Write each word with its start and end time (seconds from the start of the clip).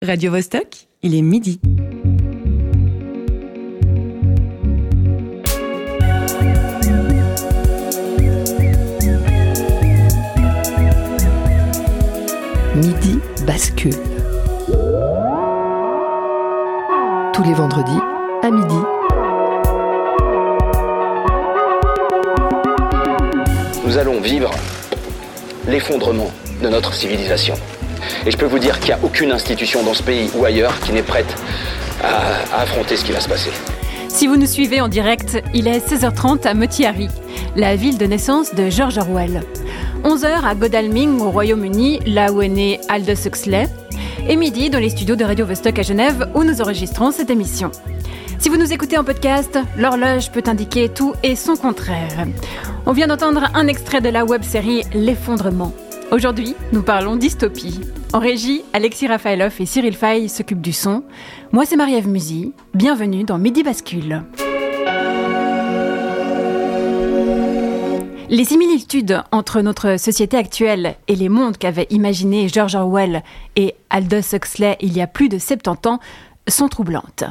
Radio 0.00 0.30
Vostok, 0.30 0.86
il 1.02 1.16
est 1.16 1.22
midi. 1.22 1.60
Midi 12.76 13.18
bascule. 13.44 13.90
Tous 17.32 17.42
les 17.42 17.54
vendredis 17.54 17.90
à 18.44 18.50
midi. 18.52 18.74
Nous 23.84 23.98
allons 23.98 24.20
vivre 24.20 24.52
l'effondrement 25.66 26.30
de 26.62 26.68
notre 26.68 26.94
civilisation. 26.94 27.56
Et 28.26 28.30
je 28.30 28.36
peux 28.36 28.46
vous 28.46 28.58
dire 28.58 28.78
qu'il 28.80 28.94
n'y 28.94 29.00
a 29.00 29.04
aucune 29.04 29.32
institution 29.32 29.82
dans 29.82 29.94
ce 29.94 30.02
pays 30.02 30.30
ou 30.34 30.44
ailleurs 30.44 30.78
qui 30.80 30.92
n'est 30.92 31.02
prête 31.02 31.34
à, 32.02 32.60
affronter 32.62 32.96
ce 32.96 33.04
qui 33.04 33.12
va 33.12 33.20
se 33.20 33.28
passer. 33.28 33.50
Si 34.08 34.26
vous 34.26 34.36
nous 34.36 34.46
suivez 34.46 34.80
en 34.80 34.88
direct, 34.88 35.42
il 35.54 35.68
est 35.68 35.86
16h30 35.86 36.46
à 36.46 36.54
Motiari, 36.54 37.08
la 37.56 37.76
ville 37.76 37.98
de 37.98 38.06
naissance 38.06 38.54
de 38.54 38.70
George 38.70 38.98
Orwell. 38.98 39.42
11h 40.04 40.44
à 40.44 40.54
Godalming 40.54 41.20
au 41.20 41.30
Royaume-Uni, 41.30 42.00
là 42.06 42.32
où 42.32 42.40
est 42.42 42.48
né 42.48 42.80
Aldous 42.88 43.26
Huxley. 43.26 43.68
Et 44.28 44.36
midi 44.36 44.70
dans 44.70 44.78
les 44.78 44.90
studios 44.90 45.16
de 45.16 45.24
Radio 45.24 45.46
Vostok 45.46 45.78
à 45.78 45.82
Genève, 45.82 46.28
où 46.34 46.44
nous 46.44 46.60
enregistrons 46.60 47.10
cette 47.10 47.30
émission. 47.30 47.70
Si 48.38 48.48
vous 48.48 48.56
nous 48.56 48.72
écoutez 48.72 48.96
en 48.96 49.04
podcast, 49.04 49.58
l'horloge 49.76 50.30
peut 50.30 50.44
indiquer 50.46 50.88
tout 50.88 51.14
et 51.22 51.34
son 51.34 51.56
contraire. 51.56 52.26
On 52.86 52.92
vient 52.92 53.08
d'entendre 53.08 53.50
un 53.54 53.66
extrait 53.66 54.00
de 54.00 54.08
la 54.08 54.24
web-série 54.24 54.84
L'effondrement. 54.94 55.72
Aujourd'hui, 56.10 56.54
nous 56.72 56.82
parlons 56.82 57.16
dystopie. 57.16 57.80
En 58.14 58.18
régie, 58.18 58.62
Alexis 58.72 59.08
Rafaelov 59.08 59.54
et 59.60 59.66
Cyril 59.66 59.94
Fay 59.94 60.28
s'occupent 60.28 60.62
du 60.62 60.72
son. 60.72 61.02
Moi, 61.52 61.66
c'est 61.66 61.76
Marie-Ève 61.76 62.08
Musy. 62.08 62.54
Bienvenue 62.72 63.24
dans 63.24 63.36
Midi 63.36 63.62
Bascule. 63.62 64.22
Les 68.30 68.44
similitudes 68.44 69.22
entre 69.32 69.60
notre 69.60 69.98
société 69.98 70.38
actuelle 70.38 70.96
et 71.08 71.14
les 71.14 71.28
mondes 71.28 71.58
qu'avaient 71.58 71.88
imaginés 71.90 72.48
George 72.48 72.74
Orwell 72.74 73.22
et 73.56 73.74
Aldous 73.90 74.34
Huxley 74.34 74.78
il 74.80 74.96
y 74.96 75.02
a 75.02 75.06
plus 75.06 75.28
de 75.28 75.38
70 75.38 75.88
ans 75.90 76.00
sont 76.48 76.68
troublantes. 76.68 77.24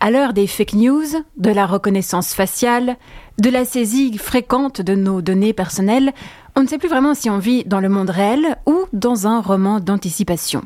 À 0.00 0.10
l'heure 0.10 0.32
des 0.32 0.46
fake 0.46 0.74
news, 0.74 1.06
de 1.36 1.50
la 1.50 1.66
reconnaissance 1.66 2.34
faciale, 2.34 2.96
de 3.38 3.50
la 3.50 3.64
saisie 3.64 4.18
fréquente 4.18 4.80
de 4.80 4.94
nos 4.94 5.22
données 5.22 5.52
personnelles, 5.54 6.12
on 6.56 6.62
ne 6.62 6.66
sait 6.66 6.78
plus 6.78 6.88
vraiment 6.88 7.14
si 7.14 7.30
on 7.30 7.38
vit 7.38 7.64
dans 7.64 7.80
le 7.80 7.88
monde 7.88 8.10
réel 8.10 8.56
ou 8.66 8.84
dans 8.92 9.26
un 9.26 9.40
roman 9.40 9.80
d'anticipation. 9.80 10.62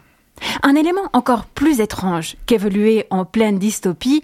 Un 0.62 0.74
élément 0.74 1.08
encore 1.12 1.46
plus 1.46 1.80
étrange 1.80 2.36
qu'évoluer 2.46 3.06
en 3.10 3.24
pleine 3.24 3.58
dystopie, 3.58 4.22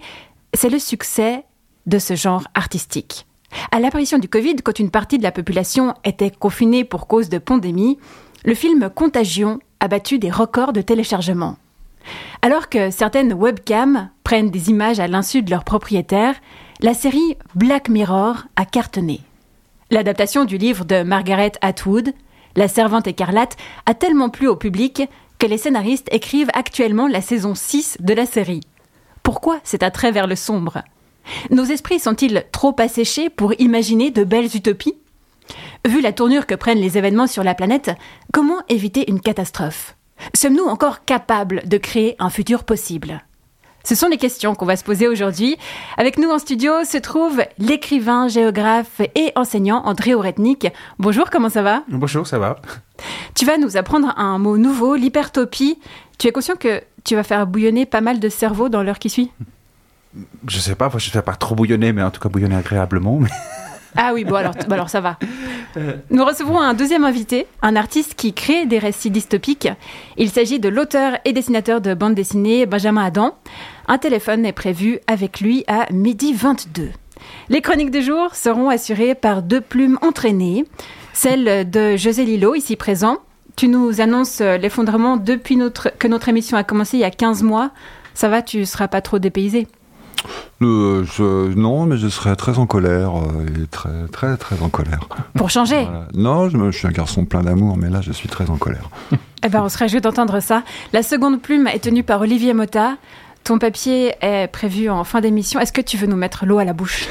c'est 0.53 0.69
le 0.69 0.79
succès 0.79 1.43
de 1.85 1.99
ce 1.99 2.15
genre 2.15 2.43
artistique. 2.53 3.25
À 3.71 3.79
l'apparition 3.79 4.17
du 4.19 4.29
Covid, 4.29 4.57
quand 4.57 4.79
une 4.79 4.91
partie 4.91 5.17
de 5.17 5.23
la 5.23 5.31
population 5.31 5.93
était 6.03 6.31
confinée 6.31 6.83
pour 6.83 7.07
cause 7.07 7.29
de 7.29 7.37
pandémie, 7.37 7.97
le 8.45 8.55
film 8.55 8.89
Contagion 8.93 9.59
a 9.79 9.87
battu 9.87 10.19
des 10.19 10.31
records 10.31 10.73
de 10.73 10.81
téléchargement. 10.81 11.57
Alors 12.41 12.69
que 12.69 12.91
certaines 12.91 13.33
webcams 13.33 14.09
prennent 14.23 14.51
des 14.51 14.69
images 14.69 14.99
à 14.99 15.07
l'insu 15.07 15.41
de 15.41 15.51
leurs 15.51 15.63
propriétaires, 15.63 16.35
la 16.81 16.93
série 16.93 17.37
Black 17.55 17.89
Mirror 17.89 18.43
a 18.55 18.65
cartonné. 18.65 19.21
L'adaptation 19.93 20.43
du 20.43 20.57
livre 20.57 20.85
de 20.85 21.03
Margaret 21.03 21.51
Atwood, 21.61 22.15
La 22.55 22.67
servante 22.67 23.05
écarlate, 23.05 23.57
a 23.85 23.93
tellement 23.93 24.29
plu 24.29 24.47
au 24.47 24.55
public 24.55 25.03
que 25.37 25.45
les 25.45 25.59
scénaristes 25.59 26.11
écrivent 26.11 26.49
actuellement 26.55 27.07
la 27.07 27.21
saison 27.21 27.53
6 27.53 27.97
de 27.99 28.15
la 28.15 28.25
série. 28.25 28.61
Pourquoi 29.21 29.59
cet 29.63 29.83
attrait 29.83 30.11
vers 30.11 30.25
le 30.25 30.35
sombre? 30.35 30.81
Nos 31.51 31.65
esprits 31.65 31.99
sont-ils 31.99 32.43
trop 32.51 32.75
asséchés 32.79 33.29
pour 33.29 33.53
imaginer 33.61 34.09
de 34.09 34.23
belles 34.23 34.55
utopies? 34.55 34.97
Vu 35.87 36.01
la 36.01 36.11
tournure 36.11 36.47
que 36.47 36.55
prennent 36.55 36.81
les 36.81 36.97
événements 36.97 37.27
sur 37.27 37.43
la 37.43 37.53
planète, 37.53 37.91
comment 38.31 38.63
éviter 38.69 39.11
une 39.11 39.21
catastrophe? 39.21 39.95
Sommes-nous 40.33 40.65
encore 40.65 41.05
capables 41.05 41.61
de 41.67 41.77
créer 41.77 42.15
un 42.17 42.31
futur 42.31 42.63
possible? 42.63 43.23
Ce 43.83 43.95
sont 43.95 44.07
les 44.07 44.17
questions 44.17 44.55
qu'on 44.55 44.65
va 44.65 44.77
se 44.77 44.83
poser 44.83 45.09
aujourd'hui. 45.09 45.57
Avec 45.97 46.17
nous 46.17 46.29
en 46.29 46.39
studio 46.39 46.85
se 46.85 46.97
trouve 46.97 47.43
l'écrivain, 47.59 48.29
géographe 48.29 49.01
et 49.15 49.33
enseignant 49.35 49.81
André 49.83 50.13
Oretnik. 50.13 50.67
Bonjour, 50.99 51.29
comment 51.29 51.49
ça 51.49 51.63
va? 51.63 51.83
Bonjour, 51.89 52.25
ça 52.25 52.39
va. 52.39 52.61
Tu 53.35 53.45
vas 53.45 53.57
nous 53.57 53.75
apprendre 53.75 54.13
un 54.17 54.37
mot 54.37 54.57
nouveau, 54.57 54.95
l'hypertopie. 54.95 55.79
Tu 56.17 56.27
es 56.27 56.31
conscient 56.31 56.55
que 56.55 56.81
tu 57.03 57.15
vas 57.15 57.23
faire 57.23 57.45
bouillonner 57.45 57.85
pas 57.85 57.99
mal 57.99 58.21
de 58.21 58.29
cerveaux 58.29 58.69
dans 58.69 58.83
l'heure 58.83 58.99
qui 58.99 59.09
suit? 59.09 59.31
Je 60.47 60.59
sais 60.59 60.75
pas, 60.75 60.89
je 60.95 61.07
ne 61.09 61.11
fais 61.11 61.21
pas 61.21 61.35
trop 61.35 61.53
bouillonner, 61.53 61.91
mais 61.91 62.03
en 62.03 62.11
tout 62.11 62.21
cas 62.21 62.29
bouillonner 62.29 62.55
agréablement. 62.55 63.19
Mais... 63.19 63.29
Ah 63.95 64.11
oui, 64.13 64.23
bon 64.23 64.35
alors, 64.35 64.55
alors 64.71 64.89
ça 64.89 65.01
va. 65.01 65.17
Nous 66.09 66.25
recevons 66.25 66.59
un 66.59 66.73
deuxième 66.73 67.03
invité, 67.03 67.45
un 67.61 67.75
artiste 67.75 68.15
qui 68.15 68.33
crée 68.33 68.65
des 68.65 68.79
récits 68.79 69.11
dystopiques. 69.11 69.69
Il 70.17 70.29
s'agit 70.29 70.59
de 70.59 70.69
l'auteur 70.69 71.17
et 71.25 71.33
dessinateur 71.33 71.79
de 71.79 71.93
bande 71.93 72.15
dessinée 72.15 72.65
Benjamin 72.65 73.03
Adam. 73.03 73.35
Un 73.87 73.97
téléphone 73.97 74.45
est 74.45 74.53
prévu 74.53 74.99
avec 75.07 75.41
lui 75.41 75.65
à 75.67 75.91
midi 75.91 76.33
22. 76.33 76.89
Les 77.49 77.61
chroniques 77.61 77.91
du 77.91 78.01
jour 78.01 78.33
seront 78.33 78.69
assurées 78.69 79.13
par 79.13 79.43
deux 79.43 79.61
plumes 79.61 79.99
entraînées, 80.01 80.65
celle 81.11 81.69
de 81.69 81.97
José 81.97 82.23
Lillo, 82.23 82.55
ici 82.55 82.75
présent. 82.75 83.17
Tu 83.55 83.67
nous 83.67 83.99
annonces 83.99 84.39
l'effondrement 84.39 85.17
depuis 85.17 85.57
notre, 85.57 85.91
que 85.97 86.07
notre 86.07 86.29
émission 86.29 86.57
a 86.57 86.63
commencé 86.63 86.97
il 86.97 87.01
y 87.01 87.05
a 87.05 87.11
15 87.11 87.43
mois. 87.43 87.71
Ça 88.13 88.29
va, 88.29 88.41
tu 88.41 88.65
seras 88.65 88.87
pas 88.87 89.01
trop 89.01 89.19
dépaysé? 89.19 89.67
Euh, 90.61 91.03
je, 91.03 91.53
non, 91.53 91.85
mais 91.85 91.97
je 91.97 92.07
serais 92.07 92.35
très 92.35 92.57
en 92.57 92.65
colère, 92.65 93.17
euh, 93.17 93.63
et 93.63 93.67
très, 93.67 94.07
très, 94.11 94.37
très 94.37 94.61
en 94.61 94.69
colère. 94.69 95.09
Pour 95.35 95.49
changer? 95.49 95.83
Voilà. 95.83 96.07
Non, 96.13 96.49
je, 96.49 96.71
suis 96.71 96.87
un 96.87 96.91
garçon 96.91 97.25
plein 97.25 97.41
d'amour, 97.41 97.77
mais 97.77 97.89
là, 97.89 97.99
je 98.01 98.11
suis 98.11 98.29
très 98.29 98.49
en 98.49 98.57
colère. 98.57 98.89
Eh 99.45 99.49
ben, 99.49 99.61
on 99.61 99.67
se 99.67 99.77
réjouit 99.77 99.99
d'entendre 99.99 100.39
ça. 100.39 100.63
La 100.93 101.03
seconde 101.03 101.41
plume 101.41 101.67
est 101.67 101.79
tenue 101.79 102.03
par 102.03 102.21
Olivier 102.21 102.53
Mota. 102.53 102.95
Ton 103.43 103.59
papier 103.59 104.15
est 104.21 104.47
prévu 104.47 104.89
en 104.89 105.03
fin 105.03 105.19
d'émission. 105.19 105.59
Est-ce 105.59 105.73
que 105.73 105.81
tu 105.81 105.97
veux 105.97 106.07
nous 106.07 106.15
mettre 106.15 106.45
l'eau 106.45 106.59
à 106.59 106.65
la 106.65 106.73
bouche? 106.73 107.07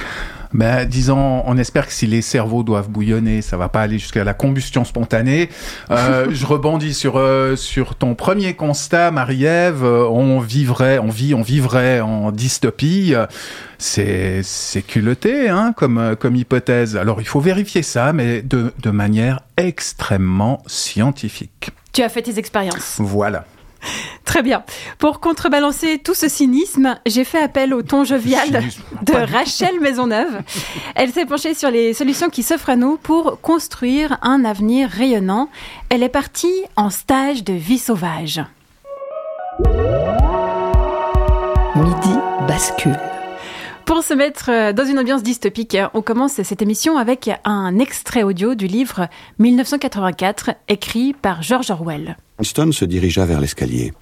Ben, 0.55 0.87
disons, 0.87 1.43
on 1.47 1.57
espère 1.57 1.87
que 1.87 1.93
si 1.93 2.07
les 2.07 2.21
cerveaux 2.21 2.63
doivent 2.63 2.89
bouillonner, 2.89 3.43
ça 3.43 3.57
va 3.57 3.69
pas 3.69 3.81
aller 3.81 3.99
jusqu'à 3.99 4.25
la 4.25 4.35
combustion 4.35 4.85
spontanée. 4.85 5.49
Euh, 5.91 6.27
je 6.31 6.47
rebondis 6.47 6.95
sur 6.95 7.17
euh, 7.17 7.57
sur 7.57 7.95
ton 7.95 8.15
premier 8.15 8.55
constat, 8.55 9.11
Marie-Ève. 9.11 9.85
Euh, 9.85 10.07
On 10.07 10.41
vivrait, 10.41 10.99
on 10.99 11.09
vit, 11.09 11.35
on 11.35 11.43
vivrait 11.43 12.01
en 12.01 12.33
dystopie. 12.33 13.15
C'est 13.79 14.43
c'est 14.43 14.83
culotté, 14.83 15.49
hein, 15.49 15.73
comme 15.77 16.17
comme 16.19 16.37
hypothèse. 16.37 16.97
Alors, 16.97 17.21
il 17.21 17.27
faut 17.27 17.41
vérifier 17.41 17.83
ça, 17.83 18.13
mais 18.13 18.43
de 18.43 18.73
de 18.83 18.91
manière 18.91 19.41
extrêmement 19.57 20.63
scientifique. 20.67 21.71
Tu 21.93 22.03
as 22.03 22.09
fait 22.09 22.23
tes 22.23 22.39
expériences. 22.39 22.97
Voilà. 22.99 23.45
Très 24.33 24.43
bien. 24.43 24.65
Pour 24.97 25.21
contrebalancer 25.21 25.99
tout 25.99 26.15
ce 26.15 26.27
cynisme, 26.27 26.99
j'ai 27.05 27.23
fait 27.23 27.39
appel 27.39 27.75
au 27.75 27.83
ton 27.83 28.03
jovial 28.03 28.65
de 29.03 29.13
Rachel 29.13 29.79
Maisonneuve. 29.79 30.41
Elle 30.95 31.13
s'est 31.13 31.27
penchée 31.27 31.53
sur 31.53 31.71
les 31.71 31.93
solutions 31.93 32.31
qui 32.31 32.43
s'offrent 32.43 32.71
à 32.71 32.77
nous 32.77 32.97
pour 32.97 33.43
construire 33.43 34.17
un 34.23 34.47
avenir 34.47 34.89
rayonnant. 34.89 35.51
Elle 35.91 36.03
est 36.03 36.09
partie 36.09 36.63
en 36.77 36.89
stage 36.89 37.45
de 37.45 37.53
vie 37.53 37.77
sauvage. 37.77 38.41
Midi 41.77 42.17
bascule. 42.49 42.99
Pour 43.85 44.03
se 44.03 44.15
mettre 44.15 44.51
euh, 44.51 44.73
dans 44.73 44.87
une 44.87 44.99
ambiance 44.99 45.23
dystopique, 45.23 45.77
on 45.93 46.01
commence 46.01 46.41
cette 46.43 46.63
émission 46.63 46.97
avec 46.97 47.29
un 47.45 47.79
extrait 47.79 48.23
audio 48.23 48.55
du 48.55 48.67
livre 48.67 49.09
1984 49.41 50.53
écrit 50.69 51.13
par 51.13 51.43
George 51.43 51.71
Orwell. 51.71 52.17
Winston 52.39 52.73
se 52.73 52.87
dirigea 52.87 53.27
vers 53.27 53.39
l'escalier. 53.39 53.93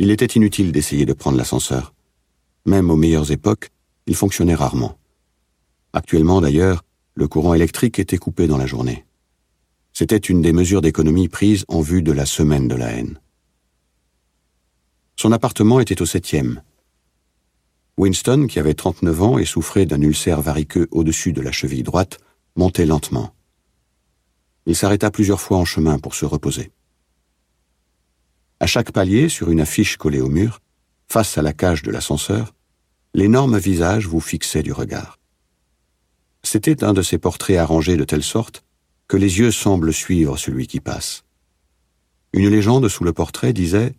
Il 0.00 0.10
était 0.10 0.26
inutile 0.26 0.70
d'essayer 0.70 1.06
de 1.06 1.12
prendre 1.12 1.36
l'ascenseur. 1.36 1.92
Même 2.66 2.90
aux 2.90 2.96
meilleures 2.96 3.32
époques, 3.32 3.70
il 4.06 4.14
fonctionnait 4.14 4.54
rarement. 4.54 4.96
Actuellement, 5.92 6.40
d'ailleurs, 6.40 6.84
le 7.14 7.26
courant 7.26 7.54
électrique 7.54 7.98
était 7.98 8.16
coupé 8.16 8.46
dans 8.46 8.58
la 8.58 8.66
journée. 8.66 9.04
C'était 9.92 10.16
une 10.16 10.40
des 10.40 10.52
mesures 10.52 10.82
d'économie 10.82 11.28
prises 11.28 11.64
en 11.66 11.80
vue 11.80 12.02
de 12.02 12.12
la 12.12 12.26
semaine 12.26 12.68
de 12.68 12.76
la 12.76 12.90
haine. 12.92 13.18
Son 15.16 15.32
appartement 15.32 15.80
était 15.80 16.00
au 16.00 16.06
septième. 16.06 16.62
Winston, 17.96 18.46
qui 18.48 18.60
avait 18.60 18.74
39 18.74 19.22
ans 19.22 19.38
et 19.38 19.44
souffrait 19.44 19.86
d'un 19.86 20.00
ulcère 20.00 20.40
variqueux 20.40 20.86
au-dessus 20.92 21.32
de 21.32 21.40
la 21.40 21.50
cheville 21.50 21.82
droite, 21.82 22.18
montait 22.54 22.86
lentement. 22.86 23.34
Il 24.66 24.76
s'arrêta 24.76 25.10
plusieurs 25.10 25.40
fois 25.40 25.58
en 25.58 25.64
chemin 25.64 25.98
pour 25.98 26.14
se 26.14 26.24
reposer. 26.24 26.70
À 28.60 28.66
chaque 28.66 28.92
palier, 28.92 29.28
sur 29.28 29.50
une 29.50 29.60
affiche 29.60 29.96
collée 29.96 30.20
au 30.20 30.28
mur, 30.28 30.60
face 31.08 31.38
à 31.38 31.42
la 31.42 31.52
cage 31.52 31.82
de 31.82 31.90
l'ascenseur, 31.90 32.54
l'énorme 33.14 33.58
visage 33.58 34.06
vous 34.06 34.20
fixait 34.20 34.62
du 34.62 34.72
regard. 34.72 35.18
C'était 36.42 36.84
un 36.84 36.92
de 36.92 37.02
ces 37.02 37.18
portraits 37.18 37.58
arrangés 37.58 37.96
de 37.96 38.04
telle 38.04 38.22
sorte 38.22 38.64
que 39.06 39.16
les 39.16 39.38
yeux 39.38 39.50
semblent 39.50 39.92
suivre 39.92 40.36
celui 40.36 40.66
qui 40.66 40.80
passe. 40.80 41.24
Une 42.32 42.48
légende 42.48 42.88
sous 42.88 43.04
le 43.04 43.12
portrait 43.12 43.52
disait 43.52 43.94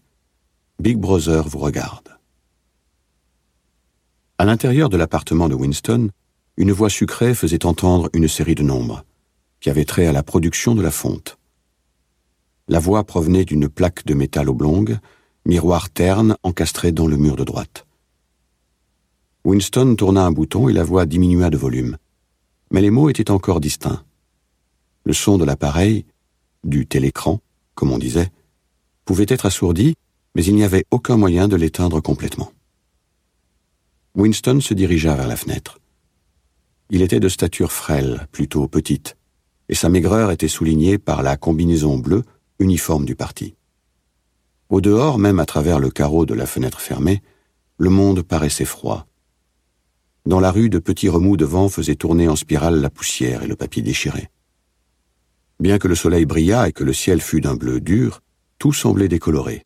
Big 0.79 0.97
Brother 0.97 1.47
vous 1.47 1.57
regarde. 1.57 2.09
À 4.37 4.45
l'intérieur 4.45 4.89
de 4.89 4.97
l'appartement 4.97 5.49
de 5.49 5.55
Winston, 5.55 6.09
une 6.57 6.71
voix 6.71 6.89
sucrée 6.89 7.33
faisait 7.33 7.65
entendre 7.65 8.09
une 8.13 8.27
série 8.27 8.55
de 8.55 8.63
nombres, 8.63 9.03
qui 9.61 9.69
avaient 9.69 9.85
trait 9.85 10.05
à 10.05 10.11
la 10.11 10.23
production 10.23 10.75
de 10.75 10.81
la 10.81 10.91
fonte. 10.91 11.38
La 12.69 12.77
voix 12.77 13.03
provenait 13.03 13.45
d'une 13.45 13.67
plaque 13.67 14.05
de 14.05 14.13
métal 14.13 14.47
oblongue, 14.47 14.99
miroir 15.43 15.89
terne 15.89 16.37
encastré 16.43 16.91
dans 16.91 17.07
le 17.07 17.17
mur 17.17 17.35
de 17.35 17.43
droite. 17.43 17.87
Winston 19.43 19.95
tourna 19.95 20.23
un 20.23 20.31
bouton 20.31 20.69
et 20.69 20.73
la 20.73 20.83
voix 20.83 21.07
diminua 21.07 21.49
de 21.49 21.57
volume. 21.57 21.97
Mais 22.69 22.81
les 22.81 22.91
mots 22.91 23.09
étaient 23.09 23.31
encore 23.31 23.59
distincts. 23.59 24.03
Le 25.03 25.13
son 25.13 25.39
de 25.39 25.45
l'appareil, 25.45 26.05
du 26.63 26.85
télécran, 26.85 27.41
comme 27.73 27.91
on 27.91 27.97
disait, 27.97 28.29
pouvait 29.03 29.25
être 29.27 29.47
assourdi, 29.47 29.95
mais 30.35 30.45
il 30.45 30.53
n'y 30.53 30.63
avait 30.63 30.85
aucun 30.91 31.17
moyen 31.17 31.47
de 31.47 31.55
l'éteindre 31.55 32.01
complètement. 32.01 32.51
Winston 34.13 34.59
se 34.61 34.75
dirigea 34.75 35.15
vers 35.15 35.27
la 35.27 35.37
fenêtre. 35.37 35.79
Il 36.91 37.01
était 37.01 37.19
de 37.19 37.29
stature 37.29 37.71
frêle, 37.71 38.27
plutôt 38.31 38.67
petite, 38.67 39.17
et 39.69 39.75
sa 39.75 39.89
maigreur 39.89 40.29
était 40.29 40.47
soulignée 40.47 40.99
par 40.99 41.23
la 41.23 41.35
combinaison 41.35 41.97
bleue 41.97 42.23
uniforme 42.59 43.05
du 43.05 43.15
parti. 43.15 43.55
Au 44.69 44.81
dehors, 44.81 45.17
même 45.17 45.39
à 45.39 45.45
travers 45.45 45.79
le 45.79 45.89
carreau 45.89 46.25
de 46.25 46.33
la 46.33 46.45
fenêtre 46.45 46.79
fermée, 46.79 47.23
le 47.77 47.89
monde 47.89 48.21
paraissait 48.21 48.65
froid. 48.65 49.07
Dans 50.25 50.39
la 50.39 50.51
rue, 50.51 50.69
de 50.69 50.79
petits 50.79 51.09
remous 51.09 51.37
de 51.37 51.45
vent 51.45 51.69
faisaient 51.69 51.95
tourner 51.95 52.27
en 52.27 52.35
spirale 52.35 52.81
la 52.81 52.89
poussière 52.89 53.41
et 53.41 53.47
le 53.47 53.55
papier 53.55 53.81
déchiré. 53.81 54.29
Bien 55.59 55.79
que 55.79 55.87
le 55.87 55.95
soleil 55.95 56.25
brillât 56.25 56.67
et 56.67 56.71
que 56.71 56.83
le 56.83 56.93
ciel 56.93 57.21
fût 57.21 57.41
d'un 57.41 57.55
bleu 57.55 57.79
dur, 57.79 58.21
tout 58.59 58.73
semblait 58.73 59.07
décoloré. 59.07 59.65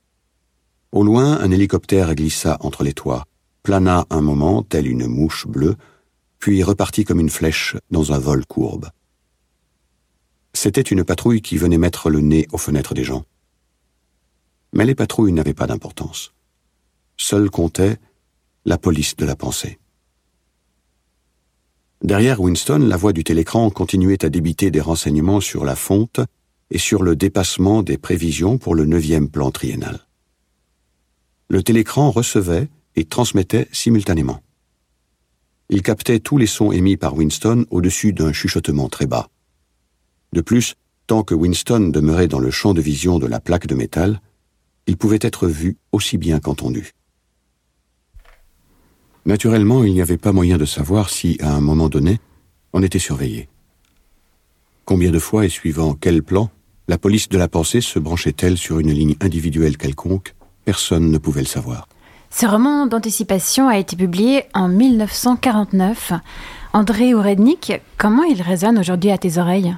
Au 0.92 1.04
loin, 1.04 1.40
un 1.40 1.52
hélicoptère 1.52 2.14
glissa 2.16 2.58
entre 2.62 2.84
les 2.84 2.94
toits, 2.94 3.26
plana 3.64 4.06
un 4.10 4.22
moment, 4.22 4.64
telle 4.64 4.88
une 4.88 5.08
mouche 5.08 5.48
bleue, 5.48 5.76
puis 6.40 6.64
repartit 6.64 7.04
comme 7.04 7.20
une 7.20 7.30
flèche 7.30 7.76
dans 7.90 8.14
un 8.14 8.20
vol 8.20 8.46
courbe. 8.46 8.90
C'était 10.54 10.82
une 10.82 11.04
patrouille 11.04 11.42
qui 11.42 11.58
venait 11.58 11.78
mettre 11.78 12.10
le 12.10 12.22
nez 12.22 12.48
aux 12.52 12.58
fenêtres 12.58 12.94
des 12.94 13.04
gens. 13.04 13.26
Mais 14.72 14.86
les 14.86 14.96
patrouilles 14.96 15.34
n'avaient 15.34 15.54
pas 15.54 15.68
d'importance. 15.68 16.34
Seule 17.18 17.50
comptait 17.50 17.98
la 18.66 18.78
police 18.78 19.16
de 19.16 19.26
la 19.26 19.36
pensée. 19.36 19.80
Derrière 22.02 22.42
Winston, 22.42 22.80
la 22.80 22.98
voix 22.98 23.14
du 23.14 23.24
télécran 23.24 23.70
continuait 23.70 24.26
à 24.26 24.30
débiter 24.30 24.72
des 24.72 24.82
renseignements 24.82 25.40
sur 25.40 25.64
la 25.64 25.76
fonte 25.76 26.20
et 26.70 26.78
sur 26.78 27.04
le 27.04 27.16
dépassement 27.16 27.82
des 27.82 27.98
prévisions 27.98 28.58
pour 28.58 28.76
le 28.76 28.86
neuvième 28.86 29.30
plan 29.30 29.52
triennal. 29.52 30.02
Le 31.50 31.64
télécran 31.64 32.12
recevait 32.12 32.68
et 32.96 33.06
transmettait 33.06 33.68
simultanément. 33.72 34.42
Il 35.70 35.82
captait 35.82 36.20
tous 36.20 36.38
les 36.38 36.48
sons 36.48 36.72
émis 36.72 36.98
par 36.98 37.16
Winston 37.16 37.66
au-dessus 37.70 38.12
d'un 38.12 38.34
chuchotement 38.34 38.90
très 38.90 39.06
bas. 39.06 39.30
De 40.34 40.42
plus, 40.42 40.74
tant 41.06 41.22
que 41.22 41.36
Winston 41.36 41.92
demeurait 41.94 42.28
dans 42.28 42.40
le 42.40 42.50
champ 42.50 42.74
de 42.74 42.82
vision 42.82 43.20
de 43.20 43.28
la 43.28 43.40
plaque 43.40 43.68
de 43.68 43.76
métal, 43.76 44.20
il 44.88 44.98
pouvait 44.98 45.20
être 45.22 45.48
vu 45.48 45.78
aussi 45.92 46.18
bien 46.18 46.40
qu'entendu. 46.40 46.94
Naturellement, 49.28 49.84
il 49.84 49.94
n'y 49.94 50.02
avait 50.02 50.18
pas 50.18 50.32
moyen 50.32 50.58
de 50.58 50.66
savoir 50.66 51.12
si, 51.12 51.38
à 51.40 51.54
un 51.54 51.62
moment 51.62 51.88
donné, 51.88 52.20
on 52.74 52.82
était 52.82 52.98
surveillé. 52.98 53.48
Combien 54.86 55.12
de 55.12 55.20
fois 55.20 55.46
et 55.46 55.50
suivant 55.50 55.94
quel 55.94 56.24
plan, 56.24 56.50
la 56.88 56.98
police 56.98 57.30
de 57.30 57.38
la 57.38 57.48
pensée 57.48 57.80
se 57.80 58.00
branchait-elle 58.00 58.58
sur 58.58 58.80
une 58.80 58.92
ligne 58.92 59.16
individuelle 59.22 59.78
quelconque? 59.78 60.34
Personne 60.66 61.12
ne 61.12 61.20
pouvait 61.20 61.42
le 61.42 61.48
savoir. 61.48 61.88
Ce 62.32 62.48
roman 62.48 62.88
d'anticipation 62.88 63.70
a 63.70 63.78
été 63.78 63.96
publié 63.96 64.46
en 64.56 64.68
1949. 64.68 66.14
André 66.74 67.14
Ourednik, 67.14 67.74
comment 68.00 68.24
il 68.24 68.42
résonne 68.42 68.80
aujourd'hui 68.80 69.12
à 69.12 69.20
tes 69.20 69.38
oreilles? 69.38 69.76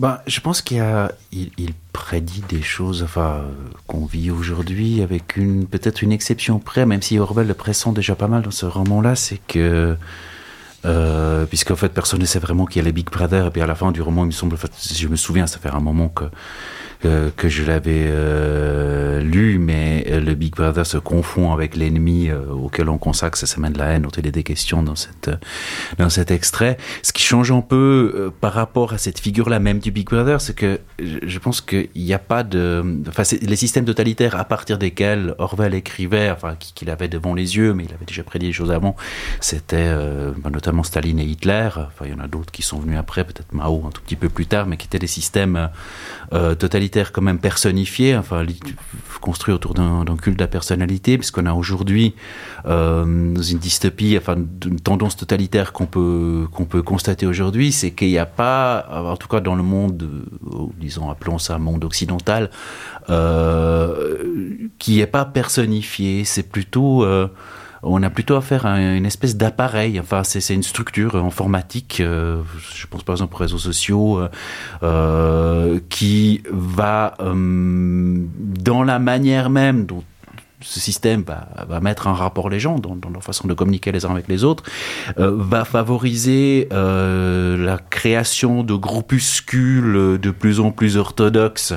Ben, 0.00 0.18
je 0.26 0.40
pense 0.40 0.62
qu'il 0.62 0.80
a, 0.80 1.12
il, 1.30 1.50
prédit 1.92 2.42
des 2.48 2.62
choses, 2.62 3.02
enfin, 3.02 3.42
qu'on 3.86 4.06
vit 4.06 4.30
aujourd'hui 4.30 5.02
avec 5.02 5.36
une, 5.36 5.66
peut-être 5.66 6.00
une 6.00 6.10
exception 6.10 6.58
près, 6.58 6.86
même 6.86 7.02
si 7.02 7.18
Orwell 7.18 7.46
le 7.46 7.52
pressent 7.52 7.92
déjà 7.92 8.14
pas 8.14 8.26
mal 8.26 8.40
dans 8.40 8.50
ce 8.50 8.64
roman-là, 8.64 9.14
c'est 9.14 9.38
que, 9.46 9.98
euh, 10.86 11.44
puisqu'en 11.44 11.76
fait 11.76 11.90
personne 11.90 12.20
ne 12.20 12.24
sait 12.24 12.38
vraiment 12.38 12.64
qui 12.64 12.78
est 12.78 12.82
le 12.82 12.92
Big 12.92 13.10
Brother, 13.10 13.48
et 13.48 13.50
puis 13.50 13.60
à 13.60 13.66
la 13.66 13.74
fin 13.74 13.92
du 13.92 14.00
roman, 14.00 14.22
il 14.22 14.28
me 14.28 14.32
semble, 14.32 14.56
je 14.56 15.06
me 15.06 15.16
souviens, 15.16 15.46
ça 15.46 15.58
fait 15.58 15.68
un 15.68 15.80
moment 15.80 16.08
que 16.08 16.24
que 17.02 17.48
je 17.48 17.64
l'avais 17.64 18.04
euh, 18.08 19.20
lu, 19.20 19.58
mais 19.58 20.06
euh, 20.10 20.20
le 20.20 20.34
Big 20.34 20.54
Brother 20.54 20.84
se 20.84 20.98
confond 20.98 21.52
avec 21.52 21.74
l'ennemi 21.74 22.28
euh, 22.28 22.50
auquel 22.50 22.90
on 22.90 22.98
consacre 22.98 23.38
sa 23.38 23.46
semaine 23.46 23.72
de 23.72 23.78
la 23.78 23.86
haine, 23.86 24.02
dont 24.02 24.10
il 24.10 24.26
est 24.26 24.32
des 24.32 24.42
questions 24.42 24.82
dans, 24.82 24.96
cette, 24.96 25.30
dans 25.96 26.10
cet 26.10 26.30
extrait. 26.30 26.76
Ce 27.02 27.12
qui 27.12 27.22
change 27.22 27.50
un 27.52 27.62
peu 27.62 28.30
par 28.40 28.52
rapport 28.52 28.92
à 28.92 28.98
cette 28.98 29.18
figure-là 29.18 29.60
même 29.60 29.78
du 29.78 29.90
Big 29.90 30.06
Brother, 30.06 30.40
c'est 30.40 30.54
que 30.54 30.80
je 30.98 31.38
pense 31.38 31.62
qu'il 31.62 31.88
n'y 31.96 32.12
a 32.12 32.18
pas 32.18 32.42
de... 32.42 32.84
Enfin, 33.08 33.22
les 33.40 33.56
systèmes 33.56 33.86
totalitaires 33.86 34.36
à 34.36 34.44
partir 34.44 34.76
desquels 34.76 35.34
Orwell 35.38 35.74
écrivait, 35.74 36.30
enfin, 36.30 36.56
qu'il 36.58 36.90
avait 36.90 37.08
devant 37.08 37.34
les 37.34 37.56
yeux, 37.56 37.72
mais 37.72 37.84
il 37.84 37.94
avait 37.94 38.04
déjà 38.04 38.22
prédit 38.22 38.46
les 38.46 38.52
choses 38.52 38.72
avant, 38.72 38.94
c'était 39.40 39.90
bah, 40.36 40.50
notamment 40.50 40.82
Staline 40.82 41.18
et 41.18 41.24
Hitler. 41.24 41.68
Enfin, 41.74 42.04
il 42.04 42.10
y 42.10 42.14
en 42.14 42.20
a 42.20 42.28
d'autres 42.28 42.52
qui 42.52 42.62
sont 42.62 42.78
venus 42.78 42.98
après, 42.98 43.24
peut-être 43.24 43.52
Mao 43.52 43.84
un 43.86 43.90
tout 43.90 44.02
petit 44.02 44.16
peu 44.16 44.28
plus 44.28 44.46
tard, 44.46 44.66
mais 44.66 44.76
qui 44.76 44.86
étaient 44.86 44.98
des 44.98 45.06
systèmes 45.06 45.70
totalitaires 46.30 46.89
quand 47.12 47.22
même 47.22 47.38
personnifié, 47.38 48.16
enfin 48.16 48.44
construit 49.20 49.52
autour 49.52 49.74
d'un 49.74 50.16
culte 50.16 50.38
de 50.38 50.42
la 50.42 50.48
personnalité, 50.48 51.18
puisqu'on 51.18 51.46
a 51.46 51.52
aujourd'hui 51.52 52.14
euh, 52.66 53.04
une 53.04 53.34
dystopie, 53.34 54.16
enfin 54.16 54.36
une 54.64 54.80
tendance 54.80 55.16
totalitaire 55.16 55.72
qu'on 55.72 55.86
peut 55.86 56.46
qu'on 56.52 56.64
peut 56.64 56.82
constater 56.82 57.26
aujourd'hui, 57.26 57.70
c'est 57.70 57.90
qu'il 57.90 58.08
n'y 58.08 58.18
a 58.18 58.26
pas, 58.26 58.88
en 58.90 59.16
tout 59.16 59.28
cas 59.28 59.40
dans 59.40 59.54
le 59.54 59.62
monde, 59.62 60.08
euh, 60.46 60.56
disons 60.78 61.10
appelons 61.10 61.38
ça 61.38 61.58
monde 61.58 61.84
occidental, 61.84 62.50
euh, 63.08 64.68
qui 64.78 64.96
n'est 64.96 65.06
pas 65.06 65.24
personnifié. 65.24 66.24
C'est 66.24 66.48
plutôt 66.50 67.04
euh, 67.04 67.28
on 67.82 68.02
a 68.02 68.10
plutôt 68.10 68.36
affaire 68.36 68.66
à 68.66 68.80
une 68.80 69.06
espèce 69.06 69.36
d'appareil. 69.36 69.98
Enfin, 70.00 70.22
c'est 70.24 70.54
une 70.54 70.62
structure 70.62 71.16
informatique. 71.16 72.00
Euh, 72.00 72.42
je 72.74 72.86
pense 72.86 73.02
par 73.02 73.14
exemple 73.14 73.34
aux 73.34 73.38
réseaux 73.38 73.58
sociaux 73.58 74.18
euh, 74.18 74.28
euh 74.82 75.80
qui 75.88 76.42
va 76.50 77.14
dans 77.20 78.82
la 78.82 78.98
manière 78.98 79.50
même 79.50 79.86
dont 79.86 80.04
ce 80.62 80.80
système 80.80 81.22
va, 81.22 81.48
va, 81.68 81.80
mettre 81.80 82.06
en 82.06 82.14
rapport 82.14 82.50
les 82.50 82.60
gens 82.60 82.78
dans, 82.78 82.94
dans, 82.94 83.10
leur 83.10 83.22
façon 83.22 83.48
de 83.48 83.54
communiquer 83.54 83.92
les 83.92 84.04
uns 84.04 84.10
avec 84.10 84.28
les 84.28 84.44
autres, 84.44 84.64
euh, 85.18 85.34
va 85.34 85.64
favoriser 85.64 86.68
euh, 86.72 87.56
la 87.56 87.78
création 87.78 88.62
de 88.62 88.74
groupuscules 88.74 90.18
de 90.20 90.30
plus 90.30 90.60
en 90.60 90.70
plus 90.70 90.96
orthodoxes 90.96 91.74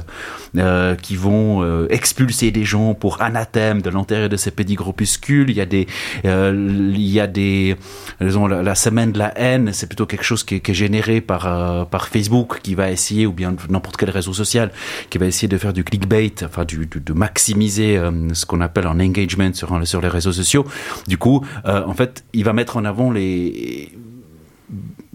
euh, 0.57 0.95
qui 0.95 1.15
vont 1.15 1.63
euh, 1.63 1.87
expulser 1.89 2.51
des 2.51 2.65
gens 2.65 2.93
pour 2.93 3.21
anathème 3.21 3.81
de 3.81 3.89
l'intérieur 3.89 4.29
de 4.29 4.35
ces 4.35 4.51
petits 4.51 4.75
groupuscules. 4.75 5.49
Il 5.49 5.55
y 5.55 5.61
a 5.61 5.65
des, 5.65 5.87
euh, 6.25 6.53
il 6.93 7.09
y 7.09 7.19
a 7.19 7.27
des, 7.27 7.75
disons, 8.19 8.47
la, 8.47 8.61
la, 8.61 8.75
semaine 8.75 9.11
de 9.11 9.19
la 9.19 9.37
haine, 9.37 9.71
c'est 9.73 9.87
plutôt 9.87 10.05
quelque 10.05 10.23
chose 10.23 10.43
qui, 10.43 10.59
qui 10.59 10.71
est 10.71 10.75
généré 10.75 11.21
par 11.21 11.47
euh, 11.47 11.85
par 11.85 12.07
Facebook 12.07 12.59
qui 12.61 12.75
va 12.75 12.91
essayer 12.91 13.25
ou 13.25 13.31
bien 13.31 13.55
n'importe 13.69 13.97
quel 13.97 14.09
réseau 14.09 14.33
social 14.33 14.71
qui 15.09 15.17
va 15.17 15.25
essayer 15.25 15.47
de 15.47 15.57
faire 15.57 15.73
du 15.73 15.83
clickbait, 15.83 16.33
enfin 16.43 16.65
du, 16.65 16.85
de, 16.85 16.99
de 16.99 17.13
maximiser 17.13 17.99
ce 18.33 18.45
qu'on 18.45 18.61
appelle 18.61 18.72
appelle 18.73 18.87
en 18.87 18.99
engagement 18.99 19.53
sur, 19.53 19.87
sur 19.87 20.01
les 20.01 20.07
réseaux 20.07 20.31
sociaux. 20.31 20.65
Du 21.07 21.17
coup, 21.17 21.45
euh, 21.65 21.83
en 21.85 21.93
fait, 21.93 22.25
il 22.33 22.43
va 22.43 22.53
mettre 22.53 22.77
en 22.77 22.85
avant 22.85 23.11
les 23.11 23.91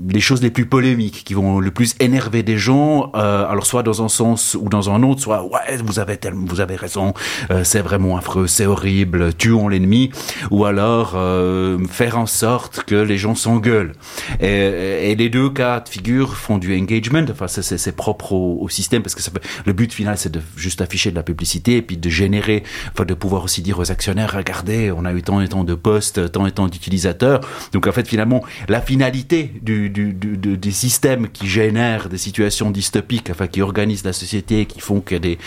les 0.06 0.20
choses 0.20 0.42
les 0.42 0.50
plus 0.50 0.66
polémiques 0.66 1.24
qui 1.24 1.34
vont 1.34 1.58
le 1.58 1.70
plus 1.70 1.94
énerver 1.98 2.42
des 2.42 2.56
gens 2.56 3.10
euh, 3.14 3.48
alors 3.48 3.66
soit 3.66 3.82
dans 3.82 4.02
un 4.02 4.08
sens 4.08 4.56
ou 4.58 4.68
dans 4.68 4.90
un 4.90 5.02
autre 5.02 5.20
soit 5.20 5.42
ouais 5.44 5.76
vous 5.84 5.98
avez 5.98 6.16
tellement 6.16 6.46
vous 6.46 6.60
avez 6.60 6.76
raison 6.76 7.14
euh, 7.50 7.64
c'est 7.64 7.80
vraiment 7.80 8.16
affreux 8.16 8.46
c'est 8.46 8.66
horrible 8.66 9.34
tuons 9.34 9.68
l'ennemi. 9.68 10.10
Ou 10.50 10.64
alors 10.64 11.12
euh, 11.14 11.78
faire 11.90 12.18
en 12.18 12.26
sorte 12.26 12.84
que 12.84 12.94
les 12.94 13.18
gens 13.18 13.34
s'engueulent. 13.34 13.92
Et, 14.40 15.10
et 15.10 15.14
les 15.16 15.28
deux 15.28 15.50
cas 15.50 15.80
de 15.80 15.88
figure 15.88 16.36
font 16.36 16.58
du 16.58 16.78
engagement 16.78 17.24
enfin 17.30 17.46
c'est 17.48 17.96
propre 17.96 18.32
au, 18.32 18.58
au, 18.60 18.68
système 18.68 19.02
parce 19.02 19.14
que 19.14 19.22
ça 19.22 19.30
peut, 19.30 19.40
le 19.64 19.72
but 19.72 19.92
final 19.92 20.16
c'est 20.16 20.30
de 20.30 20.40
juste 20.56 20.80
afficher 20.80 21.10
de 21.10 21.16
la 21.16 21.22
publicité 21.22 21.76
et 21.76 21.82
puis 21.82 21.96
de 21.96 22.08
générer 22.08 22.62
enfin 22.92 23.04
de 23.04 23.14
pouvoir 23.14 23.44
aussi 23.44 23.62
dire 23.62 23.78
aux 23.78 23.90
actionnaires 23.90 24.34
regardez 24.36 24.92
on 24.92 25.04
a 25.04 25.12
eu 25.12 25.22
tant 25.22 25.40
et 25.40 25.48
tant 25.48 25.64
de 25.64 25.74
postes 25.74 26.30
tant 26.30 26.46
et 26.46 26.52
tant 26.52 26.68
d'utilisateurs. 26.68 27.40
Donc 27.72 27.86
en 27.86 27.92
fait 27.92 28.06
finalement 28.06 28.44
la 28.68 28.80
finalité 28.80 29.52
du 29.62 29.88
des 29.88 30.71
systèmes 30.71 31.28
qui 31.28 31.47
génèrent 31.47 32.09
des 32.09 32.18
situations 32.18 32.71
dystopiques, 32.71 33.30
enfin 33.30 33.47
qui 33.47 33.62
organisent 33.62 34.04
la 34.04 34.12
société, 34.12 34.66
qui 34.66 34.80
font 34.80 35.00
qu'il 35.00 35.14
y 35.14 35.16
a 35.16 35.21
des, 35.21 35.38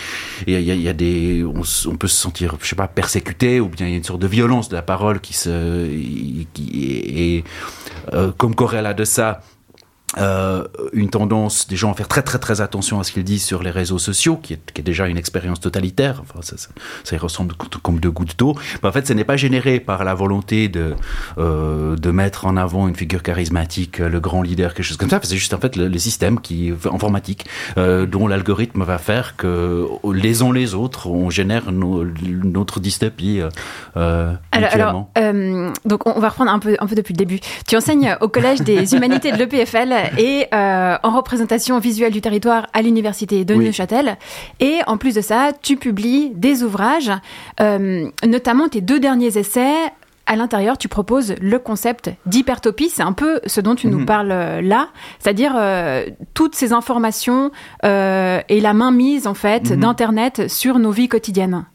il 0.48 0.60
y 0.60 0.90
a, 0.90 0.94
des, 0.94 1.44
on, 1.44 1.62
on, 1.90 1.96
peut 1.96 2.08
se 2.08 2.16
sentir, 2.16 2.56
je 2.62 2.68
sais 2.68 2.76
pas, 2.76 2.88
persécuté, 2.88 3.60
ou 3.60 3.68
bien 3.68 3.88
il 3.88 3.92
y 3.92 3.94
a 3.94 3.98
une 3.98 4.04
sorte 4.04 4.22
de 4.22 4.28
violence 4.28 4.70
de 4.70 4.76
la 4.76 4.82
parole 4.82 5.20
qui 5.20 5.34
se, 5.34 5.88
qui 6.54 7.16
est, 7.16 7.44
euh, 8.14 8.32
comme 8.38 8.56
corrélat 8.56 8.94
de 8.94 9.04
ça 9.04 9.42
euh, 10.18 10.68
une 10.94 11.10
tendance 11.10 11.68
des 11.68 11.75
gens 11.75 11.91
à 11.91 11.94
faire 11.94 12.08
très 12.08 12.22
très 12.22 12.39
très 12.39 12.62
attention 12.62 13.00
à 13.00 13.03
ce 13.03 13.12
qu'ils 13.12 13.24
disent 13.24 13.44
sur 13.44 13.63
les 13.63 13.72
réseaux 13.72 14.00
sociaux, 14.00 14.38
qui 14.38 14.53
est, 14.53 14.72
qui 14.74 14.82
est 14.82 14.84
déjà 14.84 15.08
une 15.08 15.18
expérience 15.18 15.60
totalitaire. 15.60 16.22
Enfin, 16.22 16.41
ça, 16.41 16.58
ça, 16.58 16.70
ça 17.03 17.15
y 17.15 17.20
ressemble 17.20 17.56
comme 17.82 18.00
deux 18.00 18.12
gouttes 18.12 18.38
d'eau. 18.38 18.56
Mais 18.82 18.89
en 18.89 18.91
fait, 18.91 19.08
ce 19.08 19.13
n'est 19.13 19.24
pas 19.24 19.38
généré 19.38 19.80
par 19.80 20.03
la 20.03 20.13
volonté 20.13 20.68
de 20.68 20.96
euh, 21.38 21.96
de 21.96 22.12
mettre 22.12 22.46
en 22.46 22.58
avant 22.58 22.88
une 22.88 22.96
figure 22.96 23.24
charismatique, 23.24 24.00
le 24.00 24.20
grand 24.20 24.41
leader, 24.41 24.74
quelque 24.74 24.86
chose 24.86 24.98
comme 24.98 25.10
ça. 25.10 25.20
C'est 25.24 25.38
juste 25.38 25.53
en 25.53 25.60
fait 25.60 25.75
le, 25.75 25.88
le 25.88 26.00
système 26.00 26.39
qui 26.39 26.72
informatique 26.91 27.46
euh, 27.77 28.06
dont 28.06 28.27
l'algorithme 28.27 28.84
va 28.84 28.98
faire 28.98 29.36
que 29.36 29.88
les 30.13 30.41
uns 30.44 30.53
les 30.53 30.74
autres, 30.74 31.08
on 31.08 31.30
génère 31.30 31.72
nos, 31.72 32.06
notre 32.44 32.80
dystopie. 32.80 33.41
Euh, 33.98 34.34
alors, 34.51 34.70
alors 34.72 35.10
euh, 35.18 35.72
donc 35.86 36.06
on 36.08 36.20
va 36.20 36.30
reprendre 36.30 36.51
un 36.51 36.60
peu 36.60 36.75
un 36.80 36.88
peu 36.88 36.96
depuis 36.96 37.13
le 37.13 37.18
début. 37.18 37.39
Tu 37.68 37.75
enseignes 37.75 38.15
au 38.22 38.27
collège 38.27 38.62
des 38.62 38.96
humanités 38.96 39.32
de 39.32 39.38
l'EPFL 39.38 39.94
et 40.17 40.48
euh, 40.53 40.98
en 41.03 41.15
représentation 41.15 41.79
visuelle 41.79 42.12
du 42.12 42.22
territoire 42.22 42.67
à 42.74 42.81
l'université 42.81 43.46
de 43.46 43.53
oui. 43.55 43.65
Neuchâtel. 43.65 44.17
Et 44.60 44.79
en 44.88 44.98
plus 44.98 45.15
de 45.15 45.22
ça, 45.22 45.51
tu 45.62 45.77
publies 45.77 46.31
des 46.36 46.63
ouvrages, 46.63 47.12
euh, 47.60 48.08
notamment 48.25 48.67
tes 48.67 48.81
deux 48.81 49.00
derniers 49.00 49.38
essais 49.38 49.91
à 50.25 50.36
l'intérieur, 50.36 50.78
tu 50.78 50.88
proposes 50.88 51.36
le 51.42 51.60
concept 51.60 52.12
d'hypertopie. 52.25 52.90
C'est 52.90 53.01
un 53.01 53.13
peu 53.13 53.42
ce 53.46 53.60
dont 53.62 53.75
tu 53.75 53.88
mmh. 53.88 53.92
nous 53.92 54.06
parles 54.06 54.32
euh, 54.32 54.62
là, 54.62 54.90
c'est-à-dire 55.20 55.54
euh, 55.58 56.06
toutes 56.34 56.56
ces 56.56 56.74
informations 56.74 57.51
euh, 57.84 58.40
et 58.48 58.62
la 58.62 58.74
mainmise 58.74 59.28
en 59.28 59.34
fait 59.34 59.72
mmh. 59.72 59.75
d'internet 59.78 60.50
sur 60.50 60.80
nos 60.80 60.92
vies 60.92 61.10
quotidiennes. 61.10 61.66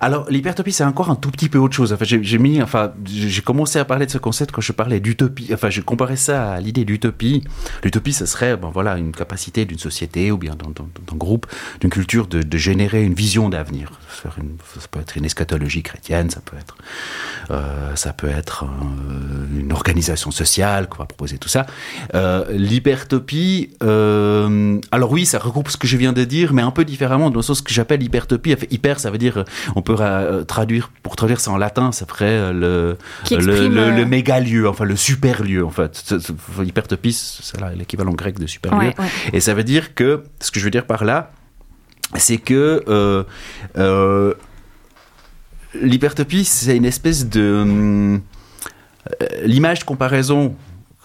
Alors 0.00 0.26
l'hypertopie, 0.30 0.72
c'est 0.72 0.84
encore 0.84 1.10
un 1.10 1.16
tout 1.16 1.30
petit 1.30 1.48
peu 1.48 1.58
autre 1.58 1.74
chose. 1.74 1.92
Enfin, 1.92 2.04
j'ai 2.04 2.38
mis, 2.38 2.62
enfin, 2.62 2.92
j'ai 3.04 3.42
commencé 3.42 3.78
à 3.78 3.84
parler 3.84 4.06
de 4.06 4.10
ce 4.10 4.18
concept 4.18 4.52
quand 4.52 4.60
je 4.60 4.72
parlais 4.72 5.00
d'utopie. 5.00 5.50
Enfin, 5.52 5.70
je 5.70 5.80
comparais 5.80 6.16
ça 6.16 6.52
à 6.52 6.60
l'idée 6.60 6.84
d'utopie. 6.84 7.42
L'utopie, 7.82 8.12
ce 8.12 8.26
serait, 8.26 8.56
bon, 8.56 8.70
voilà, 8.70 8.96
une 8.96 9.12
capacité 9.12 9.64
d'une 9.64 9.78
société 9.78 10.30
ou 10.30 10.38
bien 10.38 10.54
d'un 10.54 11.16
groupe, 11.16 11.46
d'une 11.80 11.90
culture 11.90 12.26
de, 12.26 12.42
de, 12.42 12.58
générer 12.58 13.02
une 13.02 13.14
vision 13.14 13.48
d'avenir. 13.48 13.90
Ça 14.22 14.30
peut 14.90 15.00
être 15.00 15.16
une 15.16 15.24
eschatologie 15.24 15.82
chrétienne, 15.82 16.30
ça 16.30 16.40
peut 16.40 16.56
être 16.56 16.76
euh, 17.50 17.94
ça 18.04 18.12
peut 18.12 18.28
être 18.28 18.64
euh, 18.64 19.60
une 19.60 19.72
organisation 19.72 20.30
sociale 20.30 20.90
qu'on 20.90 20.98
va 20.98 21.06
proposer 21.06 21.38
tout 21.38 21.48
ça. 21.48 21.64
Euh, 22.14 22.44
L'hypertopie, 22.50 23.70
euh, 23.82 24.78
alors 24.92 25.10
oui, 25.10 25.24
ça 25.24 25.38
regroupe 25.38 25.70
ce 25.70 25.78
que 25.78 25.86
je 25.86 25.96
viens 25.96 26.12
de 26.12 26.22
dire, 26.24 26.52
mais 26.52 26.60
un 26.60 26.70
peu 26.70 26.84
différemment 26.84 27.30
dans 27.30 27.38
le 27.38 27.42
sens 27.42 27.62
que 27.62 27.72
j'appelle 27.72 28.02
hypertopie. 28.02 28.56
Hyper, 28.70 29.00
ça 29.00 29.10
veut 29.10 29.16
dire, 29.16 29.44
on 29.74 29.80
peut 29.80 29.96
traduire, 30.46 30.90
pour 31.02 31.16
traduire 31.16 31.40
ça 31.40 31.50
en 31.50 31.56
latin, 31.56 31.92
ça 31.92 32.04
ferait 32.04 32.52
le, 32.52 32.98
le, 33.30 33.68
le, 33.68 33.90
le, 33.90 34.04
méga 34.04 34.38
lieu, 34.38 34.68
enfin 34.68 34.84
le 34.84 34.96
super 34.96 35.42
lieu 35.42 35.64
en 35.64 35.70
fait. 35.70 36.14
Hypertopie, 36.62 37.14
c'est 37.14 37.58
l'équivalent 37.74 38.12
grec 38.12 38.38
de 38.38 38.46
super 38.46 38.72
lieu. 38.74 38.88
Ouais, 38.88 38.94
ouais. 38.98 39.08
Et 39.32 39.40
ça 39.40 39.54
veut 39.54 39.64
dire 39.64 39.94
que, 39.94 40.24
ce 40.40 40.50
que 40.50 40.60
je 40.60 40.64
veux 40.66 40.70
dire 40.70 40.86
par 40.86 41.04
là, 41.06 41.32
c'est 42.16 42.38
que 42.38 42.84
euh, 42.86 43.24
euh, 43.78 44.34
l'hypertopie, 45.80 46.44
c'est 46.44 46.76
une 46.76 46.84
espèce 46.84 47.28
de... 47.28 47.40
Euh, 47.40 48.18
l'image 49.44 49.80
de 49.80 49.84
comparaison 49.84 50.54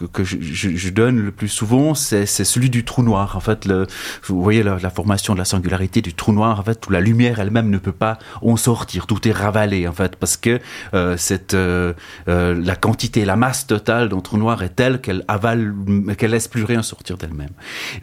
que, 0.05 0.23
je, 0.23 0.37
je, 0.39 0.89
donne 0.89 1.19
le 1.19 1.31
plus 1.31 1.47
souvent, 1.47 1.93
c'est 1.93 2.25
celui 2.25 2.69
du 2.69 2.83
trou 2.83 3.03
noir. 3.03 3.35
En 3.35 3.39
fait, 3.39 3.65
le, 3.65 3.87
vous 4.23 4.41
voyez 4.41 4.63
la, 4.63 4.77
la, 4.81 4.89
formation 4.89 5.33
de 5.33 5.39
la 5.39 5.45
singularité 5.45 6.01
du 6.01 6.13
trou 6.13 6.31
noir. 6.31 6.59
En 6.59 6.63
fait, 6.63 6.85
où 6.87 6.91
la 6.91 7.01
lumière 7.01 7.39
elle-même 7.39 7.69
ne 7.69 7.77
peut 7.77 7.91
pas 7.91 8.17
en 8.41 8.55
sortir. 8.55 9.07
Tout 9.07 9.27
est 9.27 9.31
ravalé, 9.31 9.87
en 9.87 9.93
fait, 9.93 10.15
parce 10.15 10.37
que 10.37 10.59
euh, 10.93 11.17
cette 11.17 11.53
euh, 11.53 11.93
euh, 12.27 12.59
la 12.63 12.75
quantité, 12.75 13.25
la 13.25 13.35
masse 13.35 13.67
totale 13.67 14.09
d'un 14.09 14.19
trou 14.19 14.37
noir 14.37 14.63
est 14.63 14.75
telle 14.75 15.01
qu'elle 15.01 15.23
avale, 15.27 15.73
qu'elle 16.17 16.31
laisse 16.31 16.47
plus 16.47 16.63
rien 16.63 16.81
sortir 16.81 17.17
d'elle-même. 17.17 17.49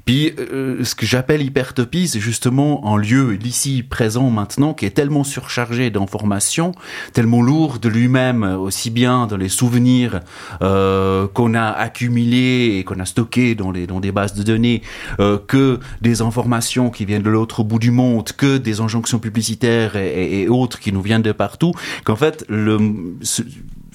Puis, 0.04 0.34
euh, 0.38 0.84
ce 0.84 0.94
que 0.94 1.06
j'appelle 1.06 1.42
hypertopie, 1.42 2.08
c'est 2.08 2.20
justement 2.20 2.92
un 2.92 2.96
lieu, 2.96 3.32
l'ici 3.32 3.82
présent 3.82 4.30
maintenant, 4.30 4.74
qui 4.74 4.86
est 4.86 4.90
tellement 4.90 5.24
surchargé 5.24 5.90
d'informations, 5.90 6.72
tellement 7.12 7.42
lourd 7.42 7.78
de 7.78 7.88
lui-même, 7.88 8.42
aussi 8.42 8.90
bien 8.90 9.26
dans 9.26 9.36
les 9.36 9.48
souvenirs 9.48 10.20
euh, 10.62 11.26
qu'on 11.28 11.54
a 11.54 11.70
accumulé 11.86 12.76
et 12.78 12.84
qu'on 12.84 13.00
a 13.00 13.04
stocké 13.04 13.54
dans, 13.54 13.70
les, 13.70 13.86
dans 13.86 14.00
des 14.00 14.12
bases 14.12 14.34
de 14.34 14.42
données 14.42 14.82
euh, 15.20 15.38
que 15.38 15.80
des 16.02 16.20
informations 16.20 16.90
qui 16.90 17.04
viennent 17.04 17.22
de 17.22 17.30
l'autre 17.30 17.62
bout 17.64 17.78
du 17.78 17.90
monde, 17.90 18.30
que 18.32 18.58
des 18.58 18.80
injonctions 18.80 19.18
publicitaires 19.18 19.96
et, 19.96 20.48
autres 20.48 20.78
qui 20.78 20.92
nous 20.92 21.02
viennent 21.02 21.22
de 21.22 21.32
partout, 21.32 21.72
qu'en 22.04 22.16
fait, 22.16 22.44
le, 22.48 22.78
ce, 23.22 23.42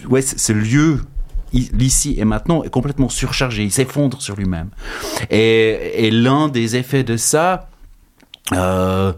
ouais, 0.10 0.21
ce 0.21 0.51
lieu 0.53 1.01
l'ici 1.53 2.15
et 2.17 2.24
maintenant 2.24 2.63
est 2.63 2.69
complètement 2.69 3.10
surchargé, 3.10 3.63
il 3.63 3.71
s'effondre 3.71 4.21
sur 4.21 4.36
lui-même. 4.36 4.69
Et, 5.29 6.05
et 6.05 6.12
l'un 6.12 6.48
des 6.48 6.77
effets 6.77 7.03
de 7.03 7.17
ça, 7.17 7.69
euh, 8.53 9.13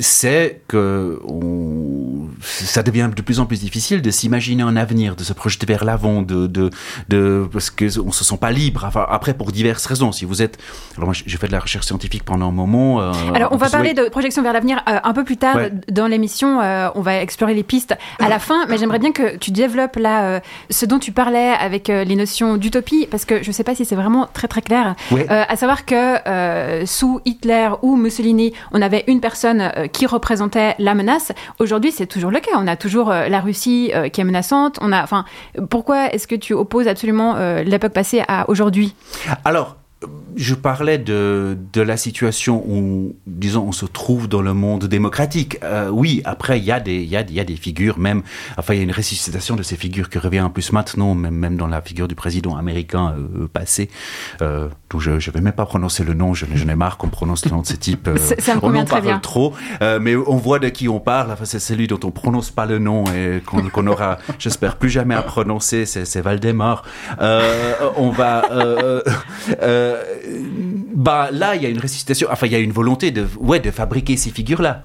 c'est 0.00 0.62
que 0.66 1.20
on, 1.28 2.28
ça 2.40 2.82
devient 2.82 3.10
de 3.14 3.20
plus 3.22 3.38
en 3.38 3.46
plus 3.46 3.60
difficile 3.60 4.00
de 4.00 4.10
s'imaginer 4.10 4.62
un 4.62 4.76
avenir, 4.76 5.14
de 5.14 5.22
se 5.24 5.32
projeter 5.32 5.66
vers 5.66 5.84
l'avant, 5.84 6.22
de, 6.22 6.46
de, 6.46 6.70
de, 7.08 7.46
parce 7.52 7.70
que 7.70 8.00
on 8.00 8.10
se 8.10 8.24
sent 8.24 8.38
pas 8.38 8.50
libre. 8.50 8.84
Enfin, 8.84 9.06
après, 9.08 9.34
pour 9.34 9.52
diverses 9.52 9.84
raisons. 9.86 10.12
Si 10.12 10.24
vous 10.24 10.42
êtes, 10.42 10.58
alors 10.96 11.08
moi, 11.08 11.14
j'ai 11.14 11.36
fait 11.36 11.48
de 11.48 11.52
la 11.52 11.60
recherche 11.60 11.86
scientifique 11.86 12.24
pendant 12.24 12.48
un 12.48 12.52
moment. 12.52 13.00
Euh, 13.00 13.12
alors, 13.34 13.52
on 13.52 13.56
va 13.56 13.68
parler 13.68 13.92
oui. 13.96 14.04
de 14.04 14.08
projection 14.08 14.42
vers 14.42 14.52
l'avenir 14.52 14.82
euh, 14.88 14.98
un 15.02 15.12
peu 15.12 15.24
plus 15.24 15.36
tard 15.36 15.56
ouais. 15.56 15.72
dans 15.90 16.06
l'émission. 16.06 16.60
Euh, 16.60 16.88
on 16.94 17.02
va 17.02 17.20
explorer 17.20 17.54
les 17.54 17.62
pistes 17.62 17.94
à 18.18 18.28
la 18.28 18.38
fin, 18.38 18.66
mais 18.68 18.78
j'aimerais 18.78 18.98
bien 18.98 19.12
que 19.12 19.36
tu 19.36 19.50
développes 19.50 19.96
là 19.96 20.40
ce 20.70 20.86
dont 20.86 20.98
tu 20.98 21.12
parlais 21.12 21.50
avec 21.50 21.88
les 21.88 22.16
notions 22.16 22.56
d'utopie, 22.56 23.06
parce 23.10 23.24
que 23.24 23.42
je 23.42 23.52
sais 23.52 23.64
pas 23.64 23.74
si 23.74 23.84
c'est 23.84 23.94
vraiment 23.94 24.28
très 24.32 24.48
très 24.48 24.62
clair. 24.62 24.94
Ouais. 25.10 25.26
à 25.28 25.56
savoir 25.56 25.84
que 25.84 26.84
sous 26.86 27.20
Hitler 27.24 27.68
ou 27.82 27.96
Mussolini, 27.96 28.52
on 28.72 28.80
avait 28.80 29.04
une 29.06 29.20
personne 29.20 29.70
qui 29.92 30.06
représentait 30.06 30.74
la 30.78 30.94
menace. 30.94 31.32
Aujourd'hui, 31.58 31.92
c'est 31.92 32.06
toujours 32.06 32.30
le 32.30 32.40
cas. 32.40 32.52
On 32.56 32.66
a 32.66 32.76
toujours 32.76 33.10
euh, 33.10 33.28
la 33.28 33.40
Russie 33.40 33.90
euh, 33.94 34.08
qui 34.08 34.20
est 34.20 34.24
menaçante. 34.24 34.78
On 34.80 34.92
a, 34.92 35.02
enfin, 35.02 35.24
pourquoi 35.70 36.12
est-ce 36.12 36.26
que 36.26 36.34
tu 36.34 36.52
opposes 36.52 36.88
absolument 36.88 37.36
euh, 37.36 37.62
l'époque 37.62 37.92
passée 37.92 38.22
à 38.28 38.48
aujourd'hui? 38.48 38.94
Alors, 39.44 39.76
je 40.36 40.54
parlais 40.54 40.98
de, 40.98 41.56
de 41.72 41.80
la 41.80 41.96
situation 41.96 42.62
où, 42.66 43.14
disons, 43.26 43.64
on 43.68 43.72
se 43.72 43.86
trouve 43.86 44.28
dans 44.28 44.42
le 44.42 44.54
monde 44.54 44.84
démocratique. 44.86 45.58
Euh, 45.62 45.88
oui, 45.88 46.22
après, 46.24 46.58
il 46.58 46.64
y, 46.64 46.72
a 46.72 46.80
des, 46.80 47.02
y, 47.02 47.16
a, 47.16 47.22
y 47.22 47.40
a 47.40 47.44
des 47.44 47.56
figures, 47.56 47.98
même, 47.98 48.22
enfin, 48.56 48.74
il 48.74 48.78
y 48.78 48.80
a 48.80 48.82
une 48.82 48.92
ressuscitation 48.92 49.56
de 49.56 49.62
ces 49.62 49.76
figures 49.76 50.10
qui 50.10 50.18
revient 50.18 50.40
en 50.40 50.50
plus 50.50 50.72
maintenant, 50.72 51.14
même, 51.14 51.34
même 51.34 51.56
dans 51.56 51.66
la 51.66 51.80
figure 51.80 52.08
du 52.08 52.14
président 52.14 52.56
américain 52.56 53.14
euh, 53.16 53.46
passé, 53.46 53.90
euh, 54.42 54.68
dont 54.90 54.98
je 54.98 55.12
ne 55.12 55.18
vais 55.18 55.40
même 55.40 55.52
pas 55.52 55.66
prononcer 55.66 56.04
le 56.04 56.14
nom, 56.14 56.34
je, 56.34 56.46
je 56.52 56.64
n'ai 56.64 56.74
marre 56.74 56.96
qu'on 56.96 57.08
prononce 57.08 57.44
le 57.44 57.52
nom 57.52 57.62
de 57.62 57.66
ce 57.66 57.76
type. 57.76 58.08
Ça 58.38 58.56
me 58.56 58.60
on 58.62 58.74
en 58.74 58.84
parle 58.84 59.02
bien. 59.02 59.18
trop, 59.18 59.54
euh, 59.82 59.98
mais 60.00 60.16
on 60.16 60.36
voit 60.36 60.58
de 60.58 60.68
qui 60.68 60.88
on 60.88 61.00
parle, 61.00 61.30
enfin, 61.30 61.44
c'est 61.44 61.58
celui 61.58 61.86
dont 61.86 62.00
on 62.02 62.10
prononce 62.10 62.50
pas 62.50 62.66
le 62.66 62.78
nom 62.78 63.04
et 63.04 63.40
qu'on 63.44 63.62
qu 63.68 63.88
aura, 63.88 64.18
j'espère, 64.38 64.76
plus 64.76 64.90
jamais 64.90 65.14
à 65.14 65.22
prononcer, 65.22 65.86
c'est 65.86 66.20
Valdemar. 66.20 66.82
On 67.96 68.10
va... 68.10 68.44
Euh, 69.94 70.04
euh, 70.26 70.42
bah 70.94 71.28
là 71.32 71.56
il 71.56 71.62
y 71.62 71.66
a 71.66 71.68
une 71.68 71.80
ressuscitation 71.80 72.28
enfin 72.30 72.46
il 72.46 72.52
y 72.52 72.56
a 72.56 72.58
une 72.58 72.72
volonté 72.72 73.10
de 73.10 73.26
ouais 73.38 73.60
de 73.60 73.70
fabriquer 73.70 74.16
ces 74.16 74.30
figures 74.30 74.62
là 74.62 74.84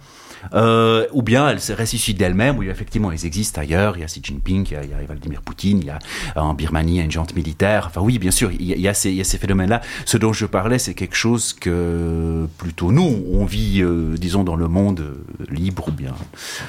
euh, 0.54 1.06
ou 1.12 1.22
bien 1.22 1.50
elles 1.50 1.62
se 1.62 1.74
ressuscitent 1.74 2.18
d'elles-mêmes, 2.18 2.58
ou 2.58 2.64
effectivement 2.64 3.12
elles 3.12 3.26
existent 3.26 3.62
ailleurs. 3.62 3.98
Il 3.98 4.02
y 4.02 4.04
a 4.04 4.08
Xi 4.08 4.22
Jinping, 4.24 4.68
il 4.68 4.74
y 4.74 4.94
a, 4.94 5.06
Vladimir 5.06 5.42
Poutine, 5.42 5.80
il 5.80 5.86
y 5.86 5.90
a 5.90 6.00
en 6.36 6.54
Birmanie 6.54 6.94
il 6.94 6.98
y 6.98 7.02
a 7.02 7.04
une 7.04 7.12
jante 7.12 7.36
militaire. 7.36 7.86
Enfin 7.88 8.02
oui, 8.02 8.20
bien 8.20 8.32
sûr, 8.32 8.52
il 8.52 8.64
y 8.64 8.74
a, 8.74 8.76
il 8.76 8.82
y 8.82 8.88
a 8.88 8.94
ces, 8.94 9.38
phénomènes-là. 9.38 9.82
Ce 10.06 10.18
dont 10.18 10.34
je 10.34 10.46
parlais, 10.46 10.80
c'est 10.80 10.94
quelque 10.94 11.16
chose 11.16 11.54
que 11.54 12.48
plutôt 12.58 12.92
nous 12.92 13.24
on 13.32 13.46
vit, 13.46 13.82
euh, 13.82 14.16
disons, 14.18 14.44
dans 14.44 14.56
le 14.56 14.68
monde 14.68 15.18
libre 15.50 15.90
ou 15.90 15.92
bien 15.92 16.16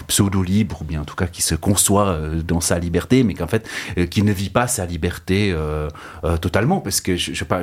pseudo 0.07 0.43
libre 0.43 0.83
ou 0.83 0.85
bien 0.85 1.03
en 1.03 1.05
tout 1.05 1.17
cas 1.17 1.27
qui 1.27 1.43
se 1.43 1.55
conçoit 1.55 2.09
euh, 2.09 2.43
dans 2.43 2.61
sa 2.61 2.79
liberté, 2.79 3.23
mais 3.23 3.35
qu'en 3.35 3.47
fait 3.47 3.69
euh, 3.99 4.07
qui 4.07 4.23
ne 4.23 4.33
vit 4.33 4.51
pas 4.51 4.67
sa 4.67 4.87
liberté 4.87 5.53
euh, 5.53 5.89
euh, 6.25 6.37
totalement, 6.37 6.81
parce 6.81 7.01
que 7.01 7.17
je, 7.17 7.33
je 7.33 7.45
pas 7.45 7.63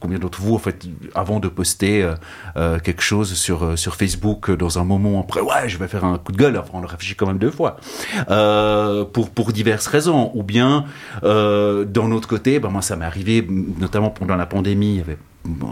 combien 0.00 0.18
d'entre 0.18 0.40
vous 0.40 0.54
en 0.54 0.58
fait 0.58 0.86
avant 1.14 1.40
de 1.40 1.48
poster 1.48 2.02
euh, 2.02 2.14
euh, 2.56 2.78
quelque 2.78 3.02
chose 3.02 3.34
sur 3.34 3.64
euh, 3.64 3.76
sur 3.76 3.96
Facebook 3.96 4.50
dans 4.50 4.78
un 4.78 4.84
moment 4.84 5.20
après 5.20 5.40
ouais 5.40 5.68
je 5.68 5.78
vais 5.78 5.88
faire 5.88 6.04
un 6.04 6.18
coup 6.18 6.32
de 6.32 6.36
gueule. 6.36 6.56
Enfin 6.56 6.70
on 6.74 6.80
le 6.80 6.86
réfléchit 6.86 7.14
quand 7.14 7.26
même 7.26 7.38
deux 7.38 7.50
fois. 7.50 7.76
Pour 8.26 9.30
pour 9.30 9.52
diverses 9.52 9.86
raisons. 9.86 10.30
Ou 10.34 10.42
bien 10.42 10.84
euh, 11.24 11.84
d'un 11.84 12.10
autre 12.12 12.28
côté 12.28 12.58
ben 12.60 12.68
moi 12.68 12.82
ça 12.82 12.96
m'est 12.96 13.04
arrivé 13.04 13.46
notamment 13.48 14.10
pendant 14.10 14.36
la 14.36 14.46
pandémie 14.46 14.94
il 14.94 14.96
y 14.96 15.00
avait 15.00 15.18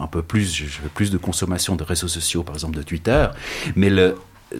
un 0.00 0.06
peu 0.06 0.22
plus 0.22 0.54
j'avais 0.54 0.88
plus 0.94 1.10
de 1.10 1.18
consommation 1.18 1.76
de 1.76 1.82
réseaux 1.82 2.08
sociaux 2.08 2.42
par 2.42 2.54
exemple 2.54 2.76
de 2.76 2.82
Twitter. 2.82 3.26
Mais 3.74 3.90
le 3.90 4.16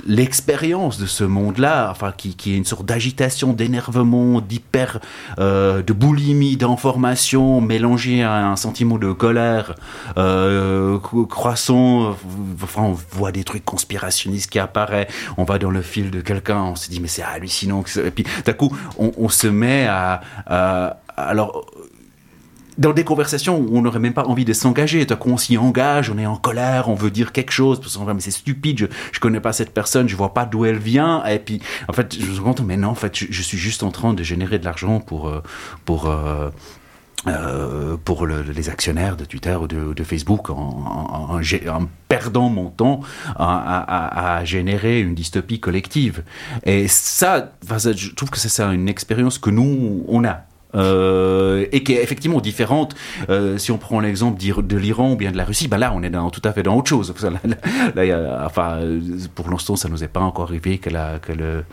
l'expérience 0.07 0.99
de 0.99 1.07
ce 1.07 1.25
monde-là, 1.25 1.88
enfin 1.90 2.12
qui, 2.16 2.35
qui 2.35 2.52
est 2.52 2.57
une 2.57 2.64
sorte 2.64 2.85
d'agitation, 2.85 3.52
d'énervement, 3.52 4.40
d'hyper, 4.40 5.00
euh, 5.38 5.83
de 5.83 5.93
boulimie 5.93 6.57
d'information 6.57 7.61
mélangée 7.61 8.23
à 8.23 8.49
un 8.49 8.57
sentiment 8.57 8.99
de 8.99 9.12
colère 9.12 9.75
euh, 10.19 10.99
croissant. 10.99 12.16
Enfin, 12.62 12.83
on 12.83 12.93
voit 12.93 13.33
des 13.33 13.45
trucs 13.45 13.64
conspirationnistes 13.64 14.50
qui 14.50 14.59
apparaissent. 14.59 15.09
On 15.37 15.45
va 15.45 15.59
dans 15.59 15.71
le 15.71 15.83
fil 15.83 16.11
de 16.11 16.21
quelqu'un, 16.21 16.62
on 16.62 16.76
se 16.76 16.90
dit 16.90 17.00
mais 17.00 17.09
c'est 17.09 17.23
hallucinant. 17.23 17.85
Et 18.05 18.11
puis 18.11 18.25
d'un 18.45 18.52
coup, 18.55 18.76
on, 18.99 19.28
se 19.28 19.47
met 19.47 19.87
à, 19.87 20.21
à 20.47 20.97
alors 21.16 21.64
dans 22.78 22.92
des 22.92 23.04
conversations 23.04 23.59
où 23.59 23.76
on 23.76 23.83
n'aurait 23.83 23.99
même 23.99 24.12
pas 24.12 24.25
envie 24.25 24.45
de 24.45 24.52
s'engager. 24.52 25.06
Tout 25.06 25.16
qu'on 25.16 25.37
s'y 25.37 25.56
engage, 25.56 26.11
on 26.11 26.18
est 26.18 26.26
en 26.26 26.37
colère, 26.37 26.88
on 26.88 26.95
veut 26.95 27.11
dire 27.11 27.33
quelque 27.33 27.52
chose, 27.52 27.80
parce 27.80 27.97
qu'on 27.97 28.04
mais 28.06 28.21
c'est 28.21 28.30
stupide, 28.30 28.78
je, 28.78 28.87
je 29.12 29.21
connais 29.21 29.40
pas 29.40 29.52
cette 29.52 29.73
personne, 29.73 30.09
je 30.09 30.16
vois 30.16 30.35
pas 30.35 30.45
d'où 30.45 30.64
elle 30.64 30.78
vient. 30.78 31.25
Et 31.25 31.38
puis, 31.38 31.61
en 31.88 31.92
fait, 31.92 32.16
je 32.18 32.26
me 32.26 32.37
rends 32.37 32.54
compte, 32.54 32.61
mais 32.66 32.76
non, 32.76 32.88
en 32.88 32.95
fait, 32.95 33.16
je, 33.16 33.26
je 33.30 33.42
suis 33.42 33.59
juste 33.59 33.83
en 33.83 33.90
train 33.90 34.14
de 34.14 34.23
générer 34.23 34.59
de 34.59 34.64
l'argent 34.64 35.00
pour, 35.00 35.28
euh, 35.28 35.42
pour, 35.85 36.09
euh, 36.09 36.50
euh, 37.26 37.97
pour 38.04 38.26
le, 38.26 38.42
les 38.42 38.68
actionnaires 38.68 39.16
de 39.16 39.25
Twitter 39.25 39.54
ou 39.54 39.66
de, 39.66 40.04
Facebook 40.04 40.50
en, 40.50 40.54
en, 40.54 41.88
perdant 42.09 42.49
mon 42.49 42.71
temps 42.71 43.00
à, 43.35 43.56
à, 43.80 44.37
à, 44.37 44.45
générer 44.45 45.00
une 45.00 45.14
dystopie 45.14 45.59
collective. 45.59 46.23
Et 46.64 46.87
ça, 46.87 47.52
je 47.68 48.14
trouve 48.14 48.30
que 48.30 48.38
c'est 48.38 48.49
ça 48.49 48.73
une 48.73 48.88
expérience 48.88 49.38
que 49.38 49.50
nous, 49.50 50.04
on 50.06 50.25
a 50.25 50.45
euh, 50.76 51.66
et 51.73 51.83
qui 51.83 51.92
est 51.95 52.02
effectivement 52.02 52.40
différente. 52.40 52.95
Euh, 53.28 53.59
si 53.59 53.73
on 53.73 53.78
prend 53.78 54.00
l'exemple 54.00 54.38
de 54.38 54.76
l'Iran 54.76 55.12
ou 55.12 55.16
bien 55.16 55.33
de 55.33 55.37
la 55.37 55.45
Russie, 55.45 55.68
ben 55.68 55.78
là, 55.78 55.92
on 55.95 56.02
est 56.02 56.11
dans, 56.11 56.30
tout 56.30 56.42
à 56.45 56.52
fait 56.52 56.62
dans 56.62 56.76
autre 56.76 56.88
chose. 56.88 57.14
Là, 57.26 57.40
là, 57.45 58.02
là 58.06 58.16
a, 58.16 58.47
enfin, 58.47 58.78
pour 59.35 59.50
l'instant, 59.50 59.75
ça 59.75 59.88
nous 59.88 60.04
est 60.04 60.09
pas 60.09 60.21
encore 60.21 60.45
arrivé 60.45 60.78
que 60.78 60.90
la, 60.90 61.18
que, 61.18 61.33
le, 61.33 61.64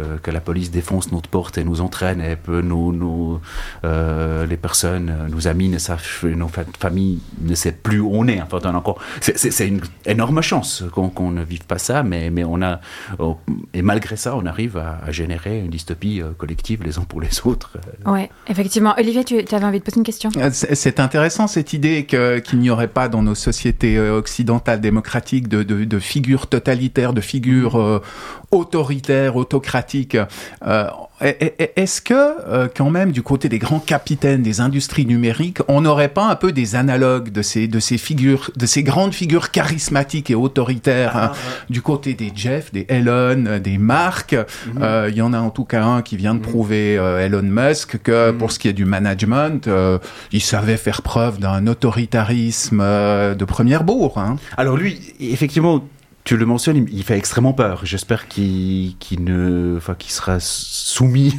euh, 0.00 0.16
que 0.22 0.30
la 0.30 0.40
police 0.40 0.70
défonce 0.70 1.12
notre 1.12 1.28
porte 1.28 1.58
et 1.58 1.64
nous 1.64 1.82
entraîne 1.82 2.22
et 2.22 2.36
peu 2.36 2.62
nos, 2.62 2.92
nos 2.92 3.40
euh, 3.84 4.46
les 4.46 4.56
personnes, 4.56 5.28
nos 5.30 5.48
amis 5.48 5.68
ne 5.68 5.76
savent, 5.76 6.02
nos 6.24 6.48
familles 6.78 7.20
ne 7.42 7.54
savent 7.54 7.74
plus 7.74 8.00
où 8.00 8.10
on 8.14 8.26
est. 8.26 8.40
Enfin, 8.40 8.58
on 8.64 8.74
encore, 8.74 9.00
c'est 9.20 9.68
une 9.68 9.82
énorme 10.06 10.40
chance 10.40 10.82
qu'on 10.92 11.10
qu 11.10 11.22
ne 11.24 11.42
vive 11.42 11.66
pas 11.66 11.78
ça, 11.78 12.02
mais, 12.02 12.30
mais 12.30 12.44
on 12.44 12.62
a, 12.62 12.80
oh, 13.18 13.38
et 13.74 13.82
malgré 13.82 14.16
ça, 14.16 14.34
on 14.34 14.46
arrive 14.46 14.78
à, 14.78 15.00
à 15.06 15.12
générer 15.12 15.58
une 15.58 15.70
dystopie 15.70 16.22
collective 16.38 16.82
les 16.84 16.98
uns 16.98 17.04
pour 17.04 17.20
les 17.20 17.42
autres. 17.44 17.76
Ouais. 18.06 18.30
Effectivement. 18.52 18.94
Olivier, 18.98 19.24
tu 19.24 19.54
avais 19.54 19.64
envie 19.64 19.78
de 19.78 19.84
poser 19.84 19.96
une 19.96 20.04
question? 20.04 20.30
C'est 20.52 21.00
intéressant 21.00 21.46
cette 21.46 21.72
idée 21.72 22.04
qu'il 22.04 22.42
qu 22.44 22.56
n'y 22.56 22.68
aurait 22.68 22.86
pas 22.88 23.08
dans 23.08 23.22
nos 23.22 23.34
sociétés 23.34 23.98
occidentales 23.98 24.82
démocratiques 24.82 25.48
de, 25.48 25.62
de, 25.62 25.84
de 25.84 25.98
figures 25.98 26.46
totalitaires, 26.46 27.14
de 27.14 27.22
figures 27.22 27.80
euh, 27.80 28.02
autoritaires, 28.50 29.36
autocratiques. 29.36 30.18
Euh, 30.66 30.88
est-ce 31.22 32.00
que, 32.00 32.14
euh, 32.14 32.68
quand 32.74 32.90
même, 32.90 33.12
du 33.12 33.22
côté 33.22 33.48
des 33.48 33.58
grands 33.58 33.80
capitaines 33.80 34.42
des 34.42 34.60
industries 34.60 35.06
numériques, 35.06 35.58
on 35.68 35.80
n'aurait 35.80 36.08
pas 36.08 36.26
un 36.26 36.36
peu 36.36 36.52
des 36.52 36.74
analogues 36.74 37.30
de 37.30 37.42
ces, 37.42 37.68
de 37.68 37.80
ces 37.80 37.98
figures, 37.98 38.50
de 38.56 38.66
ces 38.66 38.82
grandes 38.82 39.14
figures 39.14 39.50
charismatiques 39.50 40.30
et 40.30 40.34
autoritaires, 40.34 41.12
ah, 41.14 41.24
hein, 41.24 41.32
ah. 41.34 41.64
du 41.70 41.82
côté 41.82 42.14
des 42.14 42.32
Jeff, 42.34 42.72
des 42.72 42.86
Elon, 42.88 43.60
des 43.62 43.78
Mark 43.78 44.32
Il 44.32 44.72
mm 44.74 44.82
-hmm. 44.82 45.14
y 45.14 45.22
en 45.22 45.32
a 45.32 45.40
en 45.40 45.50
tout 45.50 45.64
cas 45.64 45.84
un 45.84 46.02
qui 46.02 46.16
vient 46.16 46.34
de 46.34 46.40
-hmm. 46.40 46.50
prouver, 46.50 46.94
Elon 47.24 47.48
Musk, 47.60 47.88
que 48.02 48.30
-hmm. 48.30 48.36
pour 48.38 48.50
ce 48.52 48.58
qui 48.58 48.68
est 48.68 48.78
du 48.82 48.84
management, 48.84 49.68
euh, 49.68 49.98
il 50.32 50.40
savait 50.40 50.76
faire 50.76 51.02
preuve 51.02 51.38
d'un 51.38 51.66
autoritarisme 51.66 52.80
euh, 52.80 53.34
de 53.34 53.44
première 53.44 53.84
bourre. 53.84 54.18
Hein. 54.18 54.36
Alors 54.56 54.76
lui, 54.76 54.98
effectivement, 55.20 55.84
tu 56.24 56.36
le 56.36 56.46
mentionnes, 56.46 56.86
il 56.92 57.02
fait 57.02 57.18
extrêmement 57.18 57.52
peur. 57.52 57.80
J'espère 57.84 58.28
qu'il 58.28 58.96
qu 58.98 59.16
ne, 59.18 59.76
enfin, 59.76 59.94
qu'il 59.94 60.12
sera 60.12 60.38
soumis 60.40 61.36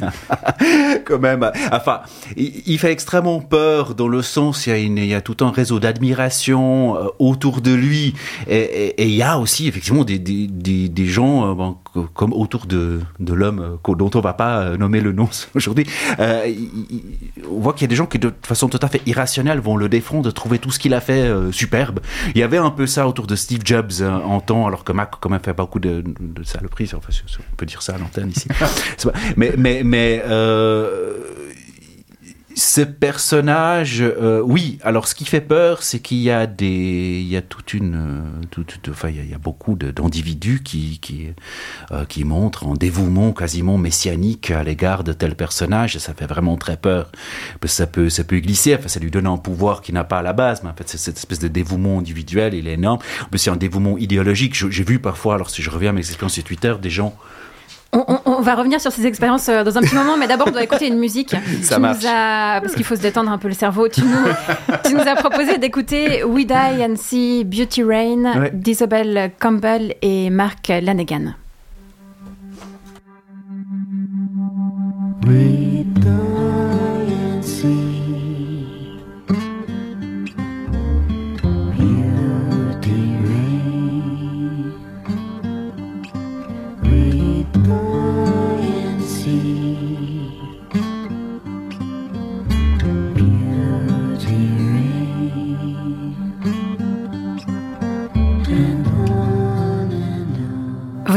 quand 1.06 1.18
même. 1.18 1.50
Enfin, 1.72 2.02
il, 2.36 2.78
fait 2.78 2.92
extrêmement 2.92 3.40
peur 3.40 3.94
dans 3.94 4.08
le 4.08 4.20
sens 4.20 4.66
il 4.66 4.70
y 4.70 4.72
a, 4.72 4.78
il 4.78 5.06
y 5.06 5.14
a 5.14 5.20
tout 5.22 5.36
un 5.40 5.50
réseau 5.50 5.80
d'admiration 5.80 6.96
euh, 6.96 7.08
autour 7.18 7.62
de 7.62 7.72
lui, 7.72 8.14
et, 8.48 9.02
il 9.02 9.14
y 9.14 9.22
a 9.22 9.38
aussi 9.38 9.68
effectivement 9.68 10.04
des, 10.04 10.18
des, 10.18 10.46
des, 10.48 10.88
des 10.88 11.06
gens 11.06 11.50
euh, 11.50 11.54
bon, 11.54 11.78
comme 12.14 12.32
autour 12.32 12.66
de, 12.66 13.00
de 13.20 13.34
l'homme 13.34 13.78
euh, 13.88 13.94
dont 13.94 14.10
on 14.14 14.20
va 14.20 14.32
pas 14.32 14.76
nommer 14.76 15.00
le 15.00 15.12
nom 15.12 15.28
aujourd'hui. 15.54 15.86
Euh, 16.18 16.52
on 17.50 17.60
voit 17.60 17.72
qu'il 17.72 17.82
y 17.82 17.84
a 17.84 17.88
des 17.88 17.96
gens 17.96 18.06
qui 18.06 18.18
de 18.18 18.32
façon 18.42 18.68
tout 18.68 18.80
à 18.82 18.88
fait 18.88 19.02
irrationnelle 19.06 19.60
vont 19.60 19.76
le 19.76 19.88
défendre, 19.88 20.30
trouver 20.30 20.58
tout 20.58 20.70
ce 20.70 20.78
qu'il 20.78 20.94
a 20.94 21.00
fait 21.00 21.22
euh, 21.22 21.52
superbe. 21.52 22.00
Il 22.34 22.40
y 22.40 22.42
avait 22.42 22.58
un 22.58 22.70
peu 22.70 22.86
ça 22.86 23.06
autour 23.08 23.26
de 23.26 23.36
Steve 23.36 23.62
Jobs 23.64 24.02
en 24.02 24.40
temps 24.40 24.66
alors 24.66 24.84
que 24.84 24.92
Mac 24.92 25.12
quand 25.20 25.30
même 25.30 25.40
fait 25.40 25.52
beaucoup 25.52 25.80
de, 25.80 26.02
de 26.20 26.42
saloperies, 26.42 26.90
enfin, 26.94 27.08
on 27.52 27.56
peut 27.56 27.66
dire 27.66 27.82
ça 27.82 27.94
à 27.94 27.98
l'antenne 27.98 28.30
ici. 28.30 28.48
mais 29.36 29.54
mais, 29.56 29.82
mais 29.84 30.22
euh, 30.26 31.16
ce 32.54 32.82
personnage, 32.82 34.00
euh, 34.00 34.40
oui. 34.40 34.78
Alors, 34.82 35.08
ce 35.08 35.14
qui 35.14 35.24
fait 35.24 35.40
peur, 35.40 35.82
c'est 35.82 35.98
qu'il 35.98 36.18
y 36.18 36.30
a 36.30 36.46
des, 36.46 37.20
il 37.20 37.28
y 37.28 37.36
a 37.36 37.42
toute 37.42 37.74
une, 37.74 38.22
toute, 38.50 38.88
enfin, 38.88 39.08
il 39.08 39.28
y 39.28 39.34
a, 39.34 39.38
beaucoup 39.38 39.74
d'individus 39.74 40.62
qui, 40.62 41.00
qui, 41.00 41.28
euh, 41.90 42.04
qui 42.04 42.24
montrent 42.24 42.66
un 42.66 42.74
dévouement 42.74 43.32
quasiment 43.32 43.76
messianique 43.76 44.52
à 44.52 44.62
l'égard 44.62 45.02
de 45.02 45.12
tel 45.12 45.34
personnage, 45.34 45.98
ça 45.98 46.14
fait 46.14 46.26
vraiment 46.26 46.56
très 46.56 46.76
peur. 46.76 47.10
Parce 47.60 47.72
que 47.72 47.76
ça 47.76 47.86
peut, 47.86 48.08
ça 48.08 48.24
peut 48.24 48.38
glisser. 48.38 48.76
Enfin, 48.76 48.88
ça 48.88 49.00
lui 49.00 49.10
donne 49.10 49.26
un 49.26 49.36
pouvoir 49.36 49.82
qu'il 49.82 49.94
n'a 49.94 50.04
pas 50.04 50.18
à 50.18 50.22
la 50.22 50.32
base, 50.32 50.62
mais 50.62 50.70
en 50.70 50.74
fait, 50.74 50.88
cette 50.88 51.16
espèce 51.16 51.40
de 51.40 51.48
dévouement 51.48 51.98
individuel, 51.98 52.54
il 52.54 52.68
est 52.68 52.74
énorme. 52.74 53.00
Mais 53.32 53.38
c'est 53.38 53.50
un 53.50 53.56
dévouement 53.56 53.98
idéologique. 53.98 54.54
J'ai 54.54 54.84
vu 54.84 55.00
parfois, 55.00 55.34
alors 55.34 55.50
si 55.50 55.60
je 55.60 55.70
reviens 55.70 55.90
à 55.90 55.92
mes 55.92 56.00
expériences 56.00 56.34
sur 56.34 56.44
Twitter, 56.44 56.74
des 56.80 56.90
gens 56.90 57.16
on, 57.94 58.04
on, 58.08 58.20
on, 58.26 58.40
va 58.40 58.54
revenir 58.54 58.80
sur 58.80 58.92
ces 58.92 59.06
expériences 59.06 59.48
euh, 59.48 59.64
dans 59.64 59.78
un 59.78 59.80
petit 59.80 59.94
moment, 59.94 60.16
mais 60.16 60.26
d'abord 60.26 60.48
on 60.48 60.50
doit 60.50 60.62
écouter 60.62 60.88
une 60.88 60.98
musique. 60.98 61.34
Ça 61.62 61.78
marche. 61.78 62.04
As, 62.04 62.60
parce 62.60 62.74
qu'il 62.74 62.84
faut 62.84 62.96
se 62.96 63.02
détendre 63.02 63.30
un 63.30 63.38
peu 63.38 63.48
le 63.48 63.54
cerveau. 63.54 63.88
Tu 63.88 64.02
nous, 64.02 64.26
tu 64.84 64.94
nous 64.94 65.00
as 65.00 65.14
proposé 65.16 65.58
d'écouter 65.58 66.24
We 66.24 66.46
Die 66.46 66.52
and 66.54 66.96
See 66.96 67.44
Beauty 67.44 67.82
Rain 67.82 68.40
ouais. 68.40 68.50
d'Isabelle 68.52 69.32
Campbell 69.40 69.94
et 70.02 70.30
Mark 70.30 70.68
Lanegan. 70.68 71.34
We 75.26 75.84
die 75.94 76.33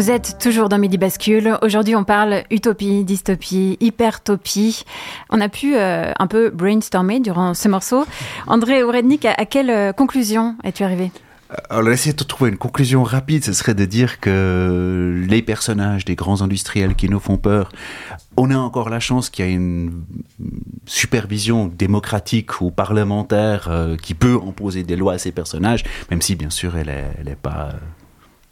Vous 0.08 0.14
êtes 0.14 0.38
toujours 0.40 0.70
dans 0.70 0.78
Midi 0.78 0.98
Bascule. 0.98 1.58
Aujourd'hui, 1.62 1.94
on 1.94 2.06
parle 2.06 2.44
utopie, 2.50 3.04
dystopie, 3.04 3.76
hypertopie. 3.82 4.86
On 5.30 5.42
a 5.42 5.50
pu 5.50 5.76
euh, 5.76 6.14
un 6.18 6.28
peu 6.28 6.50
brainstormer 6.50 7.20
durant 7.20 7.54
ce 7.54 7.68
morceau. 7.68 8.06
André 8.48 8.84
Ourednik, 8.84 9.26
à, 9.26 9.46
quelle 9.46 9.70
euh, 9.70 9.92
conclusion 9.92 10.56
es-tu 10.64 10.86
arrivé? 10.86 11.12
Alors, 11.70 11.92
essayer 11.92 12.14
de 12.14 12.24
trouver 12.24 12.52
une 12.52 12.58
conclusion 12.58 13.04
rapide, 13.04 13.44
ce 13.44 13.52
serait 13.52 13.74
de 13.74 13.84
dire 13.84 14.22
que 14.22 15.26
les 15.28 15.42
personnages 15.42 16.06
des 16.06 16.16
grands 16.16 16.42
industriels 16.42 16.96
qui 16.96 17.10
nous 17.10 17.20
font 17.20 17.36
peur, 17.36 17.70
on 18.38 18.50
a 18.50 18.58
encore 18.58 18.90
la 18.90 19.02
chance 19.02 19.30
qu'il 19.30 19.44
y 19.44 19.50
a 19.50 19.52
une 19.52 20.06
supervision 20.86 21.68
démocratique 21.68 22.62
ou 22.62 22.72
parlementaire 22.72 23.68
euh, 23.70 23.98
qui 23.98 24.14
peut 24.14 24.40
imposer 24.48 24.84
des 24.84 24.96
lois 24.96 25.14
à 25.14 25.18
ces 25.18 25.34
personnages, 25.34 25.84
même 26.10 26.22
si, 26.22 26.36
bien 26.36 26.50
sûr, 26.50 26.78
elle 26.78 26.88
est, 26.88 27.12
elle 27.20 27.28
est 27.28 27.36
pas 27.36 27.72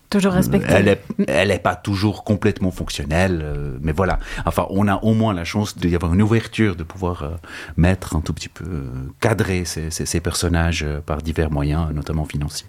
toujours 0.09 0.33
respectée. 0.33 0.71
Elle 0.71 0.87
est, 0.87 1.01
elle 1.27 1.51
est 1.51 1.59
pas 1.59 1.75
toujours 1.75 2.23
complètement 2.23 2.71
fonctionnelle, 2.71 3.41
euh, 3.43 3.77
mais 3.81 3.91
voilà. 3.91 4.19
Enfin, 4.45 4.65
on 4.69 4.87
a 4.87 4.95
au 4.97 5.13
moins 5.13 5.33
la 5.33 5.43
chance 5.43 5.77
d'y 5.77 5.95
avoir 5.95 6.13
une 6.13 6.21
ouverture, 6.21 6.75
de 6.75 6.83
pouvoir 6.83 7.23
euh, 7.23 7.29
mettre 7.77 8.15
un 8.15 8.21
tout 8.21 8.33
petit 8.33 8.49
peu, 8.49 8.65
euh, 8.65 8.89
cadrer 9.19 9.65
ces, 9.65 9.91
ces, 9.91 10.05
ces, 10.05 10.19
personnages 10.19 10.85
par 11.05 11.21
divers 11.21 11.51
moyens, 11.51 11.87
notamment 11.93 12.25
financiers. 12.25 12.67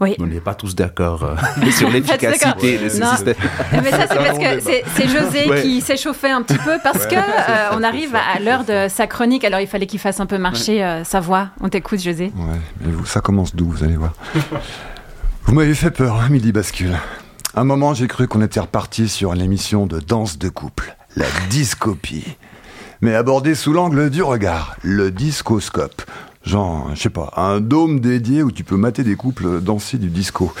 Oui. 0.00 0.14
On 0.18 0.26
n'est 0.26 0.40
pas 0.40 0.54
tous 0.54 0.74
d'accord 0.74 1.36
sur 1.70 1.90
l'efficacité 1.90 2.78
de 2.78 2.88
ce 2.88 3.02
système. 3.04 3.34
Mais 3.72 3.90
ça, 3.90 4.06
c'est 4.08 4.16
parce 4.16 4.38
que 4.38 4.60
c'est 4.60 5.08
José 5.08 5.48
ouais. 5.48 5.62
qui 5.62 5.80
s'échauffait 5.80 6.30
un 6.30 6.42
petit 6.42 6.58
peu 6.58 6.76
parce 6.82 7.04
ouais, 7.04 7.08
que 7.08 7.74
on 7.76 7.82
arrive 7.82 8.14
à 8.14 8.38
l'heure 8.40 8.64
de 8.64 8.88
sa 8.88 9.06
chronique. 9.06 9.44
Alors, 9.44 9.60
il 9.60 9.66
fallait 9.66 9.86
qu'il 9.86 10.00
fasse 10.00 10.20
un 10.20 10.26
peu 10.26 10.38
marcher 10.38 10.80
ouais. 10.80 11.02
sa 11.04 11.20
voix. 11.20 11.48
On 11.60 11.68
t'écoute, 11.68 12.00
José. 12.00 12.32
Ouais, 12.36 12.60
mais 12.80 12.92
vous, 12.92 13.06
ça 13.06 13.20
commence 13.20 13.54
d'où, 13.54 13.70
vous 13.70 13.84
allez 13.84 13.96
voir. 13.96 14.12
Vous 15.46 15.54
m'avez 15.54 15.76
fait 15.76 15.92
peur, 15.92 16.16
hein, 16.20 16.28
Midi 16.28 16.50
Bascule. 16.50 16.98
Un 17.54 17.62
moment, 17.62 17.94
j'ai 17.94 18.08
cru 18.08 18.26
qu'on 18.26 18.42
était 18.42 18.58
reparti 18.58 19.08
sur 19.08 19.32
l'émission 19.32 19.86
de 19.86 20.00
danse 20.00 20.38
de 20.38 20.48
couple, 20.48 20.96
la 21.14 21.26
discopie. 21.48 22.36
Mais 23.00 23.14
abordée 23.14 23.54
sous 23.54 23.72
l'angle 23.72 24.10
du 24.10 24.24
regard, 24.24 24.74
le 24.82 25.12
discoscope. 25.12 26.02
Genre, 26.42 26.90
je 26.94 27.00
sais 27.00 27.10
pas, 27.10 27.32
un 27.36 27.60
dôme 27.60 28.00
dédié 28.00 28.42
où 28.42 28.50
tu 28.50 28.64
peux 28.64 28.76
mater 28.76 29.04
des 29.04 29.14
couples 29.14 29.60
danser 29.60 29.98
du 29.98 30.08
disco. 30.08 30.52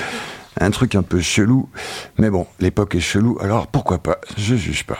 Un 0.60 0.70
truc 0.70 0.94
un 0.94 1.02
peu 1.02 1.20
chelou. 1.20 1.68
Mais 2.16 2.30
bon, 2.30 2.46
l'époque 2.60 2.94
est 2.94 3.00
chelou, 3.00 3.38
alors 3.40 3.66
pourquoi 3.66 3.98
pas? 3.98 4.18
Je 4.38 4.54
juge 4.54 4.84
pas. 4.84 4.98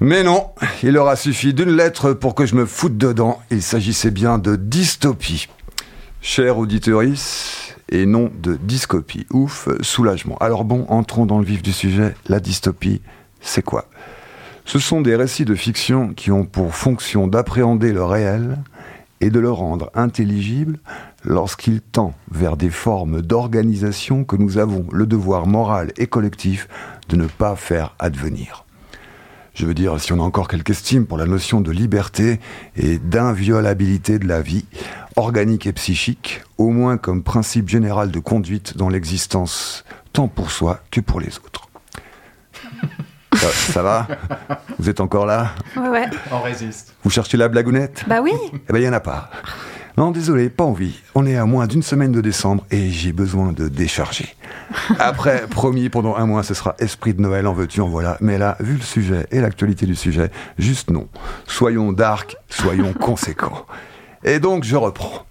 Mais 0.00 0.22
non, 0.22 0.48
il 0.82 0.96
aura 0.96 1.16
suffi 1.16 1.52
d'une 1.52 1.76
lettre 1.76 2.14
pour 2.14 2.34
que 2.34 2.46
je 2.46 2.54
me 2.54 2.64
foute 2.64 2.96
dedans. 2.96 3.38
Il 3.50 3.60
s'agissait 3.60 4.10
bien 4.10 4.38
de 4.38 4.56
dystopie. 4.56 5.48
Cher 6.22 6.56
auditorice, 6.56 7.63
et 7.94 8.06
non 8.06 8.30
de 8.42 8.56
dyscopie. 8.56 9.26
Ouf, 9.30 9.68
soulagement. 9.80 10.36
Alors 10.38 10.64
bon, 10.64 10.84
entrons 10.88 11.26
dans 11.26 11.38
le 11.38 11.44
vif 11.44 11.62
du 11.62 11.72
sujet. 11.72 12.14
La 12.28 12.40
dystopie, 12.40 13.00
c'est 13.40 13.62
quoi? 13.62 13.86
Ce 14.64 14.78
sont 14.78 15.00
des 15.00 15.14
récits 15.14 15.44
de 15.44 15.54
fiction 15.54 16.12
qui 16.14 16.30
ont 16.30 16.44
pour 16.44 16.74
fonction 16.74 17.26
d'appréhender 17.28 17.92
le 17.92 18.02
réel 18.02 18.58
et 19.20 19.30
de 19.30 19.38
le 19.38 19.50
rendre 19.50 19.90
intelligible 19.94 20.78
lorsqu'il 21.22 21.80
tend 21.80 22.14
vers 22.30 22.56
des 22.56 22.70
formes 22.70 23.22
d'organisation 23.22 24.24
que 24.24 24.36
nous 24.36 24.58
avons 24.58 24.86
le 24.90 25.06
devoir 25.06 25.46
moral 25.46 25.92
et 25.96 26.06
collectif 26.06 26.68
de 27.08 27.16
ne 27.16 27.26
pas 27.26 27.56
faire 27.56 27.94
advenir. 27.98 28.63
Je 29.54 29.66
veux 29.66 29.74
dire, 29.74 30.00
si 30.00 30.12
on 30.12 30.18
a 30.18 30.22
encore 30.22 30.48
quelque 30.48 30.70
estime 30.70 31.06
pour 31.06 31.16
la 31.16 31.26
notion 31.26 31.60
de 31.60 31.70
liberté 31.70 32.40
et 32.76 32.98
d'inviolabilité 32.98 34.18
de 34.18 34.26
la 34.26 34.42
vie, 34.42 34.64
organique 35.16 35.66
et 35.66 35.72
psychique, 35.72 36.42
au 36.58 36.70
moins 36.70 36.96
comme 36.96 37.22
principe 37.22 37.68
général 37.68 38.10
de 38.10 38.18
conduite 38.18 38.76
dans 38.76 38.88
l'existence, 38.88 39.84
tant 40.12 40.26
pour 40.26 40.50
soi 40.50 40.80
que 40.90 41.00
pour 41.00 41.20
les 41.20 41.38
autres. 41.38 41.68
Ça, 43.34 43.48
ça 43.50 43.82
va? 43.82 44.06
Vous 44.78 44.88
êtes 44.88 45.00
encore 45.00 45.26
là? 45.26 45.50
Ouais, 45.76 45.88
ouais. 45.88 46.06
On 46.30 46.40
résiste. 46.40 46.94
Vous 47.02 47.10
cherchez 47.10 47.36
la 47.36 47.48
blagounette? 47.48 48.04
Bah 48.06 48.20
oui. 48.22 48.30
Eh 48.52 48.72
ben, 48.72 48.78
il 48.78 48.82
n'y 48.82 48.88
en 48.88 48.92
a 48.92 49.00
pas. 49.00 49.28
Non, 49.96 50.10
désolé, 50.10 50.50
pas 50.50 50.64
envie. 50.64 51.00
On 51.14 51.24
est 51.24 51.36
à 51.36 51.44
moins 51.46 51.68
d'une 51.68 51.82
semaine 51.82 52.10
de 52.10 52.20
décembre 52.20 52.66
et 52.72 52.90
j'ai 52.90 53.12
besoin 53.12 53.52
de 53.52 53.68
décharger. 53.68 54.34
Après, 54.98 55.46
promis, 55.46 55.88
pendant 55.88 56.16
un 56.16 56.26
mois, 56.26 56.42
ce 56.42 56.52
sera 56.52 56.74
esprit 56.80 57.14
de 57.14 57.20
Noël, 57.20 57.46
en 57.46 57.52
veux-tu, 57.52 57.80
en 57.80 57.86
voilà. 57.86 58.16
Mais 58.20 58.36
là, 58.36 58.56
vu 58.58 58.74
le 58.74 58.82
sujet 58.82 59.26
et 59.30 59.40
l'actualité 59.40 59.86
du 59.86 59.94
sujet, 59.94 60.32
juste 60.58 60.90
non. 60.90 61.06
Soyons 61.46 61.92
dark, 61.92 62.36
soyons 62.48 62.92
conséquents. 63.00 63.66
Et 64.24 64.40
donc, 64.40 64.64
je 64.64 64.74
reprends. 64.74 65.26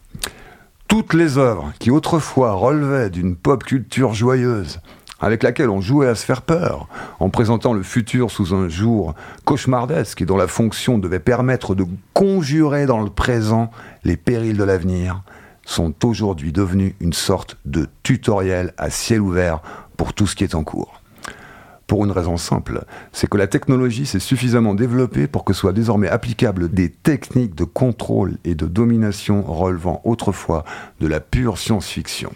Toutes 0.87 1.13
les 1.13 1.37
œuvres 1.37 1.73
qui 1.79 1.91
autrefois 1.91 2.53
relevaient 2.53 3.09
d'une 3.09 3.35
pop 3.35 3.65
culture 3.65 4.13
joyeuse, 4.13 4.79
avec 5.23 5.41
laquelle 5.41 5.69
on 5.69 5.79
jouait 5.79 6.09
à 6.09 6.15
se 6.15 6.25
faire 6.25 6.41
peur, 6.41 6.89
en 7.21 7.29
présentant 7.29 7.71
le 7.71 7.81
futur 7.81 8.29
sous 8.29 8.53
un 8.53 8.67
jour 8.67 9.15
cauchemardesque 9.45 10.21
et 10.21 10.25
dont 10.25 10.35
la 10.35 10.47
fonction 10.47 10.97
devait 10.97 11.19
permettre 11.19 11.75
de 11.75 11.85
conjurer 12.13 12.85
dans 12.85 12.99
le 12.99 13.09
présent 13.09 13.71
les 14.03 14.17
périls 14.17 14.57
de 14.57 14.63
l'avenir, 14.65 15.23
sont 15.65 15.93
aujourd'hui 16.03 16.51
devenues 16.51 16.95
une 16.99 17.13
sorte 17.13 17.57
de 17.63 17.87
tutoriel 18.03 18.73
à 18.77 18.89
ciel 18.89 19.21
ouvert 19.21 19.61
pour 19.95 20.11
tout 20.11 20.27
ce 20.27 20.35
qui 20.35 20.43
est 20.43 20.55
en 20.55 20.65
cours. 20.65 20.99
Pour 21.87 22.03
une 22.03 22.11
raison 22.11 22.35
simple, 22.35 22.83
c'est 23.13 23.29
que 23.29 23.37
la 23.37 23.47
technologie 23.47 24.05
s'est 24.05 24.19
suffisamment 24.19 24.75
développée 24.75 25.27
pour 25.27 25.45
que 25.45 25.53
soient 25.53 25.71
désormais 25.71 26.09
applicables 26.09 26.69
des 26.69 26.89
techniques 26.89 27.55
de 27.55 27.63
contrôle 27.63 28.39
et 28.43 28.55
de 28.55 28.65
domination 28.65 29.41
relevant 29.43 30.01
autrefois 30.03 30.65
de 30.99 31.07
la 31.07 31.21
pure 31.21 31.57
science-fiction. 31.57 32.33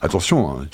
Attention, 0.00 0.50
hein, 0.50 0.66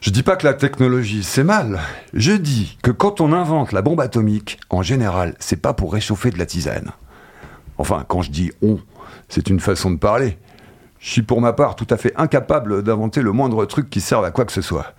je 0.00 0.10
dis 0.10 0.22
pas 0.22 0.36
que 0.36 0.46
la 0.46 0.54
technologie 0.54 1.22
c'est 1.22 1.44
mal. 1.44 1.80
Je 2.14 2.32
dis 2.32 2.78
que 2.82 2.90
quand 2.90 3.20
on 3.20 3.32
invente 3.32 3.72
la 3.72 3.82
bombe 3.82 4.00
atomique, 4.00 4.58
en 4.70 4.82
général, 4.82 5.34
c'est 5.38 5.60
pas 5.60 5.74
pour 5.74 5.92
réchauffer 5.92 6.30
de 6.30 6.38
la 6.38 6.46
tisane. 6.46 6.92
Enfin, 7.78 8.04
quand 8.08 8.22
je 8.22 8.30
dis 8.30 8.50
on, 8.62 8.78
c'est 9.28 9.48
une 9.48 9.60
façon 9.60 9.90
de 9.90 9.98
parler. 9.98 10.38
Je 10.98 11.10
suis 11.10 11.22
pour 11.22 11.40
ma 11.40 11.52
part 11.52 11.76
tout 11.76 11.86
à 11.90 11.96
fait 11.96 12.12
incapable 12.16 12.82
d'inventer 12.82 13.22
le 13.22 13.32
moindre 13.32 13.64
truc 13.64 13.88
qui 13.88 14.00
serve 14.00 14.24
à 14.24 14.30
quoi 14.30 14.44
que 14.44 14.52
ce 14.52 14.62
soit. 14.62 14.94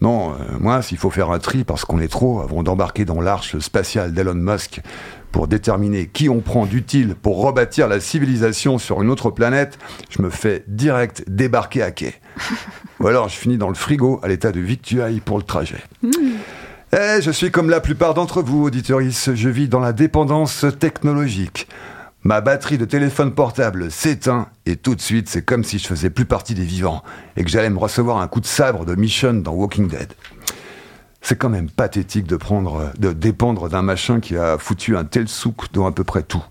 Non, 0.00 0.32
euh, 0.32 0.36
moi, 0.58 0.80
s'il 0.82 0.96
faut 0.98 1.10
faire 1.10 1.30
un 1.30 1.38
tri 1.38 1.64
parce 1.64 1.84
qu'on 1.84 2.00
est 2.00 2.10
trop 2.10 2.40
avant 2.40 2.62
d'embarquer 2.62 3.04
dans 3.04 3.20
l'arche 3.20 3.58
spatiale 3.58 4.12
d'Elon 4.14 4.34
Musk 4.34 4.80
pour 5.32 5.48
déterminer 5.48 6.06
qui 6.06 6.28
on 6.28 6.40
prend 6.40 6.66
d'utile 6.66 7.14
pour 7.14 7.40
rebâtir 7.42 7.88
la 7.88 8.00
civilisation 8.00 8.78
sur 8.78 9.02
une 9.02 9.10
autre 9.10 9.30
planète, 9.30 9.78
je 10.10 10.22
me 10.22 10.30
fais 10.30 10.64
direct 10.68 11.24
débarquer 11.28 11.82
à 11.82 11.90
quai. 11.90 12.14
Ou 13.00 13.06
alors 13.06 13.28
je 13.28 13.36
finis 13.36 13.58
dans 13.58 13.68
le 13.68 13.74
frigo 13.74 14.20
à 14.22 14.28
l'état 14.28 14.52
de 14.52 14.60
victuailles 14.60 15.20
pour 15.20 15.38
le 15.38 15.44
trajet. 15.44 15.82
Eh, 16.92 17.22
je 17.22 17.30
suis 17.30 17.50
comme 17.50 17.70
la 17.70 17.80
plupart 17.80 18.14
d'entre 18.14 18.42
vous, 18.42 18.64
auditoris, 18.64 19.30
je 19.32 19.48
vis 19.48 19.68
dans 19.68 19.80
la 19.80 19.92
dépendance 19.92 20.66
technologique. 20.78 21.68
Ma 22.22 22.42
batterie 22.42 22.76
de 22.76 22.84
téléphone 22.84 23.32
portable 23.32 23.90
s'éteint 23.90 24.48
et 24.66 24.76
tout 24.76 24.94
de 24.94 25.00
suite 25.00 25.28
c'est 25.28 25.42
comme 25.42 25.64
si 25.64 25.78
je 25.78 25.86
faisais 25.86 26.10
plus 26.10 26.26
partie 26.26 26.54
des 26.54 26.64
vivants 26.64 27.02
et 27.36 27.44
que 27.44 27.48
j'allais 27.50 27.70
me 27.70 27.78
recevoir 27.78 28.18
un 28.18 28.28
coup 28.28 28.40
de 28.40 28.46
sabre 28.46 28.84
de 28.84 28.94
Mission 28.94 29.32
dans 29.34 29.52
Walking 29.52 29.88
Dead. 29.88 30.12
C'est 31.22 31.36
quand 31.36 31.48
même 31.48 31.70
pathétique 31.70 32.26
de 32.26 32.36
prendre, 32.36 32.92
de 32.98 33.12
dépendre 33.12 33.68
d'un 33.68 33.82
machin 33.82 34.20
qui 34.20 34.36
a 34.36 34.58
foutu 34.58 34.96
un 34.96 35.04
tel 35.04 35.28
souk 35.28 35.72
dans 35.72 35.86
à 35.86 35.92
peu 35.92 36.04
près 36.04 36.22
tout. 36.22 36.42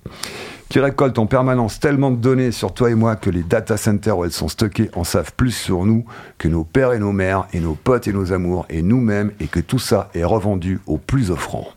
Qui 0.70 0.80
récolte 0.80 1.18
en 1.18 1.26
permanence 1.26 1.80
tellement 1.80 2.12
de 2.12 2.18
données 2.18 2.52
sur 2.52 2.74
toi 2.76 2.92
et 2.92 2.96
moi 2.96 3.16
que 3.16 3.32
les 3.32 3.42
data 3.42 3.76
centers 3.76 4.16
où 4.16 4.26
elles 4.26 4.32
sont 4.32 4.48
stockées 4.48 4.92
en 4.96 5.04
savent 5.04 5.34
plus 5.36 5.52
sur 5.52 5.84
nous 5.84 6.06
que 6.38 6.48
nos 6.48 6.64
pères 6.64 6.94
et 6.94 7.00
nos 7.00 7.12
mères 7.12 7.48
et 7.54 7.60
nos 7.60 7.74
potes 7.74 8.08
et 8.08 8.14
nos 8.14 8.34
amours 8.34 8.68
et 8.70 8.84
nous-mêmes 8.84 9.32
et 9.40 9.48
que 9.48 9.60
tout 9.60 9.80
ça 9.80 10.12
est 10.14 10.24
revendu 10.24 10.80
au 10.86 10.98
plus 10.98 11.32
offrant. 11.32 11.68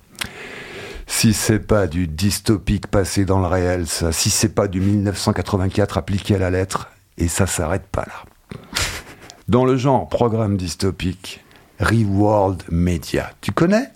Si 1.07 1.33
c'est 1.33 1.59
pas 1.59 1.87
du 1.87 2.07
dystopique 2.07 2.87
passé 2.87 3.25
dans 3.25 3.41
le 3.41 3.47
réel, 3.47 3.87
ça, 3.87 4.13
si 4.13 4.29
c'est 4.29 4.55
pas 4.55 4.69
du 4.69 4.81
1984 4.81 5.99
appliqué 5.99 6.35
à 6.35 6.39
la 6.39 6.51
lettre, 6.51 6.91
et 7.19 7.29
ça 7.29 7.47
s'arrête 7.47 7.87
pas 7.87 8.07
là. 8.07 8.61
Dans 9.49 9.65
le 9.65 9.77
genre 9.77 10.09
programme 10.09 10.57
dystopique, 10.57 11.45
Reworld 11.83 12.63
Media, 12.71 13.33
tu 13.41 13.51
connais 13.51 13.91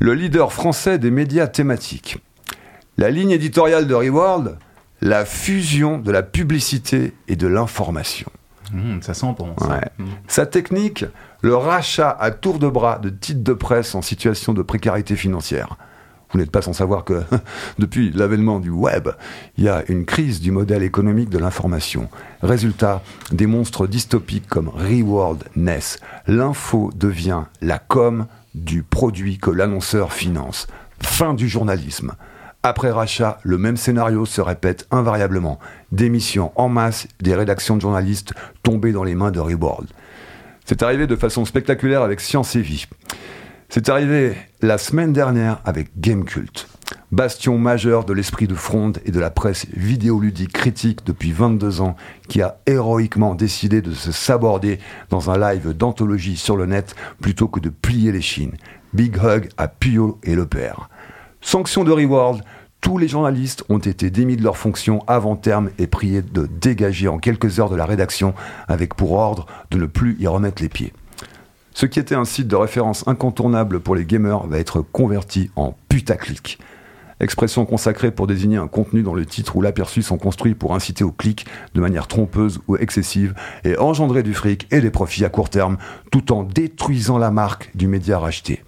Le 0.00 0.14
leader 0.14 0.52
français 0.52 0.98
des 0.98 1.12
médias 1.12 1.46
thématiques. 1.46 2.18
La 2.98 3.10
ligne 3.10 3.30
éditoriale 3.30 3.86
de 3.86 3.94
Reworld, 3.94 4.58
la 5.00 5.24
fusion 5.24 5.98
de 5.98 6.10
la 6.10 6.24
publicité 6.24 7.14
et 7.28 7.36
de 7.36 7.46
l'information. 7.46 8.30
Mmh, 8.72 9.02
ça 9.02 9.14
sent. 9.14 9.26
Ça. 9.58 9.68
Ouais. 9.68 9.88
Mmh. 9.98 10.04
Sa 10.26 10.46
technique, 10.46 11.04
le 11.40 11.54
rachat 11.54 12.10
à 12.10 12.32
tour 12.32 12.58
de 12.58 12.68
bras 12.68 12.98
de 12.98 13.10
titres 13.10 13.44
de 13.44 13.52
presse 13.52 13.94
en 13.94 14.02
situation 14.02 14.52
de 14.52 14.62
précarité 14.62 15.14
financière. 15.14 15.76
Vous 16.34 16.40
n'êtes 16.40 16.50
pas 16.50 16.62
sans 16.62 16.72
savoir 16.72 17.04
que 17.04 17.22
depuis 17.78 18.10
l'avènement 18.10 18.58
du 18.58 18.70
web, 18.70 19.08
il 19.56 19.64
y 19.64 19.68
a 19.68 19.84
une 19.88 20.04
crise 20.04 20.40
du 20.40 20.50
modèle 20.50 20.82
économique 20.82 21.30
de 21.30 21.38
l'information. 21.38 22.08
Résultat, 22.42 23.02
des 23.30 23.46
monstres 23.46 23.86
dystopiques 23.86 24.48
comme 24.48 24.68
Reworld 24.68 25.44
naissent. 25.54 26.00
L'info 26.26 26.90
devient 26.96 27.44
la 27.62 27.78
com 27.78 28.26
du 28.56 28.82
produit 28.82 29.38
que 29.38 29.50
l'annonceur 29.50 30.12
finance. 30.12 30.66
Fin 31.00 31.34
du 31.34 31.48
journalisme. 31.48 32.14
Après 32.64 32.90
rachat, 32.90 33.38
le 33.44 33.56
même 33.56 33.76
scénario 33.76 34.26
se 34.26 34.40
répète 34.40 34.88
invariablement. 34.90 35.60
Démission 35.92 36.50
en 36.56 36.68
masse 36.68 37.06
des 37.20 37.36
rédactions 37.36 37.76
de 37.76 37.82
journalistes 37.82 38.34
tombées 38.64 38.92
dans 38.92 39.04
les 39.04 39.14
mains 39.14 39.30
de 39.30 39.38
Reworld. 39.38 39.88
C'est 40.64 40.82
arrivé 40.82 41.06
de 41.06 41.14
façon 41.14 41.44
spectaculaire 41.44 42.02
avec 42.02 42.20
Science 42.20 42.56
et 42.56 42.60
Vie. 42.60 42.86
C'est 43.68 43.88
arrivé 43.88 44.36
la 44.60 44.78
semaine 44.78 45.12
dernière 45.12 45.60
avec 45.64 45.88
Gamecult, 45.98 46.68
bastion 47.10 47.58
majeur 47.58 48.04
de 48.04 48.12
l'esprit 48.12 48.46
de 48.46 48.54
fronde 48.54 48.98
et 49.04 49.10
de 49.10 49.18
la 49.18 49.30
presse 49.30 49.66
vidéoludique 49.74 50.52
critique 50.52 51.04
depuis 51.04 51.32
22 51.32 51.80
ans, 51.80 51.96
qui 52.28 52.40
a 52.42 52.58
héroïquement 52.66 53.34
décidé 53.34 53.82
de 53.82 53.92
se 53.92 54.12
saborder 54.12 54.78
dans 55.10 55.30
un 55.30 55.38
live 55.38 55.72
d'anthologie 55.72 56.36
sur 56.36 56.56
le 56.56 56.66
net 56.66 56.94
plutôt 57.20 57.48
que 57.48 57.60
de 57.60 57.70
plier 57.70 58.12
les 58.12 58.20
chines. 58.20 58.56
Big 58.92 59.16
hug 59.16 59.48
à 59.56 59.66
Puyol 59.66 60.14
et 60.22 60.34
le 60.36 60.46
père. 60.46 60.88
Sanction 61.40 61.82
de 61.84 61.90
Reward, 61.90 62.42
tous 62.80 62.98
les 62.98 63.08
journalistes 63.08 63.64
ont 63.70 63.78
été 63.78 64.10
démis 64.10 64.36
de 64.36 64.42
leurs 64.42 64.58
fonctions 64.58 65.02
avant 65.06 65.36
terme 65.36 65.70
et 65.78 65.86
priés 65.86 66.22
de 66.22 66.46
dégager 66.46 67.08
en 67.08 67.18
quelques 67.18 67.58
heures 67.58 67.70
de 67.70 67.76
la 67.76 67.86
rédaction 67.86 68.34
avec 68.68 68.94
pour 68.94 69.12
ordre 69.12 69.46
de 69.70 69.78
ne 69.78 69.86
plus 69.86 70.16
y 70.20 70.26
remettre 70.26 70.62
les 70.62 70.68
pieds. 70.68 70.92
Ce 71.76 71.86
qui 71.86 71.98
était 71.98 72.14
un 72.14 72.24
site 72.24 72.46
de 72.46 72.54
référence 72.54 73.06
incontournable 73.08 73.80
pour 73.80 73.96
les 73.96 74.04
gamers 74.04 74.46
va 74.46 74.58
être 74.58 74.80
converti 74.80 75.50
en 75.56 75.74
putaclic. 75.88 76.60
Expression 77.18 77.66
consacrée 77.66 78.12
pour 78.12 78.28
désigner 78.28 78.58
un 78.58 78.68
contenu 78.68 79.02
dont 79.02 79.14
le 79.14 79.26
titre 79.26 79.56
ou 79.56 79.60
l'aperçu 79.60 80.00
sont 80.00 80.16
construits 80.16 80.54
pour 80.54 80.76
inciter 80.76 81.02
au 81.02 81.10
clic 81.10 81.46
de 81.74 81.80
manière 81.80 82.06
trompeuse 82.06 82.60
ou 82.68 82.76
excessive 82.76 83.34
et 83.64 83.76
engendrer 83.76 84.22
du 84.22 84.34
fric 84.34 84.68
et 84.70 84.80
des 84.80 84.92
profits 84.92 85.24
à 85.24 85.28
court 85.30 85.50
terme 85.50 85.76
tout 86.12 86.32
en 86.32 86.44
détruisant 86.44 87.18
la 87.18 87.32
marque 87.32 87.72
du 87.74 87.88
média 87.88 88.20
racheté. 88.20 88.62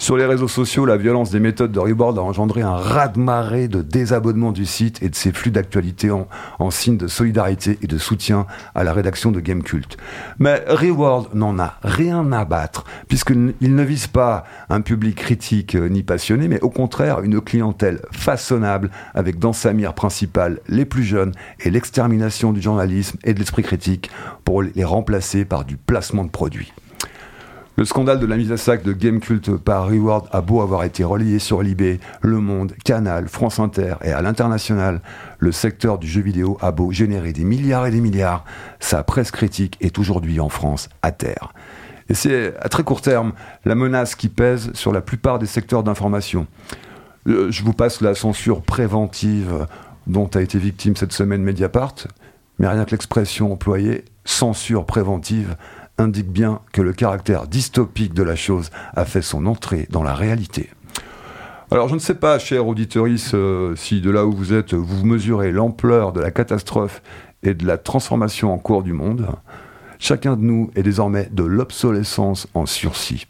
Sur 0.00 0.16
les 0.16 0.24
réseaux 0.24 0.48
sociaux, 0.48 0.86
la 0.86 0.96
violence 0.96 1.30
des 1.30 1.40
méthodes 1.40 1.72
de 1.72 1.78
Reboard 1.78 2.18
a 2.18 2.22
engendré 2.22 2.62
un 2.62 2.74
raz-de-marée 2.74 3.68
de 3.68 3.82
désabonnement 3.82 4.50
du 4.50 4.64
site 4.64 5.02
et 5.02 5.10
de 5.10 5.14
ses 5.14 5.30
flux 5.30 5.50
d'actualité 5.50 6.10
en, 6.10 6.70
signe 6.70 6.96
de 6.96 7.06
solidarité 7.06 7.78
et 7.82 7.86
de 7.86 7.98
soutien 7.98 8.46
à 8.74 8.82
la 8.82 8.94
rédaction 8.94 9.30
de 9.30 9.40
Gamecult. 9.40 9.98
Mais 10.38 10.64
Reward 10.68 11.34
n'en 11.34 11.58
a 11.58 11.74
rien 11.82 12.32
à 12.32 12.46
battre, 12.46 12.86
puisqu'il 13.08 13.74
ne 13.74 13.82
vise 13.82 14.06
pas 14.06 14.44
un 14.70 14.80
public 14.80 15.16
critique 15.16 15.74
euh, 15.74 15.90
ni 15.90 16.02
passionné, 16.02 16.48
mais 16.48 16.62
au 16.62 16.70
contraire 16.70 17.20
une 17.20 17.42
clientèle 17.42 18.00
façonnable, 18.10 18.90
avec 19.12 19.38
dans 19.38 19.52
sa 19.52 19.74
mire 19.74 19.92
principale 19.92 20.60
les 20.66 20.86
plus 20.86 21.04
jeunes 21.04 21.32
et 21.60 21.70
l'extermination 21.70 22.54
du 22.54 22.62
journalisme 22.62 23.18
et 23.22 23.34
de 23.34 23.38
l'esprit 23.38 23.64
critique 23.64 24.10
pour 24.46 24.62
les 24.62 24.84
remplacer 24.84 25.44
par 25.44 25.66
du 25.66 25.76
placement 25.76 26.24
de 26.24 26.30
produits. 26.30 26.72
Le 27.80 27.86
scandale 27.86 28.20
de 28.20 28.26
la 28.26 28.36
mise 28.36 28.52
à 28.52 28.58
sac 28.58 28.82
de 28.82 28.92
Gamecult 28.92 29.56
par 29.56 29.88
Reward 29.88 30.28
a 30.32 30.42
beau 30.42 30.60
avoir 30.60 30.84
été 30.84 31.02
relayé 31.02 31.38
sur 31.38 31.62
Libé, 31.62 31.98
Le 32.20 32.38
Monde, 32.38 32.74
Canal, 32.84 33.26
France 33.26 33.58
Inter 33.58 33.94
et 34.04 34.12
à 34.12 34.20
l'international, 34.20 35.00
le 35.38 35.50
secteur 35.50 35.96
du 35.96 36.06
jeu 36.06 36.20
vidéo 36.20 36.58
a 36.60 36.72
beau 36.72 36.92
générer 36.92 37.32
des 37.32 37.42
milliards 37.42 37.86
et 37.86 37.90
des 37.90 38.02
milliards, 38.02 38.44
sa 38.80 39.02
presse 39.02 39.30
critique 39.30 39.78
est 39.80 39.98
aujourd'hui 39.98 40.40
en 40.40 40.50
France 40.50 40.90
à 41.00 41.10
terre. 41.10 41.54
Et 42.10 42.14
c'est 42.14 42.54
à 42.60 42.68
très 42.68 42.82
court 42.82 43.00
terme 43.00 43.32
la 43.64 43.74
menace 43.74 44.14
qui 44.14 44.28
pèse 44.28 44.70
sur 44.74 44.92
la 44.92 45.00
plupart 45.00 45.38
des 45.38 45.46
secteurs 45.46 45.82
d'information. 45.82 46.46
Euh, 47.28 47.50
Je 47.50 47.64
vous 47.64 47.72
passe 47.72 48.02
la 48.02 48.14
censure 48.14 48.60
préventive 48.60 49.66
dont 50.06 50.28
a 50.34 50.42
été 50.42 50.58
victime 50.58 50.96
cette 50.96 51.14
semaine 51.14 51.42
Mediapart, 51.42 51.94
mais 52.58 52.68
rien 52.68 52.84
que 52.84 52.90
l'expression 52.90 53.54
employée, 53.54 54.04
censure 54.26 54.84
préventive, 54.84 55.56
indique 56.00 56.30
bien 56.30 56.60
que 56.72 56.82
le 56.82 56.92
caractère 56.92 57.46
dystopique 57.46 58.14
de 58.14 58.22
la 58.22 58.36
chose 58.36 58.70
a 58.94 59.04
fait 59.04 59.22
son 59.22 59.46
entrée 59.46 59.86
dans 59.90 60.02
la 60.02 60.14
réalité. 60.14 60.70
Alors 61.70 61.88
je 61.88 61.94
ne 61.94 62.00
sais 62.00 62.14
pas, 62.14 62.38
cher 62.40 62.66
auditoris, 62.66 63.30
euh, 63.34 63.76
si 63.76 64.00
de 64.00 64.10
là 64.10 64.26
où 64.26 64.32
vous 64.32 64.52
êtes, 64.52 64.74
vous 64.74 65.06
mesurez 65.06 65.52
l'ampleur 65.52 66.12
de 66.12 66.20
la 66.20 66.32
catastrophe 66.32 67.00
et 67.44 67.54
de 67.54 67.64
la 67.64 67.78
transformation 67.78 68.52
en 68.52 68.58
cours 68.58 68.82
du 68.82 68.92
monde. 68.92 69.28
Chacun 70.00 70.36
de 70.36 70.42
nous 70.42 70.70
est 70.74 70.82
désormais 70.82 71.28
de 71.30 71.44
l'obsolescence 71.44 72.48
en 72.54 72.66
sursis, 72.66 73.26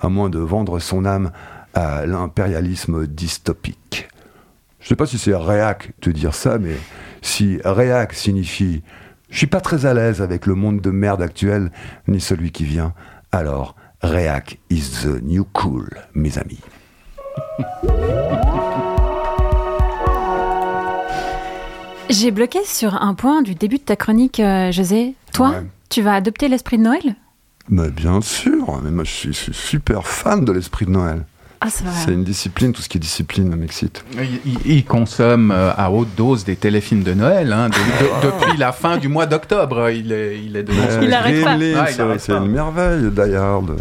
à 0.00 0.08
moins 0.08 0.30
de 0.30 0.38
vendre 0.38 0.80
son 0.80 1.04
âme 1.04 1.30
à 1.74 2.06
l'impérialisme 2.06 3.06
dystopique. 3.06 4.08
Je 4.80 4.86
ne 4.86 4.88
sais 4.88 4.96
pas 4.96 5.06
si 5.06 5.18
c'est 5.18 5.34
réac 5.34 5.92
de 6.02 6.10
dire 6.10 6.34
ça, 6.34 6.58
mais 6.58 6.76
si 7.22 7.58
réac 7.64 8.12
signifie 8.12 8.82
je 9.30 9.38
suis 9.38 9.46
pas 9.46 9.60
très 9.60 9.86
à 9.86 9.94
l'aise 9.94 10.20
avec 10.22 10.46
le 10.46 10.54
monde 10.54 10.80
de 10.80 10.90
merde 10.90 11.22
actuel, 11.22 11.70
ni 12.08 12.20
celui 12.20 12.52
qui 12.52 12.64
vient, 12.64 12.92
alors 13.32 13.74
réac 14.02 14.58
is 14.70 14.90
the 15.02 15.22
new 15.22 15.44
cool, 15.52 15.88
mes 16.14 16.38
amis. 16.38 16.60
J'ai 22.10 22.30
bloqué 22.30 22.58
sur 22.64 23.02
un 23.02 23.14
point 23.14 23.42
du 23.42 23.54
début 23.54 23.78
de 23.78 23.82
ta 23.82 23.96
chronique, 23.96 24.38
euh, 24.38 24.70
José. 24.70 25.14
Toi, 25.32 25.50
Ouais. 25.50 25.62
tu 25.88 26.02
vas 26.02 26.14
adopter 26.14 26.48
l'esprit 26.48 26.76
de 26.78 26.82
Noël? 26.82 27.16
Mais 27.70 27.90
bien 27.90 28.20
sûr, 28.20 28.80
mais 28.84 28.90
moi 28.90 29.04
je 29.04 29.10
suis, 29.10 29.28
je 29.30 29.38
suis 29.38 29.54
super 29.54 30.06
fan 30.06 30.44
de 30.44 30.52
l'esprit 30.52 30.84
de 30.84 30.90
Noël. 30.90 31.24
Ah, 31.66 31.70
c'est 31.70 32.12
une 32.12 32.24
discipline, 32.24 32.72
tout 32.74 32.82
ce 32.82 32.88
qui 32.90 32.98
est 32.98 33.00
discipline 33.00 33.54
m'excite. 33.56 34.04
Il, 34.12 34.40
il- 34.44 34.70
il 34.76 34.84
consomme 34.84 35.50
euh, 35.50 35.70
à 35.74 35.90
haute 35.90 36.14
dose 36.14 36.44
des 36.44 36.56
téléfilms 36.56 37.02
de 37.02 37.14
Noël. 37.14 37.52
hein, 37.52 37.70
de- 37.70 37.74
de- 37.74 38.26
depuis 38.26 38.58
la 38.58 38.72
fin 38.72 38.98
du 38.98 39.08
mois 39.08 39.24
d'octobre, 39.24 39.88
il 39.90 40.12
est, 40.12 40.38
il 40.44 40.56
est 40.56 40.62
de 40.62 40.72
Il 40.72 41.10
pas. 41.10 41.56
Ah, 41.80 41.86
c'est- 42.18 42.32
une 42.32 42.46
merveille, 42.48 43.10
Die 43.10 43.34
Hard. 43.34 43.76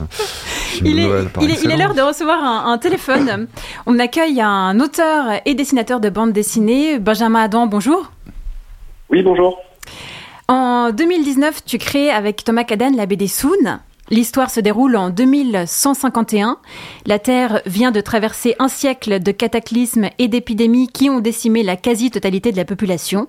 Il 0.82 0.96
de 0.96 1.00
est, 1.02 1.08
Noël 1.08 1.26
par 1.30 1.44
il 1.44 1.50
est- 1.50 1.54
il 1.54 1.56
est 1.56 1.64
excellence. 1.74 1.80
l'heure 1.80 1.94
de 1.94 2.02
recevoir 2.02 2.42
un, 2.44 2.72
un 2.72 2.78
téléphone. 2.78 3.48
On 3.86 4.00
accueille 4.00 4.40
un 4.42 4.80
auteur 4.80 5.26
et 5.46 5.54
dessinateur 5.54 6.00
de 6.00 6.10
bande 6.10 6.32
dessinée, 6.32 7.00
Benjamin 7.00 7.42
Adam, 7.44 7.68
bonjour. 7.68 8.12
Oui, 9.10 9.22
bonjour. 9.24 9.60
En 10.48 10.92
2019, 10.92 11.64
tu 11.66 11.78
crées 11.78 12.10
avec 12.12 12.44
Thomas 12.44 12.64
Caden 12.64 12.96
la 12.96 13.06
BD 13.06 13.28
Soon. 13.28 13.80
L'histoire 14.14 14.52
se 14.52 14.60
déroule 14.60 14.96
en 14.96 15.10
2151. 15.10 16.58
La 17.08 17.18
Terre 17.18 17.62
vient 17.66 17.90
de 17.90 18.00
traverser 18.00 18.54
un 18.60 18.68
siècle 18.68 19.20
de 19.20 19.32
cataclysmes 19.32 20.10
et 20.20 20.28
d'épidémies 20.28 20.88
qui 20.88 21.10
ont 21.10 21.20
décimé 21.20 21.64
la 21.64 21.76
quasi-totalité 21.78 22.52
de 22.52 22.58
la 22.58 22.64
population. 22.64 23.28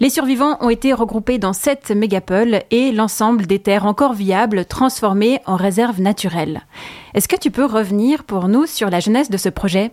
Les 0.00 0.10
survivants 0.10 0.56
ont 0.60 0.70
été 0.70 0.92
regroupés 0.92 1.38
dans 1.38 1.52
sept 1.52 1.92
mégapoles 1.92 2.62
et 2.72 2.90
l'ensemble 2.90 3.46
des 3.46 3.60
terres 3.60 3.86
encore 3.86 4.12
viables 4.12 4.64
transformées 4.64 5.38
en 5.46 5.54
réserves 5.54 6.00
naturelles. 6.00 6.62
Est-ce 7.14 7.28
que 7.28 7.38
tu 7.38 7.52
peux 7.52 7.64
revenir 7.66 8.24
pour 8.24 8.48
nous 8.48 8.66
sur 8.66 8.90
la 8.90 8.98
jeunesse 8.98 9.30
de 9.30 9.36
ce 9.36 9.48
projet? 9.48 9.92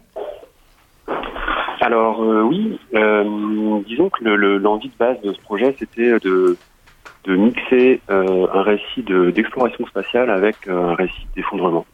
Alors 1.82 2.24
euh, 2.24 2.42
oui, 2.42 2.80
euh, 2.96 3.80
disons 3.88 4.10
que 4.10 4.24
le- 4.24 4.36
le- 4.38 4.58
l'envie 4.58 4.90
de 4.90 4.98
base 4.98 5.18
de 5.24 5.34
ce 5.34 5.40
projet, 5.42 5.76
c'était 5.78 6.18
de, 6.20 6.58
de 7.26 7.36
mixer 7.36 8.02
euh, 8.10 8.48
un 8.54 8.62
récit 8.62 9.02
de- 9.04 9.32
d'exploration 9.32 9.86
spatiale 9.88 10.30
avec 10.30 10.68
euh, 10.68 10.90
un 10.92 10.96
récit 10.96 11.28
d'effondrement. 11.36 11.86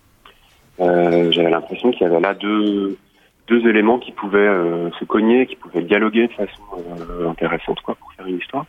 Euh, 0.80 1.32
J'avais 1.32 1.50
l'impression 1.50 1.92
qu'il 1.92 2.02
y 2.02 2.06
avait 2.06 2.20
là 2.20 2.34
deux, 2.34 2.98
deux 3.48 3.68
éléments 3.68 4.00
qui 4.00 4.12
pouvaient 4.12 4.40
euh, 4.40 4.90
se 5.00 5.06
cogner, 5.06 5.46
qui 5.46 5.56
pouvaient 5.56 5.84
dialoguer 5.84 6.28
de 6.28 6.34
façon 6.34 6.62
euh, 6.78 7.30
intéressante 7.30 7.80
quoi, 7.82 7.96
pour 7.96 8.12
faire 8.14 8.26
une 8.28 8.38
histoire. 8.38 8.66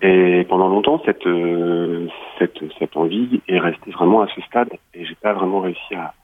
Et 0.00 0.44
pendant 0.48 0.68
longtemps, 0.68 1.00
cette, 1.04 1.26
euh, 1.26 2.08
cette, 2.38 2.58
cette 2.78 2.96
envie 2.96 3.40
est 3.48 3.58
restée 3.58 3.90
vraiment 3.92 4.22
à 4.22 4.28
ce 4.34 4.40
stade 4.42 4.70
et 4.94 5.04
j'ai 5.04 5.14
pas 5.14 5.32
vraiment 5.32 5.60
réussi 5.60 5.94
à, 5.94 6.14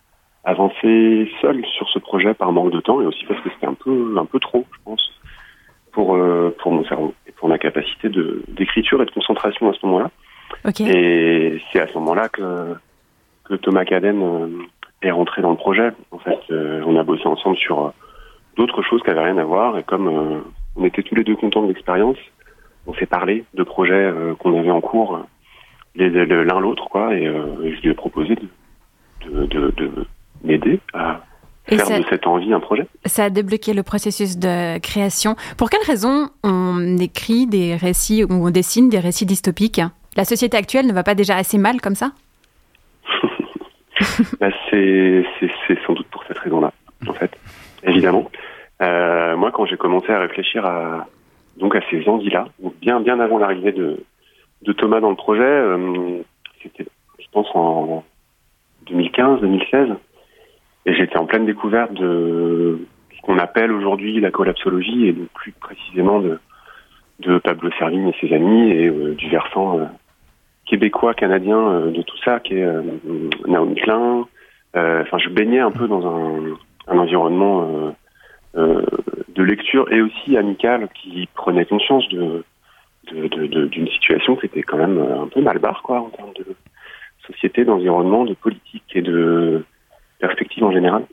avancer 0.45 1.31
seul 1.43 1.63
sur 1.67 1.87
ce 1.91 1.99
projet 1.99 2.33
par 2.33 2.53
manque 2.53 2.73
de 2.73 2.81
temps 2.81 3.03
et 3.03 3.07
aussi 3.07 3.25
parce 3.27 3.41
que 3.43 3.51
c'était 3.51 3.67
un 3.67 3.75
peu 3.75 4.15
un 4.17 4.25
peu 4.25 4.39
trop, 4.39 4.65
je 4.73 4.79
pense, 4.85 5.21
pour 5.93 6.19
pour 6.59 6.73
mon 6.73 6.85
cerveau 6.85 7.13
pour 7.39 7.49
ma 7.49 7.59
capacité 7.59 8.09
de 8.09 8.43
d'écriture 8.49 9.01
et 9.03 9.07
de 9.07 9.11
concentration 9.11 9.71
à 9.71 9.73
ce 9.73 9.87
moment-là. 9.87 10.11
Ok. 10.67 10.81
Et 10.81 11.61
c'est 11.73 11.81
à 11.81 11.87
ce 11.87 11.95
moment-là 11.95 12.29
que 12.29 12.75
que 13.45 13.55
Thomas 13.55 13.85
Caden 13.85 14.23
euh, 14.23 14.49
est 15.03 15.11
rentré 15.11 15.41
dans 15.41 15.51
le 15.51 15.57
projet. 15.57 15.91
En 16.11 16.19
fait, 16.19 16.39
euh, 16.51 16.83
on 16.87 16.97
a 16.97 17.03
bossé 17.03 17.27
ensemble 17.27 17.57
sur 17.57 17.87
euh, 17.87 17.91
d'autres 18.57 18.83
choses 18.83 19.03
qui 19.03 19.11
avaient 19.11 19.25
rien 19.25 19.39
à 19.39 19.45
voir 19.45 19.79
et 19.79 19.83
comme 19.85 20.43
on 20.77 20.85
était 20.85 21.03
tous 21.03 21.15
les 21.15 21.25
deux 21.25 21.37
contents 21.37 21.63
de 21.63 21.69
l'expérience, 21.69 22.19
on 22.87 22.95
s'est 22.95 23.07
parlé 23.07 23.45
de 23.55 23.63
projets 23.63 24.13
qu'on 24.41 24.59
avait 24.59 24.71
en 24.71 24.81
cours 24.81 25.21
l'un 25.95 26.61
l'autre 26.61 26.89
quoi 26.89 27.15
et, 27.15 27.25
je 27.25 27.81
lui 27.83 27.91
ai 27.91 27.95
proposé 27.95 28.35
de 28.35 28.49
de, 29.31 29.47
de, 29.47 29.71
de 29.77 30.07
m'aider 30.43 30.81
à 30.93 31.21
faire 31.77 31.87
ça- 31.87 31.99
de 32.01 32.05
cette 32.09 32.27
envie 32.27 32.53
un 32.53 32.61
projet. 32.61 32.87
Ça 33.05 33.25
a 33.25 33.31
débloqué 33.31 33.75
le 33.75 33.83
processus 33.83 34.39
de 34.39 34.79
création. 34.79 35.37
Pour 35.57 35.71
quelle 35.71 35.83
raison 35.87 36.29
on 36.43 36.97
écrit 36.99 37.47
des 37.47 37.77
récits 37.77 38.25
ou 38.25 38.33
on 38.33 38.51
dessine 38.51 38.89
des 38.89 38.99
récits 39.01 39.27
dystopiques? 39.27 39.81
La 40.17 40.25
société 40.25 40.57
actuelle 40.57 40.87
ne 40.87 40.93
va 40.93 41.03
pas 41.03 41.15
déjà 41.15 41.37
assez 41.37 41.59
mal 41.59 41.81
comme 41.81 41.95
ça? 41.95 42.13
Bah, 44.41 44.49
c'est 44.71 45.25
sans 45.87 45.93
doute 45.93 46.07
pour 46.09 46.25
cette 46.27 46.39
raison-là, 46.39 46.73
en 47.07 47.13
fait, 47.13 47.31
évidemment. 47.83 48.31
Euh, 48.83 49.37
moi, 49.37 49.51
quand 49.53 49.67
j'ai 49.67 49.77
commencé 49.77 50.11
à 50.13 50.21
réfléchir 50.21 50.65
à 50.65 51.07
donc 51.57 51.75
à 51.75 51.81
ces 51.91 52.09
envies-là, 52.09 52.47
bien 52.81 53.01
bien 53.01 53.19
avant 53.21 53.39
l'arrivée 53.39 53.73
de 53.73 54.05
de 54.63 54.73
Thomas 54.73 55.01
dans 55.01 55.11
le 55.11 55.17
projet, 55.17 55.43
euh, 55.43 56.23
c'était 56.63 56.87
je 57.19 57.27
pense 57.33 57.49
en 57.55 58.05
2015-2016, 58.87 59.97
et 60.89 60.95
j'étais 60.95 61.19
en 61.19 61.27
pleine 61.27 61.45
découverte 61.45 61.93
de 61.93 62.79
ce 63.15 63.21
qu'on 63.21 63.39
appelle 63.39 63.73
aujourd'hui 63.73 64.21
la 64.21 64.31
collapsologie 64.31 65.09
et 65.09 65.13
donc 65.13 65.29
plus 65.35 65.53
précisément 65.53 66.21
de 66.21 67.39
Pablo 67.39 67.71
Servigne 67.79 68.09
et 68.09 68.17
ses 68.27 68.35
amis 68.35 68.71
et 68.71 68.89
euh, 68.89 69.15
du 69.15 69.29
versant 69.29 69.81
euh, 69.81 69.85
québécois 70.65 71.13
canadien 71.13 71.59
euh, 71.59 71.91
de 71.91 72.01
tout 72.01 72.17
ça 72.25 72.41
qui 72.41 72.55
est 72.55 72.67
Naomi 73.47 73.75
Klein. 73.75 74.27
Enfin, 74.75 75.19
je 75.19 75.29
baignais 75.29 75.61
un 75.61 75.73
peu 75.73 75.89
dans 75.89 76.07
un, 76.07 76.57
environnement 76.87 77.93
de 78.55 79.43
lecture 79.43 79.93
et 79.93 80.01
aussi 80.01 80.37
amical 80.37 80.89
qui 80.95 81.29
prenait 81.35 81.65
conscience 81.65 82.09
d'une 82.09 83.89
situation 83.89 84.37
qui 84.37 84.47
était 84.47 84.63
quand 84.63 84.79
même 84.79 84.99
un 84.99 85.27
peu 85.27 85.41
mal 85.43 85.59
barre 85.59 85.83
quoi 85.83 86.01
en 86.01 86.11
termes 86.11 86.33
de 86.39 86.47
société, 87.27 87.65
d'environnement, 87.65 88.25
de 88.25 88.35
politique 88.35 88.85
et 88.95 89.03
de 89.03 89.65
perspective 90.19 90.65
en 90.65 90.73
général. 90.73 91.05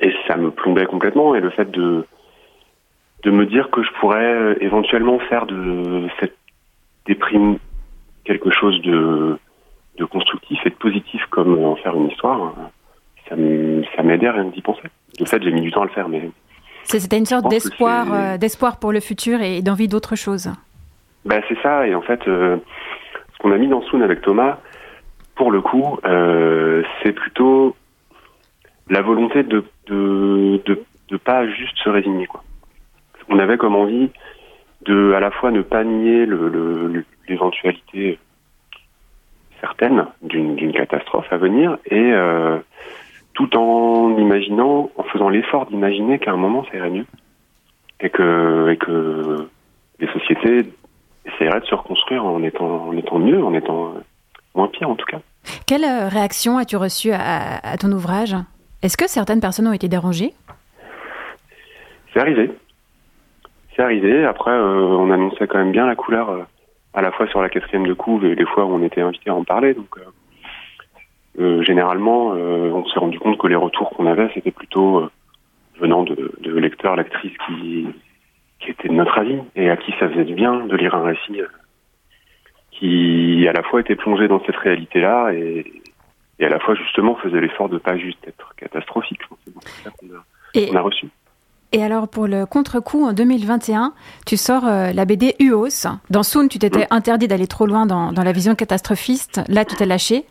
Et 0.00 0.12
ça 0.26 0.36
me 0.36 0.50
plombait 0.50 0.86
complètement 0.86 1.34
et 1.34 1.40
le 1.40 1.50
fait 1.50 1.70
de 1.70 2.06
de 3.24 3.32
me 3.32 3.46
dire 3.46 3.70
que 3.70 3.82
je 3.82 3.90
pourrais 3.98 4.32
euh, 4.32 4.54
éventuellement 4.60 5.18
faire 5.18 5.46
de 5.46 6.06
cette 6.20 6.36
déprime 7.04 7.58
quelque 8.24 8.50
chose 8.50 8.80
de, 8.82 9.36
de 9.96 10.04
constructif 10.04 10.60
et 10.64 10.70
de 10.70 10.74
positif 10.76 11.20
comme 11.30 11.64
en 11.64 11.74
faire 11.74 11.96
une 11.96 12.10
histoire, 12.10 12.54
euh, 12.58 13.82
ça 13.96 14.02
m'aidait 14.02 14.26
à 14.26 14.32
rien 14.32 14.44
d'y 14.44 14.62
penser. 14.62 14.82
De 15.18 15.24
fait, 15.24 15.42
j'ai 15.42 15.50
mis 15.50 15.60
du 15.60 15.70
temps 15.70 15.82
à 15.82 15.86
le 15.86 15.90
faire, 15.90 16.08
mais 16.08 16.30
C'était 16.84 17.18
une 17.18 17.26
sorte 17.26 17.48
d'espoir, 17.48 18.06
euh, 18.12 18.38
d'espoir 18.38 18.78
pour 18.78 18.92
le 18.92 19.00
futur 19.00 19.40
et 19.40 19.62
d'envie 19.62 19.88
d'autre 19.88 20.16
chose. 20.16 20.50
bah, 21.24 21.40
c'est 21.48 21.60
ça. 21.60 21.86
Et 21.86 21.94
en 21.94 22.02
fait, 22.02 22.26
euh, 22.28 22.56
ce 23.32 23.38
qu'on 23.38 23.52
a 23.52 23.58
mis 23.58 23.68
dans 23.68 23.82
Soon 23.82 24.00
avec 24.02 24.22
Thomas, 24.22 24.58
pour 25.34 25.50
le 25.50 25.60
coup, 25.60 25.98
euh, 26.04 26.82
c'est 27.02 27.12
plutôt 27.12 27.76
la 28.90 29.02
volonté 29.02 29.42
de, 29.42 29.64
de 29.88 31.16
pas 31.16 31.46
juste 31.48 31.76
se 31.78 31.88
résigner. 31.88 32.26
Quoi. 32.26 32.42
On 33.28 33.38
avait 33.38 33.56
comme 33.58 33.76
envie 33.76 34.10
de 34.82 35.12
à 35.12 35.20
la 35.20 35.30
fois 35.30 35.50
ne 35.50 35.62
pas 35.62 35.84
nier 35.84 36.26
l'éventualité 37.28 38.18
certaine 39.60 40.06
d'une 40.22 40.72
catastrophe 40.72 41.26
à 41.32 41.36
venir 41.36 41.78
et 41.86 42.12
euh, 42.12 42.58
tout 43.34 43.56
en 43.56 44.16
imaginant, 44.16 44.90
en 44.96 45.02
faisant 45.04 45.28
l'effort 45.28 45.66
d'imaginer 45.66 46.18
qu'à 46.18 46.32
un 46.32 46.36
moment 46.36 46.64
ça 46.70 46.76
irait 46.76 46.90
mieux 46.90 47.06
et 48.00 48.10
que 48.10 48.70
et 48.70 48.76
que 48.76 49.48
les 49.98 50.06
sociétés 50.08 50.72
essaieraient 51.26 51.60
de 51.60 51.66
se 51.66 51.74
reconstruire 51.74 52.24
en 52.24 52.42
étant 52.42 52.88
en 52.88 52.96
étant 52.96 53.18
mieux, 53.18 53.42
en 53.42 53.52
étant 53.52 53.94
moins 54.54 54.68
pire 54.68 54.88
en 54.88 54.94
tout 54.94 55.06
cas. 55.06 55.20
Quelle 55.66 55.84
euh, 55.84 56.08
réaction 56.08 56.56
as-tu 56.56 56.76
reçue 56.76 57.10
à 57.12 57.76
ton 57.78 57.90
ouvrage? 57.90 58.36
Est-ce 58.82 58.96
que 58.96 59.08
certaines 59.08 59.40
personnes 59.40 59.66
ont 59.66 59.72
été 59.72 59.88
dérangées? 59.88 60.32
C'est 62.12 62.20
arrivé. 62.20 62.50
C'est 63.74 63.82
arrivé. 63.82 64.24
Après, 64.24 64.52
euh, 64.52 64.86
on 64.86 65.10
annonçait 65.10 65.46
quand 65.46 65.58
même 65.58 65.72
bien 65.72 65.86
la 65.86 65.96
couleur, 65.96 66.30
euh, 66.30 66.42
à 66.94 67.02
la 67.02 67.10
fois 67.10 67.26
sur 67.28 67.42
la 67.42 67.48
quatrième 67.48 67.86
de 67.86 67.94
couve 67.94 68.24
et 68.24 68.34
les 68.34 68.46
fois 68.46 68.64
où 68.64 68.72
on 68.72 68.82
était 68.84 69.00
invité 69.00 69.30
à 69.30 69.34
en 69.34 69.44
parler. 69.44 69.74
Donc, 69.74 69.98
euh, 71.38 71.62
généralement, 71.62 72.28
on 72.28 72.84
s'est 72.86 72.98
rendu 72.98 73.18
compte 73.18 73.38
que 73.38 73.46
les 73.46 73.54
retours 73.54 73.90
qu'on 73.90 74.06
avait, 74.06 74.28
c'était 74.34 74.50
plutôt 74.50 75.08
venant 75.78 76.02
de, 76.02 76.32
lecteurs, 76.58 76.96
lectrices 76.96 77.36
qui, 77.46 77.86
qui 78.58 78.70
étaient 78.70 78.88
de 78.88 78.94
notre 78.94 79.16
avis, 79.18 79.38
faisait 79.98 80.24
du 80.24 80.34
bien 80.34 80.66
de 80.66 80.76
lire 80.76 80.96
un 80.96 81.04
récit 81.04 81.40
qui 82.72 83.46
à 83.48 83.52
la 83.52 83.62
fois 83.62 83.80
était 83.80 83.96
plongé 83.96 84.28
dans 84.28 84.42
cette 84.44 84.56
réalité-là 84.56 85.32
et, 85.32 85.64
et 86.38 86.46
à 86.46 86.48
la 86.48 86.58
fois 86.58 86.74
justement 86.74 87.16
faisait 87.16 87.40
l'effort 87.40 87.68
de 87.68 87.78
pas 87.78 87.96
juste 87.96 88.18
être 88.26 88.54
catastrophique. 88.56 89.20
C'est 89.44 89.52
beaucoup 89.52 89.66
ça 89.84 89.90
qu'on 89.90 90.76
a, 90.76 90.80
reçu. 90.80 91.08
et 91.72 91.82
alors, 91.82 92.08
pour 92.08 92.26
le 92.26 92.46
contre-coup, 92.46 93.04
en 93.04 93.12
2021, 93.12 93.92
tu 94.24 94.36
sors 94.36 94.66
euh, 94.66 94.92
la 94.92 95.04
BD 95.04 95.34
UOS. 95.40 95.88
Dans 96.10 96.22
Soon, 96.22 96.48
tu 96.48 96.58
t'étais 96.58 96.86
interdit 96.90 97.28
d'aller 97.28 97.46
trop 97.46 97.66
loin 97.66 97.86
dans, 97.86 98.12
dans 98.12 98.22
la 98.22 98.32
vision 98.32 98.54
catastrophiste. 98.54 99.40
Là, 99.48 99.64
tu 99.64 99.76
t'es 99.76 99.86
lâché. 99.86 100.24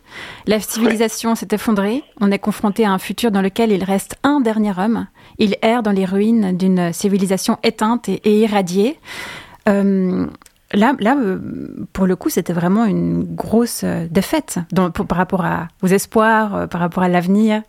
La 0.45 0.59
civilisation 0.59 1.35
s'est 1.35 1.49
effondrée. 1.51 2.03
On 2.21 2.31
est 2.31 2.39
confronté 2.39 2.85
à 2.85 2.91
un 2.91 2.99
futur 2.99 3.31
dans 3.31 3.41
lequel 3.41 3.71
il 3.71 3.83
reste 3.83 4.17
un 4.23 4.39
dernier 4.39 4.73
homme. 4.77 5.07
Il 5.39 5.55
erre 5.61 5.83
dans 5.83 5.91
les 5.91 6.05
ruines 6.05 6.57
d'une 6.57 6.93
civilisation 6.93 7.57
éteinte 7.63 8.09
et, 8.09 8.21
et 8.23 8.39
irradiée. 8.39 8.97
Euh, 9.67 10.27
là, 10.73 10.93
là 10.99 11.15
euh, 11.17 11.37
pour 11.93 12.05
le 12.05 12.15
coup, 12.15 12.29
c'était 12.29 12.53
vraiment 12.53 12.85
une 12.85 13.23
grosse 13.23 13.83
euh, 13.83 14.07
défaite 14.09 14.59
par 15.07 15.17
rapport 15.17 15.45
à, 15.45 15.67
aux 15.83 15.87
espoirs, 15.87 16.55
euh, 16.55 16.67
par 16.67 16.81
rapport 16.81 17.03
à 17.03 17.09
l'avenir. 17.09 17.61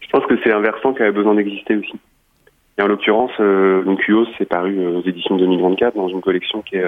Je 0.00 0.08
pense 0.10 0.24
que 0.26 0.38
c'est 0.42 0.52
un 0.52 0.60
versant 0.60 0.94
qui 0.94 1.02
avait 1.02 1.12
besoin 1.12 1.34
d'exister 1.34 1.76
aussi. 1.76 1.98
Et 2.78 2.82
en 2.82 2.86
l'occurrence, 2.86 3.32
euh, 3.40 3.82
donc 3.82 4.06
UOS 4.06 4.26
c'est 4.38 4.48
paru 4.48 4.86
aux 4.86 5.02
éditions 5.02 5.36
2024 5.36 5.96
dans 5.96 6.08
une 6.08 6.20
collection 6.20 6.62
qui 6.62 6.76
est 6.76 6.86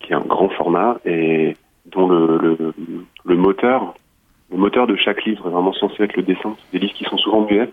qui 0.00 0.12
est 0.12 0.16
un 0.16 0.20
grand 0.20 0.48
format 0.50 0.98
et 1.04 1.56
dont 1.86 2.06
le, 2.06 2.72
le, 3.24 3.36
moteur 3.36 3.94
le 4.52 4.56
moteur 4.56 4.86
de 4.86 4.94
chaque 4.94 5.24
livre 5.24 5.48
est 5.48 5.50
vraiment 5.50 5.72
censé 5.72 6.04
être 6.04 6.16
le 6.16 6.22
dessin. 6.22 6.54
C'est 6.56 6.78
des 6.78 6.86
livres 6.86 6.96
qui 6.96 7.04
sont 7.04 7.18
souvent 7.18 7.44
muets 7.44 7.68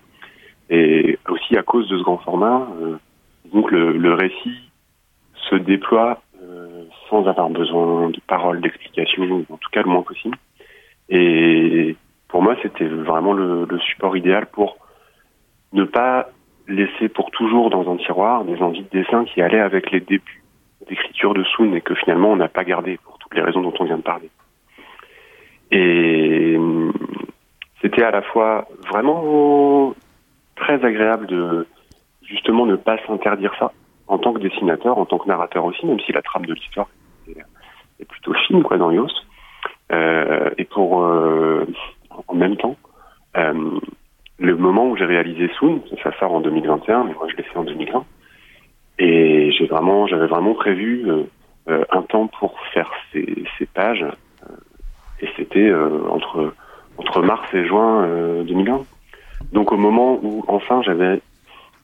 et 0.72 1.20
aussi 1.30 1.56
à 1.56 1.62
cause 1.62 1.88
de 1.88 1.98
ce 1.98 2.04
grand 2.04 2.18
format, 2.18 2.68
donc 3.54 3.70
le, 3.70 3.92
le 3.92 4.14
récit 4.16 4.65
se 5.50 5.56
déploie 5.56 6.22
euh, 6.42 6.86
sans 7.10 7.28
avoir 7.28 7.50
besoin 7.50 8.10
de 8.10 8.20
paroles, 8.28 8.62
d'explications, 8.62 9.46
en 9.50 9.58
tout 9.58 9.70
cas 9.72 9.82
le 9.82 9.90
moins 9.90 10.02
possible. 10.02 10.38
Et 11.10 11.96
pour 12.28 12.42
moi, 12.42 12.56
c'était 12.62 12.86
vraiment 12.86 13.34
le, 13.34 13.68
support 13.80 14.18
idéal 14.18 14.48
pour 14.48 14.78
ne 15.74 15.84
pas 15.84 16.30
laisser 16.68 17.10
pour 17.10 17.32
toujours 17.32 17.70
dans 17.70 17.92
un 17.92 17.98
tiroir 17.98 18.44
des 18.44 18.60
envies 18.62 18.84
de 18.84 19.02
dessin 19.02 19.26
qui 19.26 19.42
allaient 19.42 19.60
avec 19.60 19.92
les 19.92 20.00
débuts 20.00 20.44
d'écriture 20.90 21.34
de 21.34 21.44
Soon 21.44 21.74
et 21.74 21.82
que 21.82 21.94
finalement 21.96 22.32
on 22.32 22.36
n'a 22.36 22.48
pas 22.48 22.64
gardé 22.64 22.98
pour 23.04 23.18
toutes 23.20 23.36
les 23.36 23.42
raisons 23.42 23.62
dont 23.62 23.74
on 23.80 23.86
vient 23.86 23.98
de 23.98 24.04
parler. 24.04 24.30
Et 25.72 26.56
hum, 26.58 26.92
c'était 27.82 28.04
à 28.04 28.12
la 28.12 28.22
fois 28.22 28.68
vraiment 28.88 29.94
très 30.56 30.84
agréable 30.84 31.28
de 31.28 31.68
justement 32.24 32.66
ne 32.66 32.76
pas 32.76 32.98
s'interdire 33.06 33.54
ça 33.60 33.72
en 34.08 34.18
tant 34.18 34.34
que 34.34 34.40
dessinateur, 34.40 34.98
en 34.98 35.06
tant 35.06 35.18
que 35.18 35.28
narrateur 35.28 35.66
aussi, 35.66 35.86
même 35.86 36.00
si 36.00 36.12
la 36.12 36.22
trame 36.22 36.46
de 36.46 36.54
l'histoire 36.54 36.88
est, 37.28 38.06
plutôt 38.08 38.34
fine 38.34 38.64
quoi 38.64 38.78
dans 38.78 38.92
Yos. 38.92 39.08
Euh, 39.92 40.50
et 40.58 40.66
pour 40.66 41.04
euh, 41.04 41.66
en 42.28 42.36
même 42.36 42.58
temps, 42.58 42.76
euh, 43.38 43.80
le 44.38 44.56
moment 44.56 44.88
où 44.88 44.98
j'ai 44.98 45.06
réalisé 45.06 45.50
Soon, 45.58 45.82
ça 46.04 46.12
sort 46.20 46.34
en 46.34 46.42
2021, 46.42 47.06
mais 47.06 47.14
moi 47.14 47.28
je 47.30 47.36
l'ai 47.36 47.44
fait 47.44 47.58
en 47.58 47.64
2020, 47.64 48.06
et 49.00 49.52
j'ai 49.52 49.66
vraiment, 49.66 50.08
j'avais 50.08 50.28
vraiment 50.28 50.54
prévu 50.54 51.10
un 51.68 52.02
temps 52.04 52.28
pour 52.28 52.60
faire 52.74 52.92
ces, 53.12 53.44
ces 53.58 53.66
pages, 53.66 54.06
et 55.22 55.30
c'était 55.36 55.74
entre 56.10 56.54
entre 56.98 57.22
mars 57.22 57.48
et 57.54 57.66
juin 57.66 58.04
euh, 58.04 58.44
2020. 58.44 58.86
Donc 59.52 59.72
au 59.72 59.78
moment 59.78 60.20
où 60.22 60.44
enfin 60.48 60.82
j'avais 60.84 61.22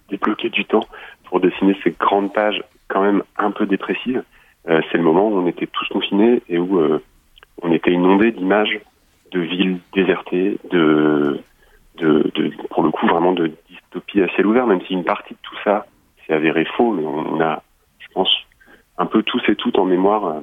débloqué 0.09 0.49
du 0.49 0.65
temps 0.65 0.85
pour 1.31 1.39
dessiner 1.39 1.75
ces 1.81 1.91
grandes 1.91 2.33
pages 2.33 2.61
quand 2.89 3.01
même 3.01 3.23
un 3.37 3.51
peu 3.51 3.65
dépressives, 3.65 4.21
euh, 4.69 4.81
c'est 4.91 4.97
le 4.97 5.03
moment 5.03 5.29
où 5.29 5.37
on 5.37 5.47
était 5.47 5.65
tous 5.65 5.87
confinés 5.87 6.41
et 6.49 6.59
où 6.59 6.77
euh, 6.77 7.01
on 7.61 7.71
était 7.71 7.91
inondé 7.93 8.31
d'images 8.33 8.77
de 9.31 9.39
villes 9.39 9.79
désertées, 9.93 10.57
de, 10.71 11.39
de, 11.99 12.29
de, 12.35 12.51
pour 12.69 12.83
le 12.83 12.91
coup 12.91 13.07
vraiment 13.07 13.31
de 13.31 13.49
dystopie 13.69 14.21
à 14.21 14.27
ciel 14.35 14.45
ouvert, 14.45 14.67
même 14.67 14.81
si 14.81 14.93
une 14.93 15.05
partie 15.05 15.33
de 15.35 15.39
tout 15.41 15.55
ça 15.63 15.85
s'est 16.27 16.33
avéré 16.33 16.65
faux, 16.65 16.91
mais 16.91 17.05
on, 17.05 17.35
on 17.37 17.41
a, 17.41 17.63
je 17.99 18.07
pense, 18.13 18.35
un 18.97 19.05
peu 19.05 19.23
tous 19.23 19.41
et 19.47 19.55
toutes 19.55 19.79
en 19.79 19.85
mémoire 19.85 20.25
euh, 20.27 20.39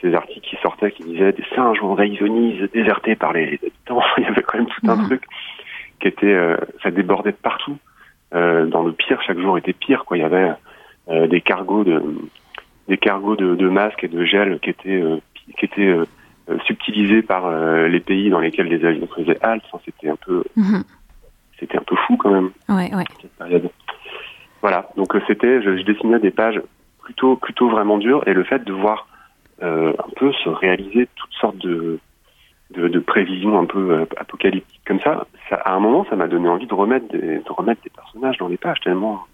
ces 0.00 0.14
articles 0.14 0.48
qui 0.48 0.56
sortaient 0.62 0.90
qui 0.90 1.02
disaient 1.04 1.32
des 1.32 1.44
singes 1.54 1.82
envahissent 1.82 2.18
Venise, 2.20 2.66
désertés 2.72 3.14
par 3.14 3.34
les 3.34 3.58
habitants. 3.62 4.02
Il 4.16 4.24
y 4.24 4.26
avait 4.26 4.40
quand 4.42 4.56
même 4.56 4.68
tout 4.68 4.90
un 4.90 4.96
Mhm. 4.96 5.04
truc 5.06 5.22
qui 6.00 6.08
était, 6.08 6.56
ça 6.82 6.90
débordait 6.90 7.32
de 7.32 7.36
partout. 7.36 7.76
Euh, 8.34 8.66
dans 8.66 8.82
le 8.82 8.92
pire, 8.92 9.20
chaque 9.26 9.38
jour 9.38 9.58
était 9.58 9.72
pire. 9.72 10.04
Quoi. 10.04 10.16
Il 10.16 10.20
y 10.20 10.24
avait 10.24 10.52
euh, 11.08 11.26
des 11.26 11.40
cargos 11.40 11.84
de, 11.84 12.02
des 12.88 12.96
cargos 12.98 13.36
de, 13.36 13.54
de 13.54 13.68
masques 13.68 14.04
et 14.04 14.08
de 14.08 14.24
gel 14.24 14.60
qui 14.60 14.70
étaient, 14.70 15.02
euh, 15.02 15.16
qui 15.58 15.64
étaient 15.64 15.96
subtilisés 16.66 17.22
par 17.22 17.48
les 17.88 18.00
pays 18.00 18.28
dans 18.30 18.40
lesquels 18.40 18.66
les 18.66 18.84
avions 18.84 19.08
faisaient 19.14 19.38
halte. 19.40 19.62
Enfin, 19.70 19.82
c'était 19.84 20.08
un 20.08 20.16
peu, 20.16 20.42
Mhm. 20.56 20.82
c'était 21.58 21.78
un 21.78 21.82
peu 21.82 21.94
fou 22.06 22.16
quand 22.16 22.30
même 22.30 22.50
Ouais, 22.68 22.92
ouais. 22.94 23.04
cette 23.22 23.36
période. 23.36 23.70
Voilà, 24.60 24.88
donc 24.96 25.14
c'était, 25.28 25.62
je, 25.62 25.76
je 25.76 25.82
dessinais 25.84 26.18
des 26.18 26.30
pages 26.32 26.60
plutôt, 27.02 27.36
plutôt 27.36 27.68
vraiment 27.68 27.98
dures, 27.98 28.26
et 28.26 28.34
le 28.34 28.42
fait 28.44 28.64
de 28.64 28.72
voir 28.72 29.06
euh, 29.62 29.92
un 29.98 30.10
peu 30.16 30.32
se 30.32 30.48
réaliser 30.48 31.08
toutes 31.16 31.32
sortes 31.34 31.58
de, 31.58 31.98
de, 32.72 32.88
de 32.88 32.98
prévisions 32.98 33.58
un 33.58 33.64
peu 33.66 34.04
apocalyptiques 34.16 34.80
comme 34.86 35.00
ça, 35.00 35.26
ça, 35.50 35.56
à 35.56 35.74
un 35.74 35.80
moment, 35.80 36.06
ça 36.08 36.16
m'a 36.16 36.28
donné 36.28 36.48
envie 36.48 36.66
de 36.66 36.74
remettre 36.74 37.08
des, 37.08 37.38
de 37.38 37.52
remettre 37.52 37.82
des 37.82 37.90
personnages 37.90 38.38
dans 38.38 38.48
les 38.48 38.56
pages 38.56 38.80
tellement 38.80 39.26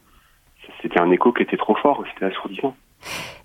c'était 0.82 1.00
un 1.00 1.10
écho 1.10 1.32
qui 1.32 1.42
était 1.42 1.56
trop 1.56 1.74
fort, 1.76 2.02
c'était 2.12 2.26
assourdissant. 2.26 2.76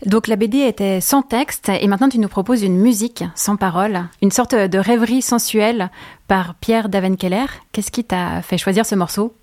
Donc 0.06 0.28
la 0.28 0.36
BD 0.36 0.60
était 0.60 1.02
sans 1.02 1.22
texte 1.22 1.70
et 1.70 1.88
maintenant 1.88 2.10
tu 2.10 2.20
nous 2.20 2.28
proposes 2.28 2.64
une 2.64 2.78
musique 2.78 3.24
sans 3.36 3.58
parole, 3.58 4.00
une 4.22 4.32
sorte 4.32 4.56
de 4.56 4.78
rêverie 4.80 5.22
sensuelle 5.22 5.90
par 6.28 6.56
Pierre 6.56 6.90
Davenkeller. 6.90 7.46
Qu'est-ce 7.72 7.92
qui 7.92 8.04
t'a 8.04 8.42
fait 8.42 8.58
choisir 8.58 8.86
ce 8.86 8.96
morceau? 8.96 9.34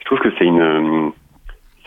Je 0.00 0.04
trouve 0.06 0.18
que 0.18 0.30
c'est 0.38 0.44
une, 0.44 1.12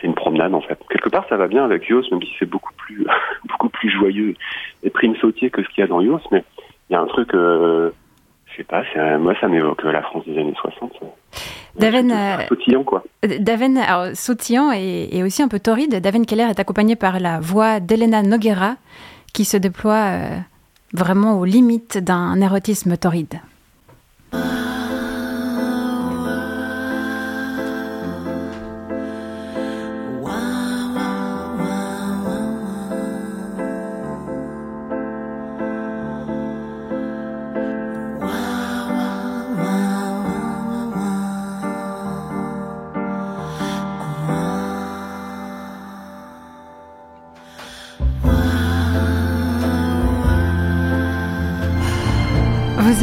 c'est 0.00 0.06
une 0.06 0.14
promenade 0.14 0.54
en 0.54 0.60
fait. 0.60 0.78
Quelque 0.90 1.08
part, 1.08 1.26
ça 1.28 1.36
va 1.36 1.46
bien 1.46 1.64
avec 1.64 1.86
Yos, 1.88 2.02
même 2.10 2.22
si 2.22 2.32
c'est 2.38 2.48
beaucoup 2.48 2.72
plus, 2.76 3.06
beaucoup 3.48 3.68
plus 3.68 3.90
joyeux 3.90 4.34
et 4.82 4.90
prime 4.90 5.16
sautier 5.16 5.50
que 5.50 5.62
ce 5.62 5.68
qu'il 5.68 5.82
y 5.82 5.84
a 5.84 5.88
dans 5.88 6.00
Yos, 6.00 6.20
mais 6.30 6.44
il 6.88 6.94
y 6.94 6.96
a 6.96 7.00
un 7.00 7.06
truc, 7.06 7.34
euh, 7.34 7.90
sais 8.58 8.64
pas, 8.64 8.82
moi 9.18 9.34
ça 9.40 9.48
m'évoque 9.48 9.82
la 9.84 10.02
France 10.02 10.24
des 10.26 10.38
années 10.38 10.54
60. 10.60 10.92
ça. 11.00 11.06
Daven, 11.78 12.10
euh, 12.10 12.46
sautillant 12.48 12.82
quoi. 12.82 13.04
Daven, 13.22 13.78
alors, 13.78 14.16
sautillant 14.16 14.72
et, 14.72 15.08
et 15.12 15.22
aussi 15.22 15.42
un 15.42 15.48
peu 15.48 15.60
torride, 15.60 16.00
Daven 16.00 16.26
Keller 16.26 16.44
est 16.50 16.60
accompagné 16.60 16.96
par 16.96 17.20
la 17.20 17.40
voix 17.40 17.80
d'Elena 17.80 18.22
Noguera 18.22 18.74
qui 19.32 19.44
se 19.44 19.56
déploie 19.56 19.94
euh, 19.94 20.38
vraiment 20.92 21.38
aux 21.38 21.44
limites 21.44 21.98
d'un 21.98 22.40
érotisme 22.40 22.96
torride. 22.96 23.40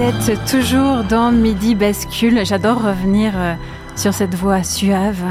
Êtes 0.06 0.46
toujours 0.46 1.04
dans 1.04 1.32
Midi 1.32 1.74
Bascule. 1.74 2.46
J'adore 2.46 2.80
revenir 2.80 3.34
euh, 3.36 3.56
sur 3.96 4.14
cette 4.14 4.36
voix 4.36 4.62
suave. 4.62 5.24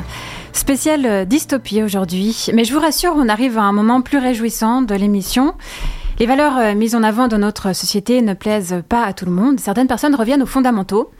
Spéciale 0.53 1.07
euh, 1.07 1.25
dystopie 1.25 1.81
aujourd'hui. 1.81 2.49
Mais 2.53 2.65
je 2.65 2.75
vous 2.75 2.81
rassure, 2.81 3.15
on 3.17 3.29
arrive 3.29 3.57
à 3.57 3.63
un 3.63 3.73
moment 3.73 4.01
plus 4.01 4.19
réjouissant 4.19 4.83
de 4.83 4.97
l'émission. 4.97 5.55
Les 6.19 6.27
valeurs 6.27 6.59
euh, 6.59 6.75
mises 6.75 6.97
en 6.97 7.05
avant 7.05 7.29
dans 7.29 7.39
notre 7.39 7.73
société 7.73 8.21
ne 8.21 8.35
plaisent 8.35 8.83
pas 8.89 9.05
à 9.05 9.13
tout 9.13 9.27
le 9.27 9.31
monde. 9.31 9.61
Certaines 9.61 9.87
personnes 9.87 10.17
reviennent 10.17 10.43
aux 10.43 10.47
fondamentaux. 10.47 11.13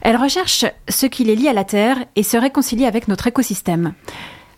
Elles 0.00 0.16
recherchent 0.16 0.66
ce 0.88 1.06
qui 1.06 1.22
les 1.22 1.36
lie 1.36 1.48
à 1.48 1.52
la 1.52 1.64
Terre 1.64 1.98
et 2.16 2.24
se 2.24 2.36
réconcilient 2.36 2.86
avec 2.86 3.06
notre 3.06 3.28
écosystème. 3.28 3.92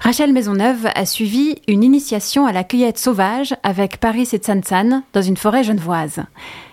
Rachel 0.00 0.32
Maisonneuve 0.32 0.88
a 0.94 1.04
suivi 1.04 1.56
une 1.68 1.84
initiation 1.84 2.46
à 2.46 2.52
la 2.52 2.64
cueillette 2.64 2.96
sauvage 2.96 3.54
avec 3.62 3.98
Paris 3.98 4.30
et 4.32 4.38
Tsansan 4.38 5.02
dans 5.12 5.20
une 5.20 5.36
forêt 5.36 5.62
genevoise. 5.62 6.20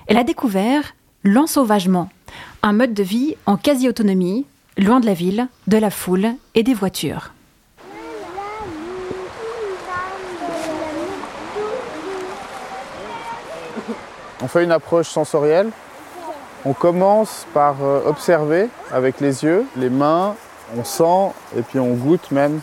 Elle 0.08 0.18
a 0.18 0.24
découvert 0.24 0.94
l'ensauvagement, 1.28 2.10
un 2.64 2.72
mode 2.72 2.94
de 2.94 3.04
vie 3.04 3.36
en 3.46 3.58
quasi-autonomie, 3.58 4.46
loin 4.78 5.02
de 5.02 5.06
la 5.06 5.14
ville, 5.14 5.48
de 5.68 5.78
la 5.78 5.90
foule 5.90 6.30
et 6.56 6.64
des 6.64 6.74
voitures. 6.74 7.32
On 14.42 14.48
fait 14.48 14.64
une 14.64 14.72
approche 14.72 15.08
sensorielle. 15.08 15.72
On 16.64 16.74
commence 16.74 17.46
par 17.54 17.84
euh, 17.84 18.02
observer 18.06 18.70
avec 18.94 19.20
les 19.20 19.44
yeux, 19.44 19.66
les 19.76 19.90
mains, 19.90 20.36
on 20.78 20.84
sent 20.84 21.34
et 21.58 21.62
puis 21.62 21.80
on 21.80 21.94
goûte 21.94 22.32
même. 22.32 22.62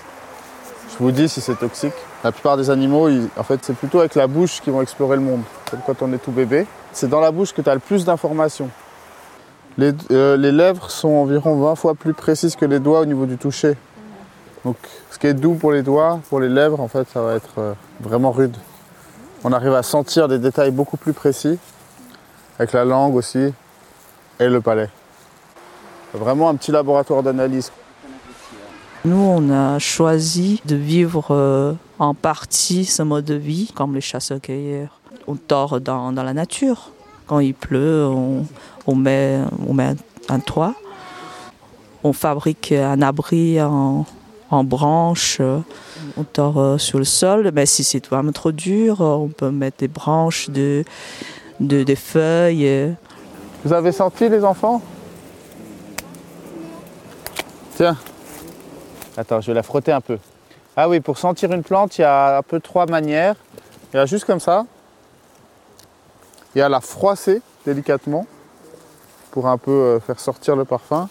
Je 0.90 0.98
vous 0.98 1.10
dis 1.10 1.28
si 1.28 1.40
c'est 1.40 1.58
toxique. 1.58 1.94
La 2.22 2.32
plupart 2.32 2.56
des 2.56 2.70
animaux, 2.70 3.10
en 3.36 3.42
fait, 3.42 3.60
c'est 3.62 3.76
plutôt 3.76 3.98
avec 3.98 4.14
la 4.14 4.26
bouche 4.26 4.60
qu'ils 4.62 4.72
vont 4.72 4.80
explorer 4.80 5.16
le 5.16 5.22
monde, 5.22 5.42
comme 5.70 5.80
quand 5.86 6.00
on 6.00 6.12
est 6.12 6.18
tout 6.18 6.32
bébé. 6.32 6.66
C'est 6.94 7.08
dans 7.08 7.20
la 7.20 7.32
bouche 7.32 7.52
que 7.52 7.60
tu 7.60 7.68
as 7.68 7.74
le 7.74 7.80
plus 7.80 8.04
d'informations. 8.04 8.70
Les, 9.76 9.92
euh, 10.12 10.36
lèvres 10.36 10.92
sont 10.92 11.08
environ 11.08 11.60
20 11.60 11.74
fois 11.74 11.94
plus 11.96 12.14
précises 12.14 12.54
que 12.54 12.64
les 12.64 12.78
doigts 12.78 13.00
au 13.00 13.04
niveau 13.04 13.26
du 13.26 13.36
toucher. 13.36 13.76
Donc, 14.64 14.76
ce 15.10 15.18
qui 15.18 15.26
est 15.26 15.34
doux 15.34 15.54
pour 15.54 15.72
les 15.72 15.82
doigts, 15.82 16.20
pour 16.28 16.38
les 16.38 16.48
lèvres, 16.48 16.80
en 16.80 16.86
fait, 16.86 17.08
ça 17.12 17.20
va 17.20 17.34
être 17.34 17.58
euh, 17.58 17.72
vraiment 18.00 18.30
rude. 18.30 18.56
On 19.42 19.52
arrive 19.52 19.74
à 19.74 19.82
sentir 19.82 20.28
des 20.28 20.38
détails 20.38 20.70
beaucoup 20.70 20.96
plus 20.96 21.12
précis, 21.12 21.58
avec 22.60 22.72
la 22.72 22.84
langue 22.84 23.16
aussi, 23.16 23.52
et 24.38 24.48
le 24.48 24.60
palais. 24.60 24.88
Vraiment 26.14 26.48
un 26.48 26.54
petit 26.54 26.70
laboratoire 26.70 27.24
d'analyse. 27.24 27.72
Nous, 29.04 29.16
on 29.16 29.50
a 29.50 29.80
choisi 29.80 30.62
de 30.64 30.76
vivre 30.76 31.26
euh, 31.30 31.72
en 31.98 32.14
partie 32.14 32.84
ce 32.84 33.02
mode 33.02 33.24
de 33.24 33.34
vie, 33.34 33.72
comme 33.74 33.96
les 33.96 34.00
chasseurs-cueilleurs. 34.00 35.00
On 35.26 35.36
dort 35.48 35.80
dans, 35.80 36.12
la 36.12 36.32
nature. 36.32 36.90
Quand 37.26 37.40
il 37.40 37.54
pleut, 37.54 38.06
on, 38.86 38.94
met, 38.94 39.40
un, 40.28 40.40
toit. 40.40 40.74
On 42.02 42.12
fabrique 42.12 42.72
un 42.72 43.00
abri 43.00 43.60
en, 43.60 44.04
branches. 44.50 45.40
On 46.16 46.24
dort 46.34 46.58
euh, 46.58 46.78
sur 46.78 46.98
le 46.98 47.04
sol. 47.04 47.50
Mais 47.54 47.66
si 47.66 47.82
c'est 47.82 48.06
vraiment 48.06 48.32
trop 48.32 48.52
dur, 48.52 49.00
on 49.00 49.28
peut 49.28 49.50
mettre 49.50 49.78
des 49.78 49.88
branches, 49.88 50.50
de, 50.50 50.84
de, 51.60 51.82
des 51.82 51.96
feuilles. 51.96 52.94
Vous 53.64 53.72
avez 53.72 53.92
senti 53.92 54.28
les 54.28 54.44
enfants? 54.44 54.82
Tiens. 57.76 57.96
Attends, 59.16 59.40
je 59.40 59.48
vais 59.48 59.54
la 59.54 59.62
frotter 59.62 59.92
un 59.92 60.00
peu. 60.00 60.18
Ah 60.76 60.88
oui, 60.88 61.00
pour 61.00 61.18
sentir 61.18 61.52
une 61.52 61.62
plante, 61.62 61.98
il 61.98 62.02
y 62.02 62.04
a 62.04 62.38
un 62.38 62.42
peu 62.42 62.60
trois 62.60 62.86
manières. 62.86 63.36
Il 63.92 63.96
y 63.96 64.00
a 64.00 64.06
juste 64.06 64.24
comme 64.24 64.40
ça. 64.40 64.66
Il 66.54 66.58
y 66.58 66.62
a 66.62 66.68
la 66.68 66.80
froisser 66.80 67.42
délicatement 67.66 68.26
pour 69.30 69.48
un 69.48 69.58
peu 69.58 69.70
euh, 69.70 70.00
faire 70.00 70.20
sortir 70.20 70.54
le 70.54 70.64
parfum. 70.64 71.08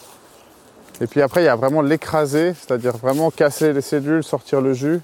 Et 1.02 1.08
puis 1.08 1.22
après, 1.22 1.42
il 1.42 1.46
y 1.46 1.50
a 1.50 1.56
vraiment 1.56 1.82
l'écraser, 1.82 2.54
c'est-à-dire 2.54 2.96
vraiment 2.96 3.32
casser 3.32 3.74
les 3.74 3.82
cellules, 3.82 4.24
sortir 4.24 4.62
le 4.62 4.74
jus. 4.74 5.02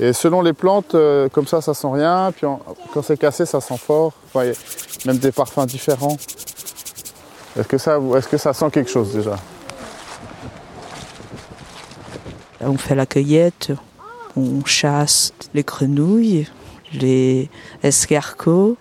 Et 0.00 0.12
selon 0.12 0.40
les 0.40 0.54
plantes, 0.54 0.94
euh, 0.94 1.28
comme 1.28 1.46
ça, 1.46 1.60
ça 1.60 1.74
sent 1.74 1.88
rien. 1.92 2.32
Puis 2.32 2.46
quand 2.94 3.02
c'est 3.02 3.18
cassé, 3.18 3.44
ça 3.44 3.60
sent 3.60 3.76
fort. 3.76 4.12
Enfin, 4.26 4.50
même 5.04 5.18
des 5.18 5.32
parfums 5.32 5.66
différents. 5.66 6.16
Est-ce 7.58 7.68
que, 7.68 8.16
est-ce 8.16 8.28
que 8.28 8.38
ça 8.38 8.54
sent 8.54 8.70
quelque 8.70 8.90
chose 8.90 9.12
déjà? 9.12 9.36
On 12.62 12.78
fait 12.78 12.94
la 12.94 13.06
cueillette, 13.06 13.72
on 14.36 14.64
chasse 14.64 15.32
les 15.52 15.64
grenouilles, 15.64 16.48
les 16.92 17.48
escargots, 17.82 18.76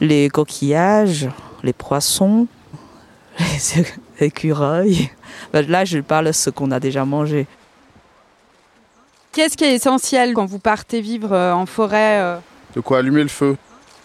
les 0.00 0.28
coquillages, 0.30 1.28
les 1.62 1.72
poissons, 1.72 2.46
les 3.38 3.84
écureuils. 4.20 5.10
Ben 5.52 5.66
Là, 5.68 5.84
je 5.84 5.98
parle 5.98 6.26
de 6.26 6.32
ce 6.32 6.50
qu'on 6.50 6.70
a 6.70 6.80
déjà 6.80 7.04
mangé. 7.04 7.46
Qu'est-ce 9.32 9.56
qui 9.56 9.64
est 9.64 9.74
essentiel 9.74 10.34
quand 10.34 10.46
vous 10.46 10.58
partez 10.58 11.00
vivre 11.00 11.32
euh, 11.32 11.52
en 11.52 11.66
forêt 11.66 12.20
euh? 12.20 12.36
De 12.74 12.80
quoi 12.80 12.98
allumer 12.98 13.22
le 13.22 13.28
feu. 13.28 13.56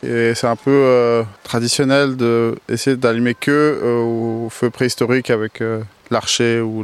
Et 0.03 0.33
c'est 0.35 0.47
un 0.47 0.57
peu 0.57 0.71
euh, 0.71 1.23
traditionnel 1.43 2.17
d'essayer 2.17 2.97
d'allumer 2.97 3.35
que 3.35 3.51
euh, 3.51 4.01
au 4.01 4.49
feu 4.49 4.69
préhistorique 4.69 5.29
avec 5.29 5.61
euh, 5.61 5.81
l'archer 6.11 6.59
ou 6.59 6.83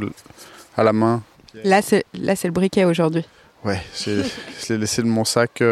à 0.76 0.82
la 0.82 0.94
main. 0.94 1.22
Là, 1.64 1.82
c'est 1.82 2.04
là, 2.14 2.34
c'est 2.34 2.48
le 2.48 2.54
briquet 2.54 2.84
aujourd'hui. 2.84 3.26
Ouais, 3.62 3.80
je 4.06 4.22
l'ai 4.70 4.78
laissé 4.78 5.02
dans 5.02 5.08
mon 5.08 5.24
sac. 5.24 5.62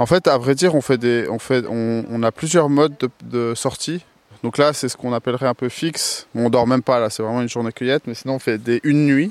En 0.00 0.06
fait, 0.06 0.28
à 0.28 0.38
vrai 0.38 0.54
dire, 0.54 0.74
on, 0.74 0.80
fait 0.80 0.96
des, 0.96 1.28
on, 1.28 1.38
fait, 1.38 1.62
on, 1.68 2.22
a 2.22 2.32
plusieurs 2.32 2.70
modes 2.70 2.94
de, 3.22 3.52
sortie. 3.54 4.02
Donc 4.42 4.56
là, 4.56 4.72
c'est 4.72 4.88
ce 4.88 4.96
qu'on 4.96 5.12
appellerait 5.12 5.46
un 5.46 5.52
peu 5.52 5.68
fixe. 5.68 6.26
On 6.34 6.48
dort 6.48 6.66
même 6.66 6.80
pas 6.80 6.98
là, 6.98 7.10
c'est 7.10 7.22
vraiment 7.22 7.42
une 7.42 7.50
journée 7.50 7.70
cueillette, 7.70 8.06
mais 8.06 8.14
sinon 8.14 8.36
on 8.36 8.38
fait 8.38 8.56
des 8.56 8.80
une 8.82 9.04
nuit. 9.04 9.30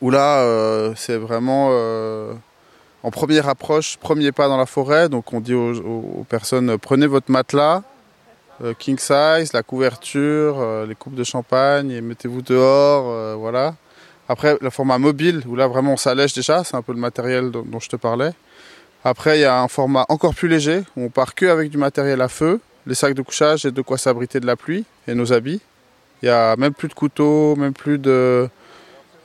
Où 0.00 0.10
là, 0.10 0.40
euh, 0.40 0.92
c'est 0.96 1.18
vraiment 1.18 1.68
euh, 1.70 2.32
en 3.04 3.12
première 3.12 3.48
approche, 3.48 3.96
premier 3.96 4.32
pas 4.32 4.48
dans 4.48 4.56
la 4.56 4.66
forêt. 4.66 5.08
Donc 5.08 5.32
on 5.32 5.38
dit 5.38 5.54
aux, 5.54 6.26
personnes 6.28 6.70
euh, 6.70 6.78
prenez 6.78 7.06
votre 7.06 7.30
matelas, 7.30 7.84
king 8.80 8.98
size, 8.98 9.52
la 9.52 9.62
couverture, 9.62 10.84
les 10.84 10.96
coupes 10.96 11.14
de 11.14 11.24
champagne 11.24 11.92
et 11.92 12.00
mettez-vous 12.00 12.42
dehors, 12.42 13.38
voilà. 13.38 13.76
Après, 14.28 14.56
le 14.60 14.70
format 14.70 14.98
mobile, 14.98 15.42
où 15.46 15.54
là 15.54 15.68
vraiment 15.68 15.92
on 15.92 15.96
s'allège 15.96 16.32
déjà, 16.32 16.64
c'est 16.64 16.76
un 16.76 16.82
peu 16.82 16.92
le 16.92 16.98
matériel 16.98 17.50
dont, 17.52 17.62
dont 17.64 17.80
je 17.80 17.88
te 17.88 17.96
parlais. 17.96 18.32
Après, 19.04 19.38
il 19.38 19.40
y 19.40 19.44
a 19.44 19.60
un 19.60 19.66
format 19.66 20.06
encore 20.08 20.32
plus 20.34 20.48
léger, 20.48 20.84
où 20.96 21.04
on 21.04 21.08
part 21.08 21.34
que 21.34 21.46
avec 21.46 21.70
du 21.70 21.76
matériel 21.76 22.20
à 22.20 22.28
feu, 22.28 22.60
les 22.86 22.94
sacs 22.94 23.14
de 23.14 23.22
couchage 23.22 23.64
et 23.66 23.72
de 23.72 23.82
quoi 23.82 23.98
s'abriter 23.98 24.38
de 24.38 24.46
la 24.46 24.54
pluie, 24.54 24.84
et 25.08 25.14
nos 25.14 25.32
habits. 25.32 25.60
Il 26.22 26.26
y 26.26 26.28
a 26.28 26.54
même 26.54 26.72
plus 26.72 26.86
de 26.86 26.94
couteaux, 26.94 27.56
même 27.56 27.72
plus 27.72 27.98
de, 27.98 28.48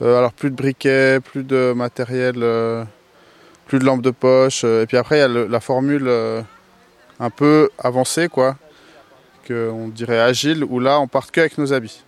euh, 0.01 0.17
alors 0.17 0.33
plus 0.33 0.49
de 0.49 0.55
briquets, 0.55 1.19
plus 1.19 1.43
de 1.43 1.73
matériel, 1.75 2.37
euh, 2.37 2.83
plus 3.67 3.77
de 3.77 3.85
lampes 3.85 4.01
de 4.01 4.09
poche. 4.09 4.63
euh, 4.63 4.81
et 4.81 4.87
puis 4.87 4.97
après, 4.97 5.17
il 5.17 5.19
y 5.19 5.23
a 5.23 5.27
la 5.27 5.59
formule 5.59 6.09
un 7.19 7.29
peu 7.29 7.69
avancée, 7.77 8.29
quoi, 8.29 8.55
qu'on 9.47 9.89
dirait 9.89 10.19
agile, 10.19 10.63
où 10.63 10.79
là, 10.79 10.99
on 10.99 11.07
part 11.07 11.31
que 11.31 11.39
avec 11.39 11.59
nos 11.59 11.71
habits. 11.71 12.03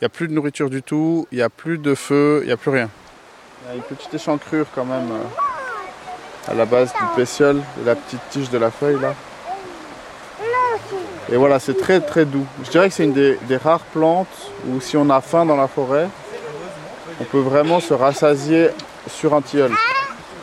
Il 0.00 0.04
n'y 0.04 0.06
a 0.06 0.08
plus 0.08 0.26
de 0.26 0.32
nourriture 0.32 0.70
du 0.70 0.82
tout, 0.82 1.28
il 1.30 1.36
n'y 1.36 1.42
a 1.42 1.50
plus 1.50 1.78
de 1.78 1.94
feu, 1.94 2.40
il 2.42 2.46
n'y 2.46 2.52
a 2.52 2.56
plus 2.56 2.72
rien. 2.72 2.90
Il 3.64 3.68
y 3.68 3.72
a 3.74 3.76
une 3.76 3.82
petite 3.82 4.12
échancrure 4.12 4.66
quand 4.74 4.84
même 4.84 5.08
à 6.48 6.54
la 6.54 6.64
base 6.64 6.92
du 6.92 7.04
pétiole 7.16 7.62
la 7.84 7.94
petite 7.94 8.20
tige 8.30 8.50
de 8.50 8.58
la 8.58 8.70
feuille 8.70 9.00
là. 9.00 9.14
Et 11.30 11.36
voilà, 11.36 11.58
c'est 11.58 11.76
très 11.76 12.00
très 12.00 12.24
doux. 12.26 12.44
Je 12.62 12.70
dirais 12.70 12.88
que 12.88 12.94
c'est 12.94 13.04
une 13.04 13.12
des, 13.12 13.38
rares 13.56 13.84
plantes 13.92 14.50
où 14.68 14.80
si 14.80 14.96
on 14.96 15.08
a 15.08 15.20
faim 15.20 15.46
dans 15.46 15.56
la 15.56 15.68
forêt, 15.68 16.08
on 17.20 17.24
peut 17.24 17.38
vraiment 17.38 17.80
se 17.80 17.94
rassasier 17.94 18.68
sur 19.08 19.32
un 19.34 19.40
tilleul. 19.40 19.72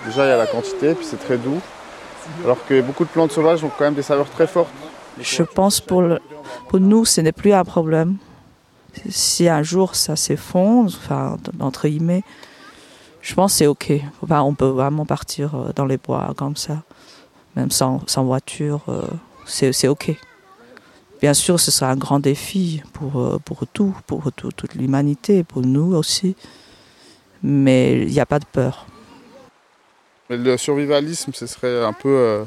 Déjà 0.06 0.26
il 0.26 0.30
y 0.30 0.32
a 0.32 0.38
la 0.38 0.48
quantité, 0.48 0.96
puis 0.96 1.06
c'est 1.06 1.24
très 1.24 1.38
doux. 1.38 1.62
Alors 2.44 2.58
que 2.66 2.82
beaucoup 2.82 3.04
de 3.04 3.10
plantes 3.10 3.32
sauvages 3.32 3.64
ont 3.64 3.72
quand 3.78 3.84
même 3.84 3.94
des 3.94 4.02
saveurs 4.02 4.30
très 4.30 4.48
fortes. 4.48 4.72
Je 5.20 5.44
pense 5.44 5.82
pour, 5.82 6.04
pour 6.70 6.80
nous, 6.80 7.06
ce 7.06 7.22
n'est 7.22 7.34
plus 7.34 7.54
un 7.54 7.66
problème. 7.66 8.16
Si 9.10 9.48
un 9.48 9.62
jour 9.62 9.96
ça 9.96 10.16
s'effondre, 10.16 10.92
enfin, 10.96 11.38
entre 11.60 11.88
guillemets, 11.88 12.24
je 13.22 13.34
pense 13.36 13.54
que 13.54 13.58
c'est 13.60 13.68
OK. 13.68 13.92
On 14.30 14.54
peut 14.54 14.68
vraiment 14.68 15.06
partir 15.06 15.56
euh, 15.56 15.72
dans 15.76 15.86
les 15.86 15.98
bois 15.98 16.34
comme 16.38 16.56
ça, 16.56 16.84
même 17.56 17.72
sans, 17.72 18.02
sans 18.08 18.24
voiture, 18.24 18.82
euh, 18.90 19.04
c'est 19.46 19.88
OK. 19.88 20.12
Bien 21.22 21.34
sûr, 21.34 21.60
ce 21.60 21.70
sera 21.72 21.92
un 21.92 21.98
grand 21.98 22.20
défi 22.20 22.82
pour, 22.94 23.20
euh, 23.20 23.40
pour 23.44 23.68
tout, 23.68 23.94
pour 24.08 24.32
tout- 24.32 24.52
toute 24.52 24.76
l'humanité, 24.76 25.44
pour 25.44 25.62
nous 25.62 25.94
aussi. 25.96 26.36
Mais 27.44 28.02
il 28.04 28.12
n'y 28.12 28.20
a 28.20 28.26
pas 28.26 28.40
de 28.40 28.46
peur. 28.46 28.86
Le 30.30 30.58
survivalisme, 30.58 31.32
ce 31.34 31.48
serait 31.48 31.84
un 31.84 31.94
peu 31.94 32.44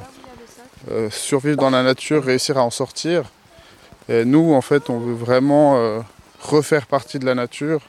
survivre 1.11 1.57
dans 1.57 1.71
la 1.71 1.83
nature, 1.83 2.23
réussir 2.25 2.57
à 2.59 2.63
en 2.63 2.71
sortir. 2.71 3.25
Et 4.09 4.25
nous, 4.25 4.53
en 4.55 4.61
fait, 4.61 4.91
on 4.91 4.99
veut 4.99 5.15
vraiment 5.15 6.03
refaire 6.41 6.87
partie 6.87 7.19
de 7.19 7.25
la 7.27 7.35
nature, 7.35 7.81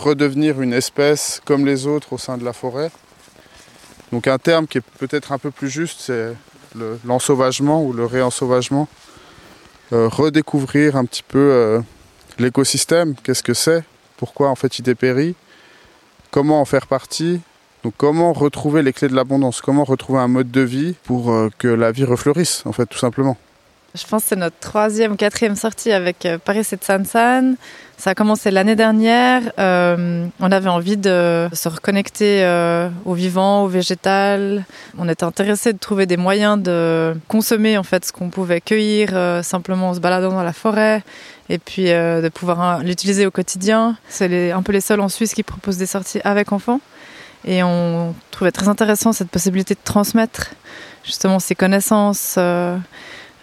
redevenir 0.00 0.60
une 0.60 0.72
espèce 0.72 1.40
comme 1.44 1.64
les 1.66 1.86
autres 1.86 2.12
au 2.12 2.18
sein 2.18 2.38
de 2.38 2.44
la 2.44 2.52
forêt. 2.52 2.90
Donc 4.12 4.26
un 4.26 4.38
terme 4.38 4.66
qui 4.66 4.78
est 4.78 4.84
peut-être 4.98 5.32
un 5.32 5.38
peu 5.38 5.50
plus 5.50 5.68
juste, 5.70 6.00
c'est 6.00 6.34
le- 6.74 6.98
l'ensauvagement 7.04 7.82
ou 7.84 7.92
le 7.92 8.04
réensauvagement. 8.06 8.88
Euh, 9.92 10.08
redécouvrir 10.08 10.96
un 10.96 11.04
petit 11.04 11.22
peu 11.22 11.38
euh, 11.38 11.80
l'écosystème, 12.38 13.14
qu'est-ce 13.22 13.42
que 13.42 13.54
c'est, 13.54 13.82
pourquoi 14.16 14.48
en 14.48 14.54
fait 14.54 14.78
il 14.78 14.82
dépérit, 14.82 15.34
comment 16.30 16.60
en 16.60 16.64
faire 16.64 16.86
partie, 16.86 17.40
donc 17.82 17.94
comment 17.96 18.32
retrouver 18.32 18.82
les 18.82 18.92
clés 18.92 19.08
de 19.08 19.16
l'abondance 19.16 19.60
Comment 19.60 19.84
retrouver 19.84 20.20
un 20.20 20.28
mode 20.28 20.50
de 20.50 20.60
vie 20.60 20.94
pour 21.04 21.32
euh, 21.32 21.48
que 21.58 21.66
la 21.66 21.90
vie 21.92 22.04
refleurisse, 22.04 22.62
en 22.66 22.72
fait, 22.72 22.86
tout 22.86 22.98
simplement 22.98 23.36
Je 23.94 24.06
pense 24.06 24.22
que 24.22 24.28
c'est 24.30 24.36
notre 24.36 24.58
troisième 24.60 25.12
ou 25.12 25.16
quatrième 25.16 25.56
sortie 25.56 25.92
avec 25.92 26.24
euh, 26.26 26.38
Paris 26.38 26.60
et 26.60 26.78
Sansan. 26.80 27.56
Ça 28.00 28.10
a 28.10 28.14
commencé 28.14 28.50
l'année 28.50 28.76
dernière. 28.76 29.42
Euh, 29.58 30.26
on 30.40 30.50
avait 30.50 30.70
envie 30.70 30.96
de 30.96 31.50
se 31.52 31.68
reconnecter 31.68 32.42
euh, 32.44 32.88
au 33.04 33.12
vivant, 33.12 33.64
au 33.64 33.68
végétal. 33.68 34.64
On 34.96 35.06
était 35.06 35.24
intéressé 35.24 35.74
de 35.74 35.78
trouver 35.78 36.06
des 36.06 36.16
moyens 36.16 36.58
de 36.58 37.14
consommer 37.28 37.76
en 37.76 37.82
fait 37.82 38.06
ce 38.06 38.12
qu'on 38.12 38.30
pouvait 38.30 38.62
cueillir 38.62 39.10
euh, 39.12 39.42
simplement 39.42 39.90
en 39.90 39.94
se 39.94 40.00
baladant 40.00 40.30
dans 40.30 40.42
la 40.42 40.54
forêt 40.54 41.02
et 41.50 41.58
puis 41.58 41.88
de 41.88 42.30
pouvoir 42.30 42.78
euh, 42.78 42.82
l'utiliser 42.82 43.26
au 43.26 43.30
quotidien. 43.30 43.98
C'est 44.08 44.50
un 44.50 44.62
peu 44.62 44.72
les 44.72 44.80
seuls 44.80 45.00
en 45.00 45.10
Suisse 45.10 45.34
qui 45.34 45.42
proposent 45.42 45.76
des 45.76 45.84
sorties 45.84 46.22
avec 46.24 46.52
enfants. 46.52 46.80
Et 47.44 47.62
on 47.62 48.14
trouvait 48.30 48.52
très 48.52 48.68
intéressant 48.68 49.12
cette 49.12 49.28
possibilité 49.28 49.74
de 49.74 49.80
transmettre 49.84 50.52
justement 51.04 51.38
ces 51.38 51.54
connaissances. 51.54 52.38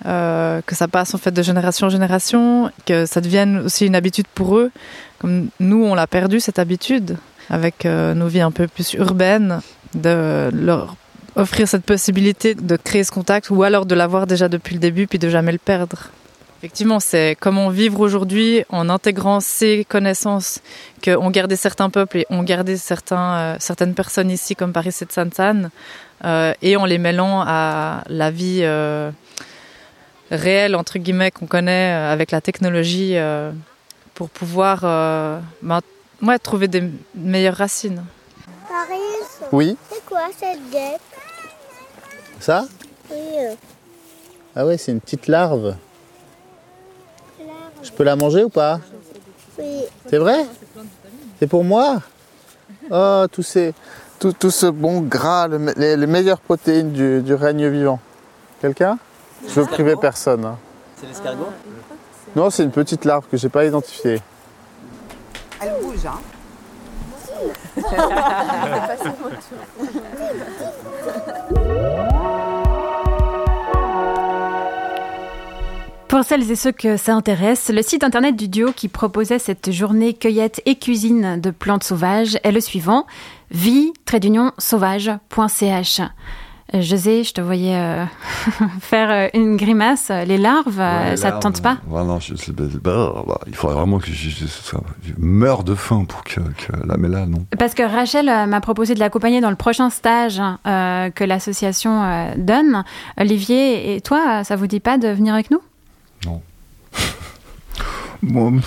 Euh, 0.05 0.61
que 0.65 0.75
ça 0.75 0.87
passe 0.87 1.13
en 1.15 1.17
fait 1.17 1.31
de 1.31 1.41
génération 1.41 1.87
en 1.87 1.89
génération, 1.89 2.71
que 2.85 3.05
ça 3.05 3.21
devienne 3.21 3.59
aussi 3.59 3.85
une 3.85 3.95
habitude 3.95 4.27
pour 4.33 4.57
eux. 4.57 4.71
Comme 5.19 5.49
nous, 5.59 5.83
on 5.83 5.95
l'a 5.95 6.07
perdu 6.07 6.39
cette 6.39 6.59
habitude 6.59 7.17
avec 7.49 7.85
euh, 7.85 8.13
nos 8.13 8.27
vies 8.27 8.41
un 8.41 8.51
peu 8.51 8.67
plus 8.67 8.93
urbaines, 8.93 9.61
de 9.95 10.49
leur 10.53 10.95
offrir 11.35 11.67
cette 11.67 11.83
possibilité 11.83 12.55
de 12.55 12.75
créer 12.75 13.03
ce 13.03 13.11
contact 13.11 13.49
ou 13.49 13.63
alors 13.63 13.85
de 13.85 13.95
l'avoir 13.95 14.27
déjà 14.27 14.49
depuis 14.49 14.73
le 14.73 14.79
début 14.79 15.07
puis 15.07 15.19
de 15.19 15.29
jamais 15.29 15.51
le 15.51 15.59
perdre. 15.59 16.09
Effectivement, 16.59 16.99
c'est 16.99 17.37
comment 17.39 17.69
vivre 17.69 17.99
aujourd'hui 17.99 18.63
en 18.69 18.89
intégrant 18.89 19.39
ces 19.39 19.85
connaissances 19.85 20.59
qu'ont 21.03 21.29
gardé 21.29 21.55
certains 21.55 21.91
peuples 21.91 22.17
et 22.17 22.25
ont 22.31 22.41
gardé 22.41 22.75
euh, 23.11 23.55
certaines 23.59 23.93
personnes 23.93 24.31
ici, 24.31 24.55
comme 24.55 24.73
Paris 24.73 24.89
et 24.89 25.05
Sansan, 25.07 25.69
euh, 26.25 26.53
et 26.63 26.75
en 26.75 26.85
les 26.85 26.97
mêlant 26.97 27.43
à 27.45 28.03
la 28.09 28.31
vie 28.31 28.61
réelle, 30.31 30.75
entre 30.75 30.97
guillemets, 30.99 31.31
qu'on 31.31 31.45
connaît 31.47 31.93
euh, 31.93 32.11
avec 32.13 32.31
la 32.31 32.41
technologie, 32.41 33.17
euh, 33.17 33.51
pour 34.13 34.29
pouvoir 34.29 34.81
euh, 34.83 35.39
ben, 35.61 35.79
ouais, 36.21 36.39
trouver 36.39 36.67
des 36.67 36.83
meilleures 37.15 37.55
racines. 37.55 38.03
Paris, 38.67 39.47
Oui, 39.51 39.77
c'est 39.91 40.05
quoi 40.05 40.21
cette 40.37 40.69
guêpe? 40.71 41.01
Ça? 42.39 42.65
Oui, 43.11 43.17
Ah 44.55 44.65
ouais, 44.65 44.77
c'est 44.77 44.91
une 44.91 44.99
petite 45.01 45.27
larve. 45.27 45.63
larve. 45.65 45.77
Je 47.83 47.91
peux 47.91 48.03
la 48.03 48.15
manger 48.15 48.43
ou 48.43 48.49
pas? 48.49 48.79
Oui. 49.59 49.83
C'est 50.09 50.17
vrai? 50.17 50.45
C'est 51.39 51.47
pour 51.47 51.63
moi? 51.63 52.01
Oh, 52.91 53.25
tout, 53.31 53.43
ces, 53.43 53.73
tout, 54.19 54.33
tout 54.33 54.51
ce 54.51 54.65
bon 54.67 55.01
gras, 55.01 55.47
le 55.47 55.59
me- 55.59 55.73
les, 55.75 55.95
les 55.97 56.07
meilleures 56.07 56.39
protéines 56.39 56.91
du, 56.91 57.21
du 57.21 57.33
règne 57.33 57.67
vivant. 57.69 57.99
Quelqu'un? 58.61 58.97
Je 59.45 59.59
veux 59.59 59.65
priver 59.65 59.95
personne. 59.95 60.45
hein. 60.45 60.57
C'est 60.99 61.07
l'escargot 61.07 61.49
Non, 62.35 62.49
c'est 62.49 62.63
une 62.63 62.71
petite 62.71 63.05
larve 63.05 63.25
que 63.29 63.37
j'ai 63.37 63.49
pas 63.49 63.65
identifiée. 63.65 64.21
Elle 65.61 65.73
bouge, 65.81 66.05
hein 66.05 66.19
Pour 76.07 76.23
celles 76.23 76.49
et 76.49 76.55
ceux 76.55 76.71
que 76.71 76.95
ça 76.95 77.13
intéresse, 77.13 77.69
le 77.69 77.81
site 77.81 78.01
internet 78.03 78.35
du 78.37 78.47
duo 78.47 78.71
qui 78.73 78.87
proposait 78.87 79.39
cette 79.39 79.71
journée 79.71 80.13
cueillette 80.13 80.61
et 80.65 80.77
cuisine 80.77 81.41
de 81.41 81.51
plantes 81.51 81.83
sauvages 81.83 82.37
est 82.43 82.53
le 82.53 82.61
suivant 82.61 83.05
vie-sauvage.ch. 83.51 86.01
Euh, 86.73 86.81
José, 86.81 87.23
je 87.23 87.31
te 87.33 87.39
voyais 87.39 87.75
euh, 87.75 88.03
faire 88.81 89.09
euh, 89.09 89.27
une 89.33 89.55
grimace. 89.55 90.09
Les 90.09 90.37
larves, 90.37 90.75
ça 90.75 91.15
là, 91.15 91.31
te 91.31 91.39
tente 91.41 91.61
pas? 91.61 91.77
ouais, 91.87 92.03
non, 92.03 92.19
je, 92.19 92.33
bah, 92.51 93.39
il 93.47 93.55
faudrait 93.55 93.77
vraiment 93.77 93.99
que 93.99 94.07
je, 94.07 94.29
je- 94.29 94.45
ça- 94.47 94.79
je 95.01 95.13
meurs 95.17 95.63
de 95.63 95.75
faim 95.75 96.03
pour 96.07 96.23
que, 96.25 96.41
que 96.41 96.97
mais 96.97 97.07
là, 97.07 97.25
non. 97.25 97.45
Parce 97.57 97.73
que 97.73 97.83
Rachel 97.83 98.25
m'a 98.49 98.59
proposé 98.61 98.95
de 98.95 98.99
l'accompagner 98.99 99.39
dans 99.39 99.49
le 99.49 99.55
prochain 99.55 99.89
stage 99.89 100.41
euh, 100.65 101.09
que 101.09 101.23
l'association 101.23 102.03
euh, 102.03 102.33
donne. 102.37 102.83
Olivier 103.17 103.95
et 103.95 104.01
toi, 104.01 104.43
ça 104.43 104.55
vous 104.57 104.67
dit 104.67 104.81
pas 104.81 104.97
de 104.97 105.07
venir 105.07 105.33
avec 105.33 105.49
nous? 105.51 105.61
Bon, 108.21 108.59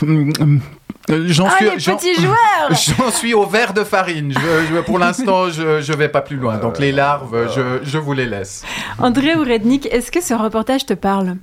euh, 1.11 1.25
J'en 1.29 1.47
Ah, 1.47 1.57
suis, 1.57 1.65
les 1.71 1.79
j'en- 1.81 1.97
petits 1.97 2.15
joueurs 2.23 2.69
J'en 2.71 3.11
suis 3.11 3.35
au 3.35 3.47
verre 3.47 3.73
de 3.75 3.83
farine. 3.85 4.33
Je, 4.33 4.75
je- 4.77 4.81
pour 4.83 4.99
l'instant, 4.99 5.51
je, 5.51 5.81
je 5.81 5.93
vais 5.93 6.09
pas 6.09 6.21
plus 6.21 6.37
loin. 6.37 6.59
Donc 6.59 6.79
les 6.79 6.93
larves, 6.93 7.49
je, 7.55 7.81
je 7.83 7.99
vous 7.99 8.13
les 8.13 8.27
laisse. 8.27 8.63
André 8.99 9.35
ou 9.35 9.41
Rednick, 9.41 9.87
est-ce 9.87 10.11
que 10.13 10.21
ce 10.21 10.35
reportage 10.35 10.87
te 10.87 10.95
parle? 10.95 11.37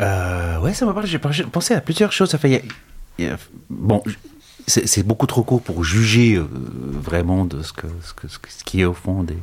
Euh, 0.00 0.58
ouais, 0.60 0.74
ça 0.74 0.84
m'a 0.86 0.92
parlé. 0.94 1.08
J'ai 1.08 1.18
pensé 1.18 1.74
à 1.74 1.80
plusieurs 1.80 2.12
choses. 2.12 2.30
Ça 2.30 2.38
fait, 2.38 2.48
il 2.48 2.52
y 2.54 2.56
a- 2.56 2.62
il 3.18 3.24
y 3.26 3.28
a- 3.28 3.36
bon, 3.70 4.02
c'est 4.66 4.88
c'est 4.88 5.02
beaucoup 5.04 5.26
trop 5.26 5.42
court 5.44 5.62
pour 5.62 5.84
juger 5.84 6.34
euh, 6.36 6.48
vraiment 6.92 7.44
de 7.44 7.62
ce 7.62 7.72
que, 7.72 7.86
ce 8.02 8.12
que 8.14 8.26
ce 8.28 8.38
que- 8.38 8.50
ce 8.50 8.64
qui 8.64 8.80
est 8.80 8.84
au 8.84 8.94
fond 8.94 9.22
des 9.22 9.36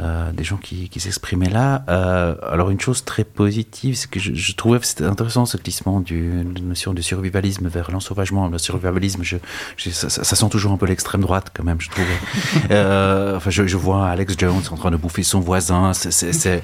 euh, 0.00 0.30
des 0.32 0.44
gens 0.44 0.56
qui, 0.56 0.88
qui 0.88 1.00
s'exprimaient 1.00 1.48
là. 1.48 1.84
Euh, 1.88 2.34
alors 2.50 2.70
une 2.70 2.80
chose 2.80 3.04
très 3.04 3.24
positive, 3.24 3.96
c'est 3.96 4.10
que 4.10 4.20
je, 4.20 4.34
je 4.34 4.54
trouvais 4.54 4.78
que 4.78 4.86
c'était 4.86 5.04
intéressant 5.04 5.46
ce 5.46 5.56
glissement 5.56 6.00
du 6.00 6.44
de 6.44 6.60
notion 6.60 6.92
de 6.92 7.00
survivalisme 7.02 7.68
vers 7.68 7.90
l'ensauvagement. 7.90 8.48
Le 8.48 8.58
survivalisme, 8.58 9.22
je, 9.22 9.36
je- 9.76 9.90
ça, 9.90 10.08
ça- 10.10 10.24
ça 10.24 10.36
sent 10.36 10.48
toujours 10.50 10.72
un 10.72 10.76
peu 10.76 10.86
l'extrême 10.86 11.20
droite 11.22 11.50
quand 11.56 11.64
même, 11.64 11.80
je 11.80 11.90
trouve. 11.90 12.04
Euh, 12.70 13.36
enfin, 13.36 13.50
je, 13.50 13.66
je 13.66 13.76
vois 13.76 14.08
Alex 14.08 14.34
Jones 14.38 14.62
en 14.70 14.76
train 14.76 14.90
de 14.90 14.96
bouffer 14.96 15.22
son 15.22 15.40
voisin. 15.40 15.92
C'est, 15.92 16.10
c'est, 16.10 16.32
c'est- 16.32 16.62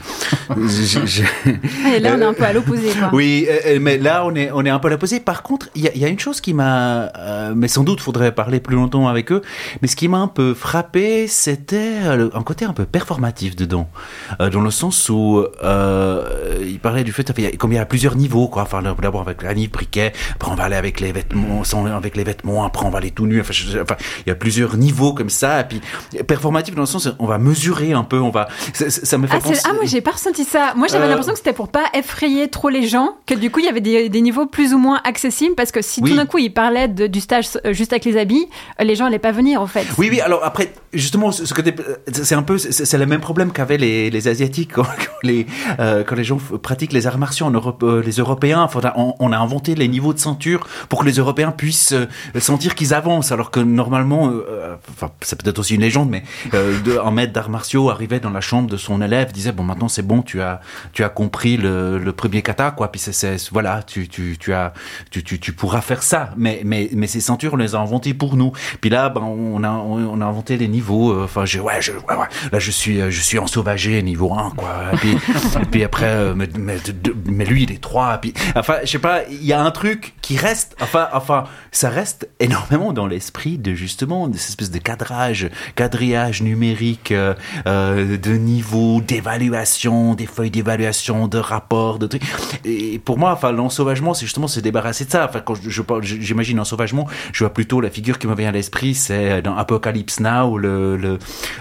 je- 0.56 1.06
je- 1.06 1.50
Et 1.94 2.00
là, 2.00 2.14
on 2.16 2.20
est 2.20 2.24
un 2.24 2.34
peu 2.34 2.44
à 2.44 2.52
l'opposé. 2.52 2.88
quoi. 2.98 3.10
oui, 3.12 3.46
euh, 3.48 3.58
euh, 3.66 3.78
mais 3.80 3.98
là, 3.98 4.24
on 4.26 4.34
est, 4.34 4.50
on 4.52 4.64
est 4.64 4.70
un 4.70 4.78
peu 4.78 4.88
à 4.88 4.90
l'opposé. 4.90 5.20
Par 5.20 5.42
contre, 5.42 5.68
il 5.74 5.82
y, 5.82 5.88
a- 5.88 5.92
il 5.94 6.00
y 6.00 6.04
a 6.04 6.08
une 6.08 6.18
chose 6.18 6.40
qui 6.40 6.54
m'a... 6.54 7.12
euh, 7.16 7.52
mais 7.54 7.68
sans 7.68 7.84
doute, 7.84 8.00
faudrait 8.00 8.32
parler 8.32 8.60
plus 8.60 8.74
longtemps 8.76 9.06
avec 9.08 9.30
eux. 9.32 9.42
Mais 9.80 9.88
ce 9.88 9.96
qui 9.96 10.08
m'a 10.08 10.18
un 10.18 10.28
peu 10.28 10.54
frappé, 10.54 11.26
c'était 11.28 11.98
un 12.34 12.42
côté 12.42 12.64
un 12.64 12.72
peu 12.72 12.84
performatif 12.84 13.21
dedans. 13.30 13.88
Euh, 14.40 14.50
dans 14.50 14.60
le 14.60 14.70
sens 14.70 15.08
où 15.08 15.44
euh, 15.62 16.58
il 16.62 16.78
parlait 16.78 17.04
du 17.04 17.12
fait 17.12 17.32
qu'il 17.32 17.44
y 17.44 17.46
a- 17.46 17.56
comme 17.56 17.72
il 17.72 17.76
y 17.76 17.78
a 17.78 17.86
plusieurs 17.86 18.16
niveaux. 18.16 18.48
Quoi. 18.48 18.62
Enfin, 18.62 18.82
d'abord 18.82 19.20
avec 19.22 19.42
la 19.42 19.54
nive 19.54 19.70
briquet, 19.70 20.12
après 20.34 20.50
on 20.50 20.54
va 20.54 20.64
aller 20.64 20.76
avec 20.76 21.00
les 21.00 21.12
vêtements, 21.12 21.64
sans, 21.64 21.86
avec 21.86 22.16
les 22.16 22.24
vêtements, 22.24 22.64
après 22.64 22.84
on 22.86 22.90
va 22.90 22.98
aller 22.98 23.10
tout 23.10 23.26
nu. 23.26 23.40
Enfin, 23.40 23.52
je- 23.52 23.78
enfin, 23.78 23.96
il 24.26 24.28
y 24.28 24.32
a 24.32 24.34
plusieurs 24.34 24.76
niveaux 24.76 25.12
comme 25.14 25.30
ça. 25.30 25.60
Et 25.60 25.64
puis, 25.64 25.80
performatif 26.26 26.74
dans 26.74 26.82
le 26.82 26.86
sens, 26.86 27.08
on 27.18 27.26
va 27.26 27.38
mesurer 27.38 27.92
un 27.92 28.04
peu, 28.04 28.18
on 28.20 28.30
va... 28.30 28.48
Ça, 28.74 29.18
me 29.18 29.26
fait 29.26 29.36
Ah, 29.36 29.40
penser... 29.40 29.60
ah, 29.64 29.72
moi 29.74 29.84
j'ai 29.84 30.00
pas 30.00 30.12
ressenti 30.12 30.44
ça. 30.44 30.72
Moi 30.76 30.88
j'avais 30.88 31.04
Euh, 31.04 31.08
l'impression 31.08 31.32
que 31.32 31.38
c'était 31.38 31.52
pour 31.52 31.68
pas 31.68 31.84
effrayer 31.94 32.48
trop 32.48 32.68
les 32.68 32.86
gens, 32.86 33.16
que 33.26 33.34
du 33.34 33.50
coup 33.50 33.60
il 33.60 33.66
y 33.66 33.68
avait 33.68 33.80
des, 33.80 34.08
des 34.08 34.20
niveaux 34.20 34.46
plus 34.46 34.72
ou 34.74 34.78
moins 34.78 35.00
accessibles, 35.04 35.54
parce 35.54 35.72
que 35.72 35.82
si 35.82 36.00
Oui. 36.02 36.10
tout 36.10 36.16
d'un 36.16 36.26
coup 36.26 36.38
ils 36.38 36.52
parlaient 36.52 36.88
de- 36.88 37.06
du 37.06 37.20
stage 37.20 37.48
juste 37.70 37.92
avec 37.92 38.04
les 38.04 38.16
habits, 38.18 38.46
les 38.80 38.94
gens 38.94 39.06
allaient 39.06 39.18
pas 39.18 39.32
venir 39.32 39.60
en 39.60 39.66
fait. 39.66 39.86
Oui, 39.98 40.08
oui, 40.10 40.20
alors 40.20 40.44
après, 40.44 40.72
justement, 40.92 41.30
ce 41.32 41.52
côté, 41.54 41.74
c'est 42.12 42.34
un 42.34 42.42
peu, 42.42 42.58
c'est 42.58 42.98
le 42.98 43.06
même 43.12 43.20
problème 43.20 43.52
qu'avaient 43.52 43.78
les, 43.78 44.10
les 44.10 44.28
Asiatiques 44.28 44.72
quand, 44.74 44.86
les, 45.22 45.46
euh, 45.78 46.02
quand 46.04 46.16
les 46.16 46.24
gens 46.24 46.38
pratiquent 46.62 46.92
les 46.92 47.06
arts 47.06 47.18
martiaux 47.18 47.46
en 47.46 47.50
Europe, 47.50 47.82
euh, 47.82 48.02
les 48.02 48.12
Européens. 48.12 48.62
Enfin, 48.62 48.80
on, 48.96 49.32
a 49.32 49.38
inventé 49.38 49.74
les 49.74 49.88
niveaux 49.88 50.12
de 50.12 50.18
ceinture 50.18 50.66
pour 50.88 51.00
que 51.00 51.04
les 51.06 51.12
Européens 51.22 51.52
puissent 51.52 51.92
euh, 51.92 52.06
sentir 52.40 52.74
qu'ils 52.74 52.94
avancent, 52.94 53.32
alors 53.32 53.50
que 53.50 53.60
normalement, 53.60 54.30
euh, 54.30 54.76
enfin, 54.90 55.10
c'est 55.20 55.40
peut-être 55.40 55.58
aussi 55.58 55.74
une 55.74 55.80
légende, 55.82 56.10
mais 56.10 56.22
euh, 56.54 56.74
un 57.04 57.10
maître 57.10 57.32
d'arts 57.32 57.50
martiaux 57.50 57.90
arrivait 57.90 58.20
dans 58.20 58.30
la 58.30 58.40
chambre 58.40 58.68
de 58.68 58.76
son 58.76 59.00
élève, 59.02 59.32
disait 59.32 59.52
bon, 59.52 59.62
maintenant 59.62 59.88
c'est 59.88 60.06
bon, 60.06 60.22
tu 60.22 60.40
as, 60.40 60.60
tu 60.92 61.04
as 61.04 61.08
compris 61.08 61.56
le, 61.56 61.98
le 61.98 62.12
premier 62.12 62.42
kata, 62.42 62.70
quoi. 62.70 62.90
Puis 62.90 63.00
c'est, 63.00 63.36
voilà, 63.50 63.82
tu, 63.82 64.08
tu, 64.08 64.36
tu 64.38 64.52
as, 64.52 64.72
tu, 65.10 65.22
tu, 65.22 65.38
tu 65.38 65.52
pourras 65.52 65.80
faire 65.80 66.02
ça. 66.02 66.30
Mais, 66.36 66.62
mais, 66.64 66.88
mais 66.94 67.06
ces 67.06 67.20
ceintures, 67.20 67.54
on 67.54 67.56
les 67.56 67.74
a 67.74 67.78
inventées 67.78 68.14
pour 68.14 68.36
nous. 68.36 68.52
Puis 68.80 68.90
là, 68.90 69.08
ben, 69.08 69.22
on 69.22 69.62
a, 69.64 69.70
on 69.70 70.20
a 70.20 70.24
inventé 70.24 70.56
les 70.56 70.68
niveaux. 70.68 71.12
euh, 71.12 71.24
Enfin, 71.24 71.44
j'ai, 71.44 71.60
ouais, 71.60 71.80
je, 71.80 71.92
ouais, 71.92 72.16
ouais, 72.16 72.26
là, 72.52 72.58
je 72.58 72.70
suis, 72.70 73.00
euh, 73.02 73.10
je 73.10 73.20
suis 73.20 73.38
ensauvagé 73.38 74.02
niveau 74.02 74.32
1, 74.32 74.52
quoi. 74.56 74.70
Et 74.92 74.96
puis, 74.96 75.10
et 75.12 75.64
puis 75.70 75.84
après, 75.84 76.06
euh, 76.06 76.34
mais, 76.34 76.48
mais, 76.58 76.76
de- 76.78 77.14
mais 77.26 77.44
lui, 77.44 77.64
il 77.64 77.72
est 77.72 77.80
3. 77.80 78.18
Puis, 78.18 78.32
enfin, 78.56 78.76
je 78.84 78.90
sais 78.90 78.98
pas, 78.98 79.20
il 79.30 79.44
y 79.44 79.52
a 79.52 79.60
un 79.62 79.70
truc 79.70 80.14
qui 80.22 80.36
reste, 80.36 80.76
enfin, 80.80 81.08
enfin, 81.12 81.44
ça 81.70 81.88
reste 81.90 82.28
énormément 82.40 82.92
dans 82.92 83.06
l'esprit 83.06 83.58
de 83.58 83.74
justement, 83.74 84.28
de 84.28 84.36
cette 84.36 84.50
espèce 84.50 84.70
de 84.70 84.78
cadrage, 84.78 85.50
quadrillage 85.74 86.42
numérique, 86.42 87.12
euh, 87.12 87.34
de 87.66 88.32
niveau, 88.32 89.00
d'évaluation, 89.00 90.14
des 90.14 90.26
feuilles 90.26 90.50
d'évaluation, 90.50 91.26
de 91.28 91.38
rapports, 91.38 91.98
de 91.98 92.06
trucs. 92.06 92.22
Et 92.64 92.98
pour 92.98 93.18
moi, 93.18 93.32
enfin, 93.32 93.52
l'ensauvagement, 93.52 94.14
c'est 94.14 94.26
justement 94.26 94.48
se 94.48 94.60
débarrasser 94.60 95.04
de 95.04 95.10
ça. 95.10 95.26
Enfin, 95.28 95.40
quand 95.40 95.54
je, 95.66 95.82
parle, 95.82 96.02
j'imagine 96.04 96.56
l'ensauvagement, 96.56 97.06
je 97.32 97.44
vois 97.44 97.52
plutôt 97.52 97.80
la 97.80 97.90
figure 97.90 98.18
qui 98.18 98.26
me 98.26 98.34
vient 98.34 98.48
à 98.48 98.52
l'esprit, 98.52 98.94
c'est 98.94 99.42
dans 99.42 99.56
Apocalypse 99.56 100.20
Now, 100.20 100.58
le, 100.58 100.96
le 100.96 101.18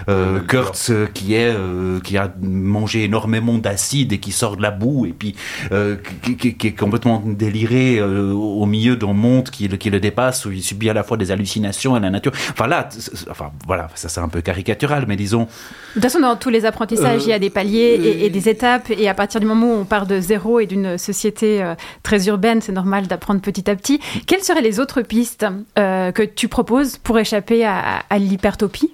euh, 0.08 0.40
Kurtz 0.40 0.90
euh, 0.90 1.06
qui 1.32 1.38
est, 1.38 1.54
euh, 1.54 1.98
qui 2.00 2.18
a 2.18 2.30
mangé 2.42 3.04
énormément 3.04 3.56
d'acide 3.56 4.12
et 4.12 4.18
qui 4.18 4.32
sort 4.32 4.56
de 4.58 4.62
la 4.62 4.70
boue 4.70 5.06
et 5.06 5.12
puis 5.12 5.34
euh, 5.72 5.96
qui, 6.22 6.36
qui- 6.36 6.54
qui 6.56 6.66
est 6.68 6.72
complètement 6.78 7.22
déliré 7.24 7.98
euh, 7.98 8.32
au 8.32 8.66
milieu 8.66 8.96
d'un 8.96 9.14
monde 9.14 9.48
qui, 9.48 9.66
le- 9.68 9.78
qui 9.78 9.88
le 9.88 9.98
dépasse 10.00 10.44
où 10.44 10.52
il 10.52 10.62
subit 10.62 10.90
à 10.90 10.92
la 10.92 11.02
fois 11.02 11.16
des 11.16 11.30
hallucinations 11.30 11.96
et 11.96 12.00
la 12.00 12.10
nature. 12.10 12.32
Enfin 12.50 12.66
là, 12.66 12.88
enfin 13.30 13.50
voilà, 13.66 13.88
ça 13.94 14.08
c'est 14.10 14.20
un 14.20 14.28
peu 14.28 14.42
caricatural, 14.42 15.06
mais 15.08 15.16
disons. 15.16 15.42
De 15.44 15.46
toute 15.94 16.02
façon, 16.02 16.20
dans 16.20 16.36
tous 16.36 16.50
les 16.50 16.64
apprentissages, 16.66 17.22
il 17.24 17.30
y 17.30 17.32
a 17.32 17.38
des 17.38 17.50
paliers 17.50 17.98
et, 18.02 18.26
et 18.26 18.30
des 18.30 18.48
étapes. 18.48 18.90
Et 18.90 19.08
à 19.08 19.14
partir 19.14 19.40
du 19.40 19.46
moment 19.46 19.68
où 19.74 19.78
on 19.80 19.84
part 19.84 20.06
de 20.06 20.20
zéro 20.20 20.60
et 20.60 20.66
d'une 20.66 20.98
société 20.98 21.62
très 22.02 22.26
urbaine, 22.28 22.60
c'est 22.60 22.72
normal 22.72 23.06
d'apprendre 23.06 23.40
petit 23.40 23.70
à 23.70 23.76
petit. 23.76 24.00
Quelles 24.26 24.42
seraient 24.42 24.62
les 24.62 24.80
autres 24.80 25.02
pistes 25.02 25.46
que 25.76 26.24
tu 26.24 26.48
proposes 26.48 26.98
pour 26.98 27.18
échapper 27.18 27.64
à, 27.64 28.02
à 28.10 28.18
l'hypertopie? 28.18 28.90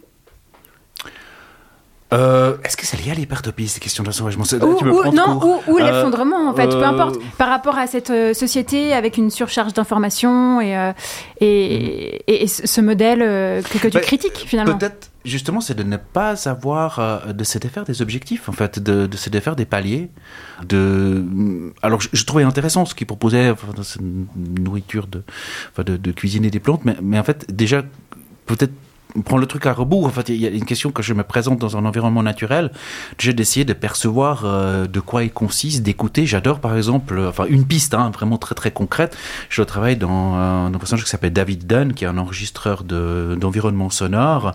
Euh, 2.13 2.57
Est-ce 2.65 2.77
que 2.79 2.87
c'est 2.87 2.97
lié 2.97 3.11
à 3.11 3.15
l'hypertopie, 3.15 3.69
ces 3.69 3.81
questions 3.81 4.03
Ou, 4.03 4.09
ou- 4.09 4.11
de 4.11 5.15
non, 5.15 5.39
ou, 5.43 5.73
ou 5.73 5.79
Euh, 5.79 5.83
l'effondrement, 5.85 6.49
en 6.49 6.55
fait, 6.55 6.69
peu 6.69 6.77
euh, 6.77 6.87
importe. 6.87 7.17
Par 7.37 7.49
rapport 7.51 7.77
à 7.77 7.87
cette 7.87 8.09
euh, 8.09 8.33
société 8.33 8.95
avec 8.95 9.19
une 9.19 9.31
surcharge 9.31 9.75
d'informations 9.75 10.61
et, 10.63 10.75
euh, 10.75 10.93
et, 11.41 12.23
et- 12.27 12.43
et 12.45 12.47
ce 12.47 12.81
modèle 12.81 13.21
euh, 13.23 13.61
que, 13.63 13.77
que 13.79 13.89
tu 13.89 13.95
Bah, 13.95 14.01
critiques, 14.01 14.45
finalement. 14.47 14.79
Peut-être, 14.79 15.11
justement, 15.27 15.61
c'est 15.61 15.75
de 15.75 15.83
ne 15.83 15.99
pas 15.99 16.49
avoir, 16.49 16.99
euh, 16.99 17.33
de 17.35 17.45
se 17.45 17.59
défaire 17.59 17.85
des 17.85 18.01
objectifs, 18.01 18.49
en 18.49 18.53
fait, 18.53 18.79
de, 18.79 19.07
de 19.07 19.17
se 19.19 19.29
défaire 19.29 19.55
des 19.55 19.67
paliers. 19.67 20.09
De... 20.67 21.23
Alors, 21.83 22.01
je, 22.01 22.09
je 22.15 22.25
trouvais 22.25 22.43
intéressant 22.45 22.87
ce 22.87 22.95
qu'il 22.95 23.07
proposait, 23.07 23.51
enfin, 23.51 23.67
nourriture, 24.37 25.07
de, 25.09 25.23
enfin, 25.73 25.83
de, 25.85 25.99
de 25.99 26.11
cuisiner 26.13 26.51
des 26.51 26.61
plantes, 26.61 26.87
mais, 26.87 26.97
mais 27.03 27.19
en 27.19 27.25
fait, 27.25 27.55
déjà, 27.55 27.83
peut-être 28.47 28.73
prendre 29.25 29.41
le 29.41 29.47
truc 29.47 29.67
à 29.67 29.73
rebours. 29.73 30.07
En 30.07 30.11
fait, 30.11 30.29
il 30.29 30.37
y 30.37 30.47
a 30.47 30.51
une 30.51 30.65
question 30.65 30.91
que 30.91 31.03
je 31.03 31.15
me 31.15 31.23
présente 31.23 31.59
dans 31.59 31.77
un 31.77 31.85
environnement 31.85 32.23
naturel. 32.23 32.71
J'ai 33.19 33.33
d'essayer 33.33 33.65
de 33.65 33.73
percevoir 33.73 34.43
euh, 34.45 34.87
de 34.87 35.01
quoi 35.01 35.25
il 35.25 35.31
consiste, 35.31 35.83
d'écouter. 35.83 36.27
J'adore, 36.27 36.61
par 36.61 36.77
exemple, 36.77 37.17
euh, 37.19 37.29
enfin, 37.29 37.47
une 37.49 37.67
piste, 37.67 37.95
hein, 37.95 38.11
vraiment 38.13 38.39
très 38.39 38.55
très 38.55 38.71
concrète. 38.71 39.17
Je 39.49 39.63
travaille 39.63 39.97
dans 39.97 40.37
euh, 40.37 40.67
un 40.67 40.71
personnage 40.73 41.05
qui 41.05 41.11
s'appelle 41.11 41.33
David 41.33 41.67
Dunn, 41.67 41.95
qui 41.95 42.05
est 42.05 42.09
un 42.09 42.19
enregistreur 42.19 42.85
de- 42.85 43.37
d'environnement 43.41 43.91
sonore 43.91 44.53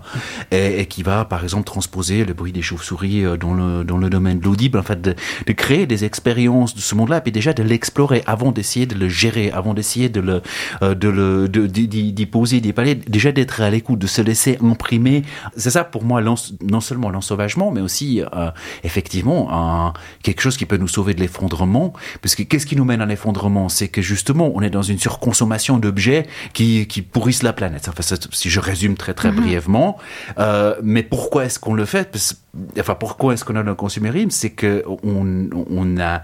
et, 0.51 0.85
qui 0.85 1.03
va, 1.03 1.25
par 1.25 1.43
exemple, 1.43 1.65
transposer 1.65 2.23
le 2.25 2.33
bruit 2.33 2.51
des 2.51 2.61
chauves-souris 2.61 3.23
dans 3.39 3.53
le, 3.53 3.83
dans 3.83 3.97
le 3.97 4.09
domaine 4.09 4.39
de 4.39 4.45
l'audible. 4.45 4.77
En 4.77 4.83
fait, 4.83 5.01
de, 5.01 5.15
de 5.47 5.53
créer 5.53 5.87
des 5.87 6.05
expériences 6.05 6.75
de 6.75 6.79
ce 6.81 6.93
monde-là, 6.95 7.17
et 7.17 7.21
puis 7.21 7.31
déjà 7.31 7.53
de 7.53 7.63
l'explorer 7.63 8.23
avant 8.27 8.51
d'essayer 8.51 8.85
de 8.85 8.95
le 8.95 9.09
gérer, 9.09 9.51
avant 9.51 9.73
d'essayer 9.73 10.09
de 10.09 10.19
le, 10.19 10.41
de 10.81 11.09
le, 11.09 11.47
d'y 11.49 11.87
d'y- 11.87 12.13
d'y 12.13 12.25
poser 12.25 12.61
des 12.61 12.73
paliers, 12.73 12.95
déjà 12.95 13.31
d'être 13.31 13.61
à 13.61 13.69
l'écoute, 13.69 13.99
de 13.99 14.07
se 14.07 14.21
laisser 14.21 14.42
imprimer. 14.61 15.23
C'est 15.57 15.71
ça 15.71 15.83
pour 15.83 16.03
moi, 16.03 16.21
non 16.21 16.81
seulement 16.81 17.09
l'ensauvagement, 17.09 17.71
mais 17.71 17.81
aussi 17.81 18.21
euh, 18.21 18.51
effectivement 18.83 19.47
un, 19.51 19.93
quelque 20.23 20.41
chose 20.41 20.57
qui 20.57 20.65
peut 20.65 20.77
nous 20.77 20.87
sauver 20.87 21.13
de 21.13 21.19
l'effondrement. 21.19 21.93
Parce 22.21 22.35
que 22.35 22.43
qu'est-ce 22.43 22.65
qui 22.65 22.75
nous 22.75 22.85
mène 22.85 23.01
à 23.01 23.05
l'effondrement? 23.05 23.69
C'est 23.69 23.87
que 23.87 24.01
justement, 24.01 24.51
on 24.53 24.61
est 24.61 24.69
dans 24.69 24.81
une 24.81 24.99
surconsommation 24.99 25.77
d'objets 25.77 26.27
qui, 26.53 26.87
qui 26.87 27.01
pourrissent 27.01 27.43
la 27.43 27.53
planète. 27.53 27.87
Enfin, 27.89 28.03
ça, 28.03 28.15
si 28.31 28.49
je 28.49 28.59
résume 28.59 28.95
très 28.95 29.13
très 29.13 29.31
Mhm. 29.31 29.41
brièvement. 29.41 29.97
Euh, 30.39 30.75
mais 30.83 31.03
pourquoi 31.03 31.45
est-ce 31.45 31.59
qu'on 31.59 31.73
le 31.73 31.85
fait? 31.85 32.11
Parce- 32.11 32.35
Enfin, 32.79 32.93
pourquoi 32.93 33.33
est-ce 33.33 33.43
qu'on 33.45 33.55
a 33.55 33.63
le 33.63 33.73
consumérisme 33.73 34.29
C'est 34.29 34.51
que 34.51 34.83
on, 34.87 35.49
on 35.69 35.97
a 35.99 36.21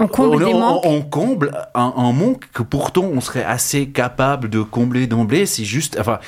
on 0.00 0.06
comble 0.06 0.44
des 0.44 0.52
on, 0.52 1.02
comble 1.02 1.52
un, 1.74 1.92
un 1.96 2.12
manque 2.12 2.48
que 2.52 2.62
pourtant 2.62 3.04
on 3.04 3.20
serait 3.20 3.44
assez 3.44 3.88
capable 3.88 4.48
de 4.48 4.60
combler 4.60 5.06
d'emblée. 5.06 5.44
C'est 5.44 5.64
juste, 5.64 5.96
enfin, 5.98 6.20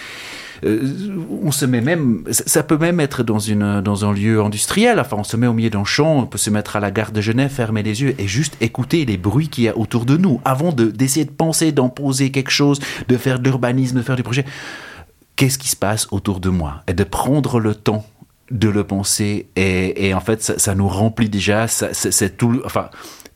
euh, 0.64 1.16
on 1.42 1.52
se 1.52 1.64
met 1.64 1.80
même, 1.80 2.24
ça, 2.30 2.62
peut 2.62 2.76
même 2.76 3.00
être 3.00 3.22
dans 3.22 3.38
une 3.38 3.80
dans 3.80 4.04
un 4.04 4.12
lieu 4.12 4.42
industriel. 4.42 4.98
Enfin, 5.00 5.16
on 5.18 5.24
se 5.24 5.36
met 5.36 5.46
au 5.46 5.52
milieu 5.52 5.70
d'un 5.70 5.84
champ, 5.84 6.18
on 6.18 6.26
peut 6.26 6.38
se 6.38 6.50
mettre 6.50 6.76
à 6.76 6.80
la 6.80 6.90
gare 6.90 7.12
de 7.12 7.20
Genève, 7.20 7.50
fermer 7.50 7.82
les 7.82 8.02
yeux 8.02 8.14
et 8.18 8.26
juste 8.26 8.56
écouter 8.60 9.04
les 9.04 9.16
bruits 9.16 9.48
qu'il 9.48 9.64
y 9.64 9.68
a 9.68 9.76
autour 9.76 10.04
de 10.04 10.16
nous 10.16 10.40
avant 10.44 10.72
de 10.72 10.86
d'essayer 10.86 11.24
de 11.24 11.30
penser, 11.30 11.72
d'en 11.72 11.88
poser 11.88 12.30
quelque 12.30 12.50
chose, 12.50 12.80
de 13.08 13.16
faire 13.16 13.38
de 13.38 13.44
l'urbanisme, 13.44 13.96
de 13.96 14.02
faire 14.02 14.16
du 14.16 14.22
projet. 14.22 14.44
Qu'est-ce 15.36 15.58
qui 15.58 15.68
se 15.68 15.76
passe 15.76 16.08
autour 16.10 16.40
de 16.40 16.50
moi? 16.50 16.82
Et 16.86 16.92
de 16.92 17.04
prendre 17.04 17.60
le 17.60 17.74
temps 17.74 18.04
de 18.50 18.68
le 18.68 18.82
penser 18.82 19.46
et, 19.54 20.08
et 20.08 20.12
en 20.12 20.18
fait 20.18 20.42
ça, 20.42 20.58
ça 20.58 20.74
nous 20.74 20.88
remplit 20.88 21.28
déjà 21.28 21.68
c'est 21.68 22.36
tout 22.36 22.60
enfin 22.64 22.90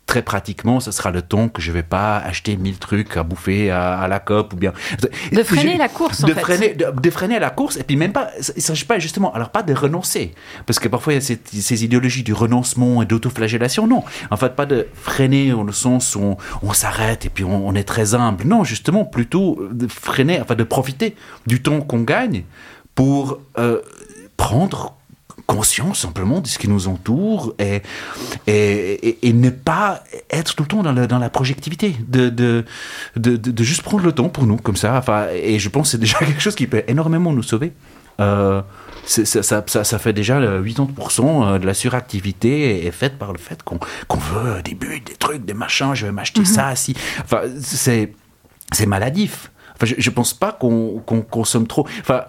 très 0.07 0.21
pratiquement 0.23 0.81
ce 0.81 0.91
sera 0.91 1.11
le 1.11 1.23
temps 1.23 1.49
que 1.49 1.63
je 1.63 1.73
vais 1.73 1.83
pas 1.83 2.19
acheter 2.19 2.57
mille 2.57 2.79
trucs 2.79 3.17
à 3.17 3.23
bouffer 3.23 3.71
à, 3.71 3.99
à 3.99 4.07
la 4.09 4.19
COP 4.21 4.53
ou 4.53 4.57
bien. 4.57 4.73
De 5.33 5.43
freiner 5.43 5.73
Je- 5.75 5.79
la 5.79 5.89
course, 5.89 6.23
en 6.23 6.27
de 6.29 6.35
fait. 6.35 6.41
freiner 6.41 6.75
de, 6.75 6.87
de 7.01 7.11
freiner 7.11 7.39
la 7.39 7.51
course 7.51 7.77
et 7.79 7.85
puis 7.85 7.97
même 7.97 8.13
pas 8.13 8.31
il 8.57 8.63
s'agit 8.63 8.85
pas 8.85 8.99
justement 8.99 9.33
alors 9.33 9.49
pas 9.49 9.63
de 9.63 9.73
renoncer 9.73 10.35
parce 10.67 10.79
que 10.79 10.89
parfois 10.89 11.15
il 11.15 11.17
y 11.17 11.19
a 11.19 11.23
cette- 11.23 11.49
ces 11.49 11.85
idéologies 11.85 12.23
du 12.23 12.35
renoncement 12.35 13.03
et 13.03 13.07
d'autoflagellation 13.07 13.87
non. 13.87 14.05
En 14.31 14.37
fait 14.37 14.55
pas 14.55 14.67
de 14.67 14.87
freiner 14.95 15.51
dans 15.53 15.65
le 15.65 15.73
sens 15.73 16.15
où 16.17 16.21
on, 16.21 16.37
on 16.63 16.73
s'arrête 16.75 17.25
et 17.25 17.31
puis 17.31 17.45
on, 17.45 17.67
on 17.67 17.75
est 17.75 17.85
très 17.85 18.15
humble. 18.15 18.45
Non 18.45 18.63
justement 18.63 19.05
plutôt 19.07 19.59
de 19.73 19.87
freiner 19.89 20.41
enfin 20.41 20.55
de 20.55 20.65
profiter 20.65 21.17
du 21.47 21.63
temps 21.63 21.81
qu'on 21.81 22.01
gagne 22.03 22.45
pour 22.95 23.39
euh, 23.59 23.81
prendre 24.37 24.97
conscience 25.47 26.01
simplement 26.01 26.41
de 26.41 26.47
ce 26.47 26.59
qui 26.59 26.69
nous 26.69 26.89
entoure 26.89 27.55
et, 27.59 27.83
et, 28.47 28.53
et- 29.09 29.29
et 29.29 29.33
ne 29.33 29.51
pas 29.51 30.03
être 30.31 30.55
tout 30.55 30.63
le 30.65 30.69
temps 30.69 30.83
dans 30.83 30.93
la, 30.93 31.07
dans 31.07 31.19
la 31.19 31.31
projectivité, 31.31 31.95
de, 32.09 32.29
de, 32.31 32.65
de, 33.17 33.37
de- 33.37 33.51
de 33.51 33.65
juste 33.65 33.83
prendre 33.83 34.05
le 34.05 34.13
temps 34.13 34.29
pour 34.29 34.47
nous, 34.47 34.57
comme 34.57 34.77
ça. 34.77 34.97
Enfin, 34.97 35.27
et 35.33 35.59
je 35.59 35.69
pense 35.69 35.89
que 35.89 35.91
c'est 35.93 35.99
déjà 35.99 36.19
quelque 36.21 36.41
chose 36.41 36.55
qui 36.55 36.67
peut 36.67 36.83
énormément 36.89 37.33
nous 37.33 37.43
sauver. 37.43 37.73
Euh, 38.21 38.63
ça, 39.07 39.43
ça, 39.43 39.65
ça, 39.67 39.85
ça 39.85 39.99
fait 39.99 40.13
déjà 40.13 40.39
le 40.41 40.63
80% 40.63 41.59
de 41.59 41.67
la 41.67 41.75
suractivité 41.75 42.87
est 42.87 42.91
faite 42.93 43.19
par 43.19 43.33
le 43.33 43.39
fait 43.39 43.63
qu'on 43.63 43.79
qu'on 44.09 44.19
veut 44.19 44.63
des 44.63 44.75
buts, 44.75 45.03
des 45.05 45.15
trucs, 45.17 45.45
des 45.45 45.53
machins, 45.53 45.95
je 45.95 46.07
vais 46.07 46.13
m'acheter 46.13 46.41
Mhm. 46.41 46.47
ça, 46.47 46.75
si. 46.77 46.95
Enfin, 47.23 47.41
c'est 47.61 48.13
c'est 48.73 48.87
maladif. 48.87 49.51
Enfin, 49.77 49.87
je, 49.87 49.95
je 49.99 50.11
pense 50.11 50.33
pas 50.33 50.53
qu'on 50.53 51.01
qu'on 51.05 51.21
consomme 51.23 51.67
trop. 51.67 51.87
Enfin, 52.01 52.25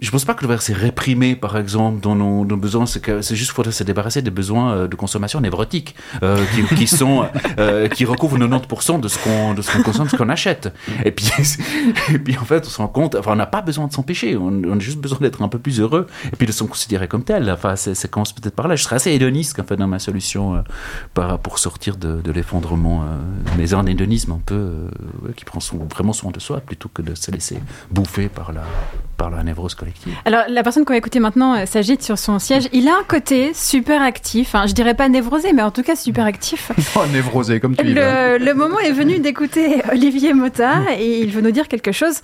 je 0.00 0.10
pense 0.10 0.24
pas 0.24 0.34
que 0.34 0.42
le 0.42 0.48
verre 0.48 0.62
c'est 0.62 0.72
réprimé, 0.72 1.36
par 1.36 1.56
exemple, 1.58 2.00
dans 2.00 2.14
nos, 2.14 2.44
nos 2.44 2.56
besoins. 2.56 2.86
C'est 2.86 3.00
que 3.00 3.20
c'est 3.20 3.36
juste 3.36 3.50
faudrait 3.52 3.72
se 3.72 3.84
débarrasser 3.84 4.22
des 4.22 4.30
besoins 4.30 4.72
euh, 4.72 4.88
de 4.88 4.96
consommation 4.96 5.40
névrotiques 5.40 5.94
euh, 6.22 6.42
qui, 6.76 6.86
sont 6.86 7.26
euh, 7.58 7.88
qui 7.88 8.04
recouvrent 8.06 8.38
90% 8.38 9.00
de 9.00 9.08
ce 9.08 9.18
qu'on 9.18 9.54
de 9.54 9.62
ce 9.62 9.70
qu'on 9.70 9.82
consomme, 9.82 10.08
ce 10.08 10.16
qu'on 10.16 10.28
achète. 10.30 10.72
Et 11.04 11.10
puis 11.10 11.30
et 12.14 12.18
puis 12.18 12.38
en 12.38 12.44
fait, 12.44 12.66
on 12.66 12.70
se 12.70 12.78
rend 12.78 12.88
compte. 12.88 13.14
Enfin, 13.14 13.32
on 13.32 13.36
n'a 13.36 13.46
pas 13.46 13.60
besoin 13.60 13.88
de 13.88 13.92
s'empêcher. 13.92 14.36
On, 14.36 14.62
on 14.66 14.76
a 14.76 14.78
juste 14.78 14.98
besoin 14.98 15.18
d'être 15.20 15.42
un 15.42 15.48
peu 15.48 15.58
plus 15.58 15.80
heureux 15.80 16.06
et 16.26 16.36
puis 16.36 16.46
de 16.46 16.52
se 16.52 16.64
considérer 16.64 17.06
comme 17.06 17.24
tel. 17.24 17.50
Enfin, 17.50 17.76
ça 17.76 18.08
commence 18.08 18.32
peut-être 18.32 18.54
par 18.54 18.68
là. 18.68 18.76
Je 18.76 18.84
serais 18.84 18.96
assez 18.96 19.10
hédoniste 19.10 19.58
en 19.60 19.64
fait 19.64 19.76
dans 19.76 19.86
ma 19.86 19.98
solution 19.98 20.64
pour 21.42 21.58
sortir 21.58 21.96
de, 21.96 22.20
de 22.22 22.32
l'effondrement, 22.32 23.04
mais 23.58 23.74
un 23.74 23.86
hédonisme 23.86 24.32
un 24.32 24.40
peu 24.44 24.72
qui 25.36 25.44
prend 25.44 25.60
vraiment 25.90 26.12
soin 26.12 26.30
de 26.30 26.40
soi 26.40 26.60
plutôt 26.60 26.88
que 26.92 27.02
de 27.02 27.14
se 27.14 27.30
laisser 27.30 27.58
bouffer 27.90 28.28
par 28.28 28.52
la 28.52 28.62
par 29.16 29.30
la 29.30 29.42
névrose 29.42 29.74
collective. 29.74 29.89
Alors, 30.24 30.42
la 30.48 30.62
personne 30.62 30.84
qu'on 30.84 30.92
va 30.92 30.98
écouter 30.98 31.20
maintenant 31.20 31.54
euh, 31.54 31.66
s'agite 31.66 32.02
sur 32.02 32.18
son 32.18 32.38
siège. 32.38 32.68
Il 32.72 32.88
a 32.88 32.92
un 32.92 33.04
côté 33.06 33.52
super 33.54 34.02
actif. 34.02 34.54
Hein, 34.54 34.66
je 34.66 34.72
dirais 34.74 34.94
pas 34.94 35.08
névrosé, 35.08 35.52
mais 35.52 35.62
en 35.62 35.70
tout 35.70 35.82
cas 35.82 35.96
super 35.96 36.24
actif. 36.24 36.72
Oh, 36.96 37.06
névrosé, 37.12 37.60
comme 37.60 37.76
tu 37.76 37.94
vas. 37.94 38.38
Le, 38.38 38.44
le 38.44 38.52
moment 38.52 38.78
est 38.80 38.92
venu 38.92 39.20
d'écouter 39.20 39.80
Olivier 39.92 40.34
Mota 40.34 40.80
et 40.98 41.20
il 41.20 41.30
veut 41.30 41.40
nous 41.40 41.52
dire 41.52 41.68
quelque 41.68 41.92
chose. 41.92 42.20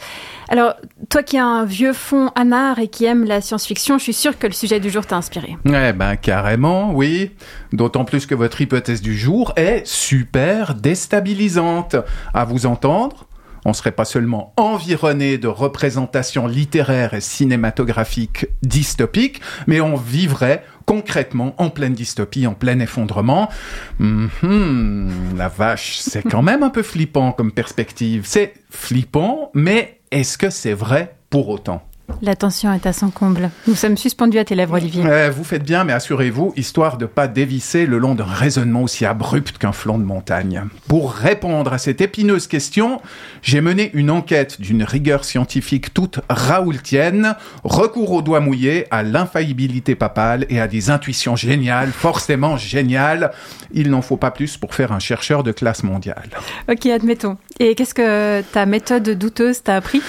Alors, 0.49 0.75
toi 1.09 1.23
qui 1.23 1.39
as 1.39 1.45
un 1.45 1.65
vieux 1.65 1.93
fond 1.93 2.31
anard 2.35 2.79
et 2.79 2.89
qui 2.89 3.05
aime 3.05 3.25
la 3.25 3.41
science-fiction, 3.41 3.99
je 3.99 4.03
suis 4.03 4.13
sûre 4.13 4.39
que 4.39 4.47
le 4.47 4.53
sujet 4.53 4.81
du 4.81 4.91
jour 4.91 5.07
t'a 5.07 5.17
inspiré. 5.17 5.57
Eh 5.67 5.93
ben 5.93 6.17
carrément, 6.17 6.93
oui. 6.93 7.31
D'autant 7.73 8.05
plus 8.05 8.27
que 8.27 8.35
votre 8.35 8.61
hypothèse 8.61 9.03
du 9.03 9.17
jour 9.17 9.53
est 9.57 9.87
super 9.87 10.75
déstabilisante. 10.75 11.97
À 12.35 12.45
vous 12.45 12.67
entendre, 12.67 13.26
on 13.67 13.73
serait 13.73 13.91
pas 13.91 14.05
seulement 14.05 14.53
environné 14.57 15.39
de 15.39 15.49
représentations 15.49 16.47
littéraires 16.47 17.15
et 17.15 17.21
cinématographiques 17.21 18.47
dystopiques, 18.63 19.41
mais 19.67 19.81
on 19.81 19.97
vivrait 19.97 20.65
concrètement 20.87 21.53
en 21.59 21.69
pleine 21.69 21.93
dystopie, 21.93 22.47
en 22.47 22.55
plein 22.55 22.79
effondrement. 22.79 23.51
Mhm, 23.99 25.37
la 25.37 25.49
vache, 25.49 25.97
c'est 25.99 26.23
quand 26.23 26.43
même 26.43 26.63
un 26.63 26.71
peu 26.71 26.85
flippant 26.85 27.33
comme 27.33 27.51
perspective. 27.51 28.23
C'est 28.25 28.55
flippant, 28.71 29.51
mais 29.53 29.99
est-ce 30.13 30.39
que 30.39 30.49
c'est 30.49 30.73
vrai 30.73 31.17
pour 31.29 31.49
autant? 31.49 31.83
La 32.23 32.35
tension 32.35 32.73
est 32.73 32.87
à 32.87 32.93
son 32.93 33.11
comble. 33.11 33.51
Nous 33.67 33.75
sommes 33.75 33.97
suspendus 33.97 34.39
à 34.39 34.45
tes 34.45 34.55
lèvres, 34.55 34.75
Olivier. 34.75 35.05
Euh, 35.07 35.31
vous 35.31 35.45
faites 35.45 35.63
bien, 35.63 35.85
mais 35.85 35.93
assurez-vous, 35.93 36.55
histoire 36.57 36.97
de 36.97 37.07
pas 37.07 37.29
dévisser 37.29 37.85
le 37.87 37.99
long 37.99 38.15
d'un 38.15 38.25
raisonnement 38.25 38.83
aussi 38.83 39.05
abrupt 39.05 39.59
qu'un 39.59 39.73
flanc 39.73 39.99
de 39.99 40.05
montagne. 40.05 40.65
Pour 40.89 41.13
répondre 41.13 41.73
à 41.73 41.79
cette 41.79 42.01
épineuse 42.01 42.47
question, 42.47 43.01
j'ai 43.43 43.61
mené 43.61 43.91
une 43.93 44.11
enquête 44.11 44.61
d'une 44.61 44.83
rigueur 44.83 45.25
scientifique 45.25 45.93
toute 45.93 46.21
raoultienne, 46.31 47.35
recours 47.65 48.13
aux 48.13 48.23
doigts 48.23 48.41
mouillés, 48.41 48.87
à 48.91 49.03
l'infaillibilité 49.03 49.95
papale 49.95 50.47
et 50.49 50.61
à 50.61 50.69
des 50.69 50.91
intuitions 50.91 51.37
géniales, 51.37 51.91
forcément 51.91 52.57
géniales. 52.57 53.33
Il 53.73 53.91
n'en 53.91 54.03
faut 54.03 54.17
pas 54.17 54.31
plus 54.31 54.57
pour 54.57 54.75
faire 54.75 54.93
un 54.93 55.01
chercheur 55.01 55.43
de 55.43 55.53
classe 55.53 55.83
mondiale. 55.83 56.31
Ok, 56.71 56.87
admettons. 56.87 57.37
Et 57.59 57.75
qu'est-ce 57.75 57.95
que 57.95 58.43
ta 58.43 58.67
méthode 58.67 59.09
douteuse 59.09 59.63
t'a 59.63 59.77
appris 59.77 60.03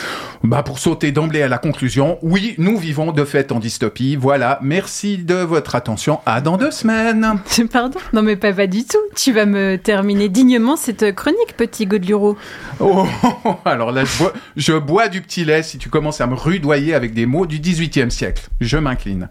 Bah 0.43 0.63
pour 0.63 0.79
sauter 0.79 1.13
d'emblée 1.13 1.41
à 1.41 1.47
la 1.47 1.57
conclusion, 1.57 2.19
oui, 2.21 2.55
nous 2.57 2.77
vivons 2.77 3.13
de 3.13 3.23
fait 3.23 3.53
en 3.53 3.59
dystopie. 3.59 4.17
Voilà, 4.17 4.59
merci 4.61 5.17
de 5.17 5.35
votre 5.35 5.75
attention. 5.75 6.19
À 6.25 6.41
dans 6.41 6.57
deux 6.57 6.71
semaines. 6.71 7.25
Pardon? 7.71 7.99
Non 8.11 8.21
mais 8.21 8.35
pas, 8.35 8.51
pas 8.51 8.67
du 8.67 8.83
tout. 8.83 8.97
Tu 9.15 9.31
vas 9.31 9.45
me 9.45 9.77
terminer 9.77 10.27
dignement 10.27 10.75
cette 10.75 11.15
chronique, 11.15 11.55
petit 11.55 11.85
Godeluro. 11.85 12.35
Oh, 12.81 13.07
alors 13.65 13.93
là, 13.93 14.03
je 14.03 14.17
bois, 14.17 14.33
je 14.57 14.73
bois 14.73 15.07
du 15.07 15.21
petit 15.21 15.45
lait 15.45 15.63
si 15.63 15.77
tu 15.77 15.89
commences 15.89 16.19
à 16.19 16.27
me 16.27 16.35
rudoyer 16.35 16.93
avec 16.95 17.13
des 17.13 17.25
mots 17.25 17.45
du 17.45 17.59
18e 17.59 18.09
siècle. 18.09 18.43
Je 18.59 18.77
m'incline. 18.77 19.29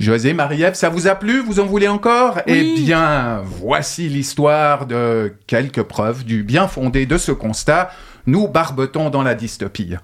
José, 0.00 0.32
Marie-Ève, 0.32 0.74
ça 0.74 0.88
vous 0.88 1.06
a 1.06 1.14
plu? 1.14 1.40
Vous 1.40 1.60
en 1.60 1.66
voulez 1.66 1.88
encore? 1.88 2.40
Oui. 2.46 2.76
Eh 2.78 2.80
bien, 2.80 3.42
voici 3.60 4.08
l'histoire 4.08 4.86
de 4.86 5.34
quelques 5.46 5.82
preuves 5.82 6.24
du 6.24 6.42
bien 6.42 6.66
fondé 6.66 7.04
de 7.04 7.18
ce 7.18 7.30
nous 8.28 8.46
barbetons 8.46 9.08
dans 9.08 9.22
la 9.22 9.34
dystopie. 9.34 9.94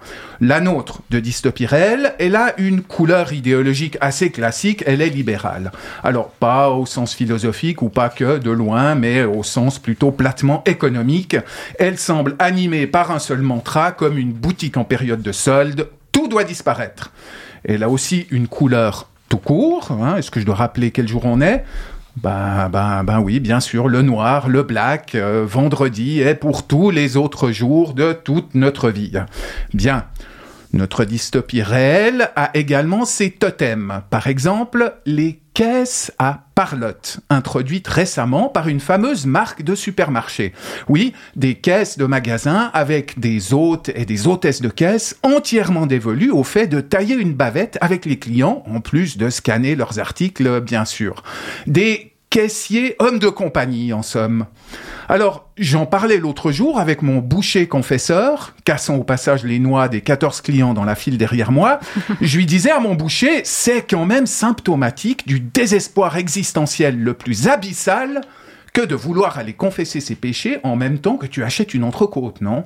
La 0.41 0.59
nôtre 0.59 1.01
de 1.11 1.19
dystopie 1.19 1.67
réelle, 1.67 2.15
elle 2.17 2.35
a 2.35 2.59
une 2.59 2.81
couleur 2.81 3.31
idéologique 3.31 3.97
assez 4.01 4.31
classique, 4.31 4.83
elle 4.87 5.01
est 5.01 5.09
libérale. 5.09 5.71
Alors 6.03 6.29
pas 6.29 6.69
au 6.69 6.87
sens 6.87 7.13
philosophique 7.13 7.83
ou 7.83 7.89
pas 7.89 8.09
que 8.09 8.39
de 8.39 8.49
loin, 8.49 8.95
mais 8.95 9.23
au 9.23 9.43
sens 9.43 9.77
plutôt 9.77 10.11
platement 10.11 10.63
économique. 10.65 11.37
Elle 11.77 11.99
semble 11.99 12.35
animée 12.39 12.87
par 12.87 13.11
un 13.11 13.19
seul 13.19 13.41
mantra 13.41 13.91
comme 13.91 14.17
une 14.17 14.33
boutique 14.33 14.77
en 14.77 14.83
période 14.83 15.21
de 15.21 15.31
solde, 15.31 15.87
tout 16.11 16.27
doit 16.27 16.43
disparaître. 16.43 17.11
Elle 17.63 17.83
a 17.83 17.89
aussi 17.89 18.25
une 18.31 18.47
couleur 18.47 19.09
tout 19.29 19.37
court. 19.37 19.91
Hein. 19.91 20.17
Est-ce 20.17 20.31
que 20.31 20.39
je 20.39 20.45
dois 20.45 20.55
rappeler 20.55 20.91
quel 20.91 21.07
jour 21.07 21.25
on 21.25 21.41
est? 21.41 21.63
Ben, 22.17 22.69
ben, 22.69 23.03
ben 23.03 23.19
oui, 23.19 23.39
bien 23.39 23.59
sûr, 23.59 23.87
le 23.87 24.01
noir, 24.01 24.47
le 24.47 24.63
black, 24.63 25.15
euh, 25.15 25.45
vendredi 25.45 26.21
est 26.21 26.35
pour 26.35 26.65
tous 26.65 26.89
les 26.89 27.17
autres 27.17 27.51
jours 27.51 27.93
de 27.93 28.13
toute 28.13 28.55
notre 28.55 28.89
vie. 28.89 29.13
Bien. 29.73 30.05
Notre 30.75 31.05
dystopie 31.05 31.61
réelle 31.61 32.31
a 32.35 32.51
également 32.53 33.05
ses 33.05 33.31
totems. 33.31 34.01
Par 34.09 34.27
exemple, 34.27 34.95
les 35.05 35.39
caisses 35.53 36.11
à 36.19 36.47
parlotte, 36.53 37.21
introduites 37.29 37.87
récemment 37.87 38.49
par 38.49 38.67
une 38.67 38.81
fameuse 38.81 39.25
marque 39.25 39.63
de 39.63 39.73
supermarché. 39.73 40.51
Oui, 40.89 41.13
des 41.37 41.55
caisses 41.55 41.97
de 41.97 42.03
magasins 42.03 42.71
avec 42.73 43.17
des 43.21 43.53
hôtes 43.53 43.89
et 43.95 44.03
des 44.03 44.27
hôtesses 44.27 44.61
de 44.61 44.67
caisse 44.67 45.17
entièrement 45.23 45.85
dévolues 45.85 46.31
au 46.31 46.43
fait 46.43 46.67
de 46.67 46.81
tailler 46.81 47.15
une 47.15 47.33
bavette 47.33 47.77
avec 47.79 48.05
les 48.05 48.19
clients, 48.19 48.61
en 48.67 48.81
plus 48.81 49.17
de 49.17 49.29
scanner 49.29 49.75
leurs 49.77 49.99
articles, 49.99 50.59
bien 50.59 50.83
sûr. 50.83 51.23
Des 51.67 52.14
caissiers 52.35 52.97
hommes 52.99 53.17
de 53.17 53.29
compagnie, 53.29 53.93
en 53.93 54.01
somme. 54.01 54.45
Alors, 55.07 55.47
j'en 55.57 55.85
parlais 55.85 56.17
l'autre 56.17 56.51
jour 56.51 56.81
avec 56.81 57.01
mon 57.01 57.19
boucher 57.19 57.65
confesseur, 57.65 58.53
cassant 58.65 58.95
au 58.95 59.05
passage 59.05 59.45
les 59.45 59.57
noix 59.57 59.87
des 59.87 60.01
14 60.01 60.41
clients 60.41 60.73
dans 60.73 60.83
la 60.83 60.95
file 60.95 61.17
derrière 61.17 61.53
moi. 61.53 61.79
je 62.19 62.35
lui 62.35 62.45
disais 62.45 62.71
à 62.71 62.81
mon 62.81 62.93
boucher, 62.93 63.45
c'est 63.45 63.89
quand 63.89 64.05
même 64.05 64.25
symptomatique 64.25 65.25
du 65.25 65.39
désespoir 65.39 66.17
existentiel 66.17 66.99
le 66.99 67.13
plus 67.13 67.47
abyssal 67.47 68.19
que 68.73 68.81
de 68.81 68.95
vouloir 68.95 69.37
aller 69.37 69.53
confesser 69.53 70.01
ses 70.01 70.15
péchés 70.15 70.59
en 70.63 70.75
même 70.75 70.99
temps 70.99 71.15
que 71.15 71.27
tu 71.27 71.41
achètes 71.41 71.73
une 71.73 71.85
entrecôte, 71.85 72.41
non? 72.41 72.65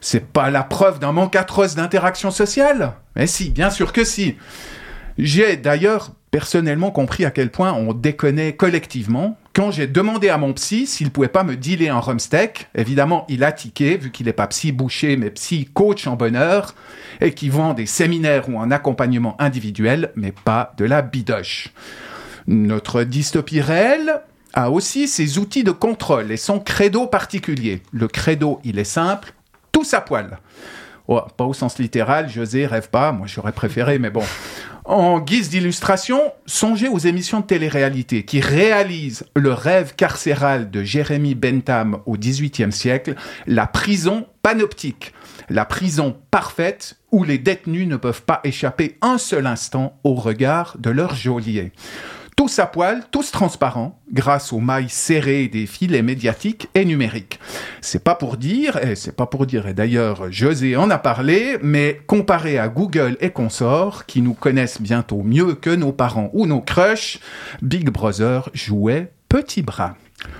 C'est 0.00 0.32
pas 0.32 0.48
la 0.48 0.62
preuve 0.62 0.98
d'un 0.98 1.12
manque 1.12 1.36
atroce 1.36 1.74
d'interaction 1.74 2.30
sociale? 2.30 2.94
Mais 3.16 3.26
si, 3.26 3.50
bien 3.50 3.68
sûr 3.68 3.92
que 3.92 4.02
si. 4.02 4.36
J'ai 5.18 5.58
d'ailleurs 5.58 6.12
personnellement 6.34 6.90
compris 6.90 7.24
à 7.24 7.30
quel 7.30 7.48
point 7.48 7.72
on 7.74 7.94
déconnait 7.94 8.56
collectivement. 8.56 9.38
Quand 9.52 9.70
j'ai 9.70 9.86
demandé 9.86 10.30
à 10.30 10.36
mon 10.36 10.52
psy 10.52 10.84
s'il 10.88 11.12
pouvait 11.12 11.28
pas 11.28 11.44
me 11.44 11.54
dealer 11.54 11.90
un 11.90 12.00
rumsteak, 12.00 12.66
évidemment, 12.74 13.24
il 13.28 13.44
a 13.44 13.52
tiqué, 13.52 13.96
vu 13.96 14.10
qu'il 14.10 14.26
n'est 14.26 14.32
pas 14.32 14.48
psy 14.48 14.72
boucher, 14.72 15.16
mais 15.16 15.30
psy 15.30 15.70
coach 15.72 16.08
en 16.08 16.16
bonheur, 16.16 16.74
et 17.20 17.34
qui 17.34 17.50
vend 17.50 17.72
des 17.72 17.86
séminaires 17.86 18.48
ou 18.48 18.58
un 18.58 18.72
accompagnement 18.72 19.40
individuel, 19.40 20.10
mais 20.16 20.32
pas 20.32 20.74
de 20.76 20.84
la 20.84 21.02
bidoche. 21.02 21.68
Notre 22.48 23.04
dystopie 23.04 23.60
réelle 23.60 24.20
a 24.54 24.72
aussi 24.72 25.06
ses 25.06 25.38
outils 25.38 25.62
de 25.62 25.70
contrôle 25.70 26.32
et 26.32 26.36
son 26.36 26.58
credo 26.58 27.06
particulier. 27.06 27.80
Le 27.92 28.08
credo, 28.08 28.58
il 28.64 28.80
est 28.80 28.82
simple, 28.82 29.34
tous 29.70 29.94
à 29.94 30.00
poil. 30.00 30.40
Oh, 31.06 31.20
pas 31.36 31.44
au 31.44 31.52
sens 31.52 31.78
littéral, 31.78 32.30
José 32.30 32.66
rêve 32.66 32.88
pas, 32.88 33.12
moi 33.12 33.26
j'aurais 33.26 33.52
préféré, 33.52 33.98
mais 33.98 34.08
bon. 34.08 34.24
En 34.86 35.18
guise 35.18 35.48
d'illustration, 35.48 36.20
songez 36.44 36.88
aux 36.88 36.98
émissions 36.98 37.40
de 37.40 37.46
télé-réalité 37.46 38.26
qui 38.26 38.40
réalisent 38.40 39.24
le 39.34 39.50
rêve 39.50 39.94
carcéral 39.94 40.70
de 40.70 40.82
Jérémy 40.82 41.34
Bentham 41.34 42.00
au 42.04 42.18
XVIIIe 42.18 42.70
siècle, 42.70 43.14
la 43.46 43.66
prison 43.66 44.26
panoptique, 44.42 45.14
la 45.48 45.64
prison 45.64 46.14
parfaite 46.30 46.98
où 47.12 47.24
les 47.24 47.38
détenus 47.38 47.88
ne 47.88 47.96
peuvent 47.96 48.24
pas 48.24 48.40
échapper 48.44 48.98
un 49.00 49.16
seul 49.16 49.46
instant 49.46 49.98
au 50.04 50.12
regard 50.12 50.76
de 50.78 50.90
leur 50.90 51.14
geôlier 51.14 51.72
tous 52.36 52.58
à 52.58 52.66
poil, 52.66 53.02
tous 53.10 53.30
transparents, 53.30 54.00
grâce 54.12 54.52
aux 54.52 54.60
mailles 54.60 54.88
serrées 54.88 55.48
des 55.48 55.66
filets 55.66 56.02
médiatiques 56.02 56.68
et 56.74 56.84
numériques. 56.84 57.38
C'est 57.80 58.02
pas 58.02 58.14
pour 58.14 58.36
dire, 58.36 58.76
et 58.76 58.94
c'est 58.96 59.16
pas 59.16 59.26
pour 59.26 59.46
dire, 59.46 59.66
et 59.66 59.74
d'ailleurs 59.74 60.30
José 60.32 60.76
en 60.76 60.90
a 60.90 60.98
parlé, 60.98 61.58
mais 61.62 62.00
comparé 62.06 62.58
à 62.58 62.68
Google 62.68 63.16
et 63.20 63.30
consorts, 63.30 64.06
qui 64.06 64.20
nous 64.22 64.34
connaissent 64.34 64.80
bientôt 64.80 65.22
mieux 65.22 65.54
que 65.54 65.70
nos 65.70 65.92
parents 65.92 66.30
ou 66.32 66.46
nos 66.46 66.60
crushs, 66.60 67.18
Big 67.62 67.90
Brother 67.90 68.50
jouait 68.52 69.12
petit 69.28 69.62
bras. 69.62 69.96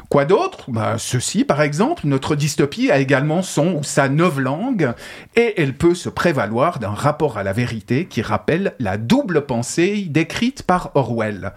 Quoi 0.08 0.24
d'autre? 0.24 0.70
Bah, 0.70 0.96
Ceci, 0.98 1.44
par 1.44 1.62
exemple, 1.62 2.06
notre 2.06 2.36
dystopie 2.36 2.90
a 2.90 2.98
également 2.98 3.42
son 3.42 3.74
ou 3.74 3.82
sa 3.82 4.08
langue 4.08 4.92
et 5.34 5.60
elle 5.60 5.74
peut 5.74 5.94
se 5.94 6.08
prévaloir 6.08 6.78
d'un 6.78 6.90
rapport 6.90 7.38
à 7.38 7.42
la 7.42 7.52
vérité 7.52 8.06
qui 8.06 8.22
rappelle 8.22 8.74
la 8.78 8.96
double 8.96 9.46
pensée 9.46 10.06
décrite 10.08 10.62
par 10.62 10.90
Orwell. 10.94 11.52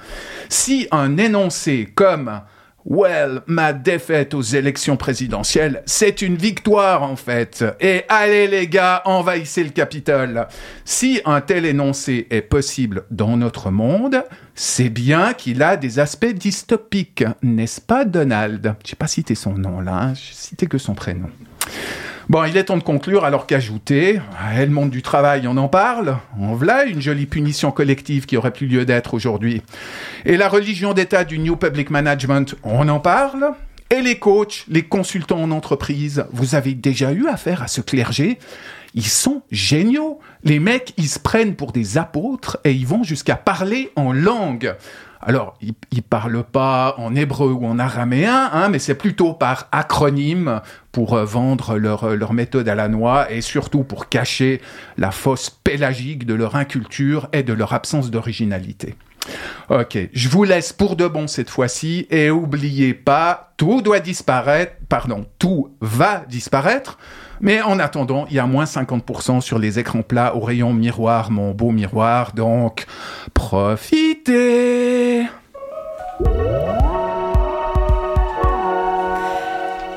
Si 0.50 0.88
un 0.92 1.18
énoncé 1.18 1.92
comme 1.94 2.42
Well, 2.90 3.42
ma 3.48 3.74
défaite 3.74 4.34
aux 4.34 4.42
élections 4.42 4.96
présidentielles, 4.96 5.84
c'est 5.86 6.22
une 6.22 6.38
victoire 6.38 7.04
en 7.04 7.18
fait. 7.18 7.66
Et 7.82 8.04
allez 8.08 8.48
les 8.48 8.70
gars, 8.70 9.02
envahissez 9.04 9.66
le 9.66 9.72
Capitole. 9.72 10.48
Si 10.86 11.20
un 11.26 11.42
tel 11.42 11.66
énoncé 11.66 12.28
est 12.30 12.42
possible 12.42 13.04
dans 13.12 13.36
notre 13.36 13.72
monde, 13.72 14.24
c'est 14.56 14.88
bien 14.88 15.34
qu'il 15.34 15.64
a 15.64 15.76
des 15.76 16.00
aspects 16.00 16.28
dystopiques, 16.28 17.26
n'est-ce 17.44 17.82
pas 17.82 18.06
Donald? 18.06 18.76
Je 18.86 18.92
n'ai 18.92 18.96
pas 18.98 19.08
cité 19.08 19.36
son 19.36 19.56
nom 19.56 19.82
là, 19.82 20.04
hein, 20.04 20.14
j'ai 20.14 20.34
cité 20.34 20.68
que 20.68 20.78
son 20.78 20.96
prénom. 20.96 21.30
Bon, 22.30 22.44
il 22.44 22.58
est 22.58 22.66
temps 22.66 22.76
de 22.76 22.84
conclure 22.84 23.24
alors 23.24 23.48
qu'ajouter, 23.48 24.20
le 24.54 24.68
monde 24.68 24.90
du 24.90 25.02
travail, 25.02 25.48
on 25.48 25.56
en 25.56 25.70
parle. 25.70 26.18
En 26.38 26.56
voilà 26.56 26.84
une 26.84 27.02
jolie 27.02 27.26
punition 27.26 27.72
collective 27.72 28.26
qui 28.26 28.36
aurait 28.36 28.52
plus 28.52 28.68
lieu 28.68 28.84
d'être 28.84 29.14
aujourd'hui. 29.14 29.62
Et 30.26 30.36
la 30.36 30.50
religion 30.50 30.94
d'État 30.94 31.24
du 31.24 31.40
New 31.40 31.56
Public 31.56 31.90
Management, 31.90 32.56
on 32.64 32.90
en 32.90 33.00
parle. 33.00 33.54
Et 33.92 34.02
les 34.02 34.20
coachs, 34.20 34.66
les 34.68 34.84
consultants 34.84 35.42
en 35.42 35.52
entreprise, 35.52 36.26
vous 36.34 36.56
avez 36.56 36.74
déjà 36.74 37.14
eu 37.14 37.28
affaire 37.28 37.64
à 37.64 37.70
ce 37.70 37.80
clergé? 37.80 38.40
Ils 38.94 39.08
sont 39.08 39.44
géniaux. 39.50 40.20
Les 40.44 40.60
mecs, 40.60 40.94
ils 40.98 41.08
se 41.08 41.20
prennent 41.20 41.56
pour 41.56 41.72
des 41.72 41.98
apôtres 41.98 42.58
et 42.66 42.74
ils 42.74 42.88
vont 42.88 43.04
jusqu'à 43.04 43.38
parler 43.38 43.92
en 43.96 44.12
langue. 44.12 44.76
Alors, 45.22 45.56
ils, 45.62 45.74
ne 45.94 46.02
parlent 46.02 46.44
pas 46.44 46.96
en 46.98 47.16
hébreu 47.16 47.52
ou 47.52 47.66
en 47.66 47.80
araméen, 47.80 48.50
hein, 48.54 48.70
mais 48.70 48.80
c'est 48.80 48.96
plutôt 48.96 49.34
par 49.34 49.68
acronyme 49.72 50.62
pour 50.92 51.16
euh, 51.16 51.26
vendre 51.26 51.78
leur, 51.78 52.16
leur 52.16 52.34
méthode 52.34 52.70
à 52.70 52.76
la 52.76 52.88
noix 52.88 53.32
et 53.32 53.42
surtout 53.42 53.84
pour 53.84 54.10
cacher 54.10 54.62
la 54.98 55.12
fosse 55.12 55.50
pélagique 55.50 56.26
de 56.26 56.34
leur 56.34 56.56
inculture 56.56 57.30
et 57.34 57.44
de 57.44 57.54
leur 57.54 57.74
absence 57.74 58.12
d'originalité. 58.12 58.96
Ok, 59.70 59.98
je 60.14 60.30
vous 60.30 60.44
laisse 60.44 60.72
pour 60.72 60.96
de 60.96 61.08
bon 61.08 61.28
cette 61.28 61.50
fois-ci 61.50 62.08
et 62.10 62.30
oubliez 62.32 62.94
pas, 62.94 63.54
tout 63.58 63.82
doit 63.82 64.00
disparaître, 64.00 64.74
pardon, 64.88 65.26
tout 65.40 65.76
va 65.82 66.24
disparaître. 66.30 66.98
Mais 67.42 67.62
en 67.62 67.80
attendant, 67.80 68.26
il 68.30 68.36
y 68.36 68.40
a 68.40 68.46
moins 68.46 68.66
50% 68.66 69.42
sur 69.42 69.60
les 69.60 69.80
écrans 69.80 70.02
plats 70.02 70.36
au 70.36 70.40
rayon 70.40 70.74
miroir, 70.74 71.32
mon 71.32 71.52
beau 71.52 71.72
miroir. 71.72 72.34
Donc, 72.34 72.86
profitez 73.34 75.26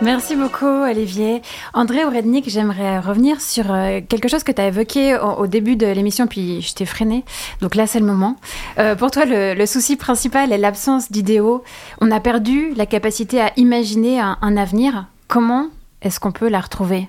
Merci 0.03 0.35
beaucoup, 0.35 0.65
Olivier. 0.65 1.43
André 1.75 2.07
Ourednik, 2.07 2.49
j'aimerais 2.49 3.01
revenir 3.01 3.39
sur 3.43 3.71
euh, 3.71 4.01
quelque 4.09 4.29
chose 4.29 4.43
que 4.43 4.53
tu 4.53 4.61
as 4.61 4.69
évoqué 4.69 5.19
au, 5.19 5.47
début 5.47 5.77
de 5.77 5.87
l'émission, 5.87 6.27
puis 6.27 6.63
je 6.63 6.75
t'ai 6.75 6.87
freiné. 6.87 7.23
Donc 7.61 7.75
là, 7.75 7.87
c'est 7.87 8.01
le 8.01 8.07
moment. 8.07 8.37
Euh, 8.79 8.95
pour 8.95 9.11
toi, 9.11 9.25
le, 9.27 9.67
souci 9.67 9.97
principal 9.97 10.53
est 10.53 10.59
l'absence 10.59 11.13
d'idéaux. 11.13 11.63
On 12.01 12.11
a 12.11 12.19
perdu 12.19 12.73
la 12.77 12.87
capacité 12.87 13.43
à 13.43 13.53
imaginer 13.59 14.21
un 14.21 14.57
avenir. 14.57 15.07
Comment 15.29 15.67
est-ce 16.01 16.19
qu'on 16.19 16.33
peut 16.33 16.49
la 16.49 16.61
retrouver? 16.61 17.09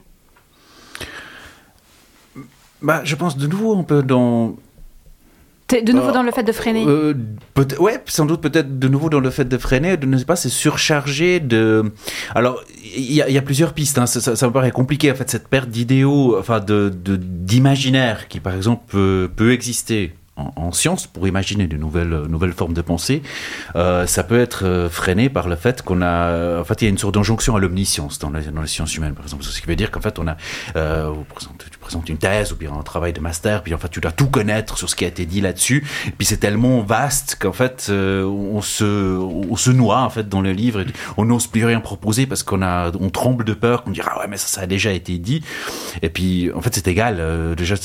Bah, 2.81 3.01
je 3.03 3.15
pense 3.15 3.37
de 3.37 3.47
nouveau 3.47 3.77
un 3.77 3.83
peu 3.83 4.03
dans 4.03 4.55
de 5.79 5.93
nouveau 5.93 6.09
euh, 6.09 6.13
dans 6.13 6.23
le 6.23 6.31
fait 6.31 6.43
de 6.43 6.51
freiner 6.51 6.83
euh, 6.85 7.13
Ouais, 7.79 8.01
sans 8.05 8.25
doute 8.25 8.41
peut-être 8.41 8.77
de 8.77 8.87
nouveau 8.87 9.09
dans 9.09 9.19
le 9.19 9.29
fait 9.29 9.45
de 9.45 9.57
freiner, 9.57 9.97
de 9.97 10.05
ne 10.05 10.21
pas 10.23 10.35
se 10.35 10.49
surcharger 10.49 11.39
de. 11.39 11.93
Alors, 12.35 12.61
il 12.83 13.13
y, 13.13 13.37
a 13.37 13.41
plusieurs 13.41 13.73
pistes. 13.73 13.97
Hein. 13.97 14.05
Ça, 14.05 14.35
ça, 14.35 14.47
me 14.47 14.51
paraît 14.51 14.71
compliqué 14.71 15.11
en 15.11 15.15
fait 15.15 15.29
cette 15.29 15.47
perte 15.47 15.69
d'idéaux, 15.69 16.37
enfin 16.37 16.59
de 16.59 16.89
d'imaginaire 16.89 18.27
qui 18.27 18.39
par 18.39 18.53
exemple 18.53 18.83
peut, 18.89 19.29
peut 19.33 19.53
exister 19.53 20.13
en, 20.55 20.71
science 20.71 21.07
pour 21.07 21.27
imaginer 21.27 21.67
de 21.67 21.77
nouvelles, 21.77 22.23
nouvelles 22.29 22.53
formes 22.53 22.73
de 22.73 22.81
pensée, 22.81 23.21
euh, 23.75 24.07
ça 24.07 24.23
peut 24.23 24.39
être 24.39 24.65
euh, 24.65 24.89
freiné 24.89 25.29
par 25.29 25.47
le 25.47 25.55
fait 25.55 25.81
qu'on 25.81 26.01
a, 26.01 26.59
en 26.59 26.63
fait, 26.63 26.81
il 26.81 26.85
y 26.85 26.87
a 26.87 26.89
une 26.89 26.97
sorte 26.97 27.15
d'injonction 27.15 27.55
à 27.55 27.59
l'omniscience 27.59 28.19
dans, 28.19 28.29
dans 28.29 28.61
les 28.61 28.67
sciences 28.67 28.95
humaines, 28.95 29.13
par 29.13 29.25
exemple. 29.25 29.43
Ce 29.43 29.59
qui 29.59 29.67
veut 29.67 29.75
dire 29.75 29.91
qu'en 29.91 30.01
fait, 30.01 30.19
on 30.19 30.27
a, 30.27 30.37
euh, 30.75 31.13
présentes 31.91 32.07
une 32.07 32.17
thèse 32.17 32.53
ou 32.53 32.55
bien 32.55 32.71
un 32.71 32.83
travail 32.83 33.11
de 33.11 33.19
master, 33.19 33.63
puis 33.63 33.73
en 33.73 33.77
fait 33.77 33.89
tu 33.89 33.99
dois 33.99 34.13
tout 34.13 34.27
connaître 34.27 34.77
sur 34.77 34.89
ce 34.89 34.95
qui 34.95 35.03
a 35.03 35.09
été 35.09 35.25
dit 35.25 35.41
là-dessus. 35.41 35.85
Puis 36.17 36.25
c'est 36.25 36.37
tellement 36.37 36.81
vaste 36.81 37.35
qu'en 37.37 37.51
fait 37.51 37.87
euh, 37.89 38.23
on 38.23 38.61
se 38.61 39.17
on 39.17 39.57
se 39.57 39.71
noie 39.71 40.01
en 40.01 40.09
fait 40.09 40.29
dans 40.29 40.41
le 40.41 40.53
livre. 40.53 40.81
Et 40.81 40.85
on 41.17 41.25
n'ose 41.25 41.47
plus 41.47 41.65
rien 41.65 41.81
proposer 41.81 42.25
parce 42.27 42.43
qu'on 42.43 42.61
a 42.61 42.91
on 42.97 43.09
tremble 43.09 43.43
de 43.43 43.53
peur 43.53 43.83
qu'on 43.83 43.91
dira 43.91 44.13
ah 44.15 44.19
ouais 44.21 44.27
mais 44.29 44.37
ça 44.37 44.47
ça 44.47 44.61
a 44.61 44.67
déjà 44.67 44.93
été 44.93 45.17
dit. 45.17 45.43
Et 46.01 46.09
puis 46.09 46.49
en 46.53 46.61
fait 46.61 46.73
c'est 46.73 46.87
égal. 46.87 47.17
euh, 47.19 47.55
déjà 47.55 47.75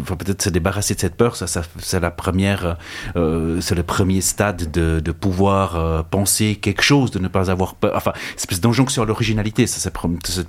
enfin, 0.00 0.16
peut-être 0.16 0.40
se 0.40 0.48
débarrasser 0.48 0.94
de 0.94 1.00
cette 1.00 1.16
peur, 1.16 1.36
ça, 1.36 1.46
c'est 1.78 2.00
la 2.00 2.10
première 2.10 2.78
euh, 3.16 3.60
c'est 3.60 3.74
le 3.74 3.82
premier 3.82 4.22
stade 4.22 4.70
de, 4.70 5.00
de 5.00 5.12
pouvoir 5.12 5.76
euh, 5.76 6.02
penser 6.02 6.56
quelque 6.56 6.82
chose, 6.82 7.10
de 7.10 7.18
ne 7.18 7.28
pas 7.28 7.50
avoir 7.50 7.74
peur. 7.74 7.92
Enfin, 7.94 8.12
c'est 8.30 8.50
espèce 8.50 8.60
d'injonction 8.60 9.02
à 9.02 9.06
l'originalité. 9.06 9.66
Ça, 9.66 9.78
c'est 9.80 10.46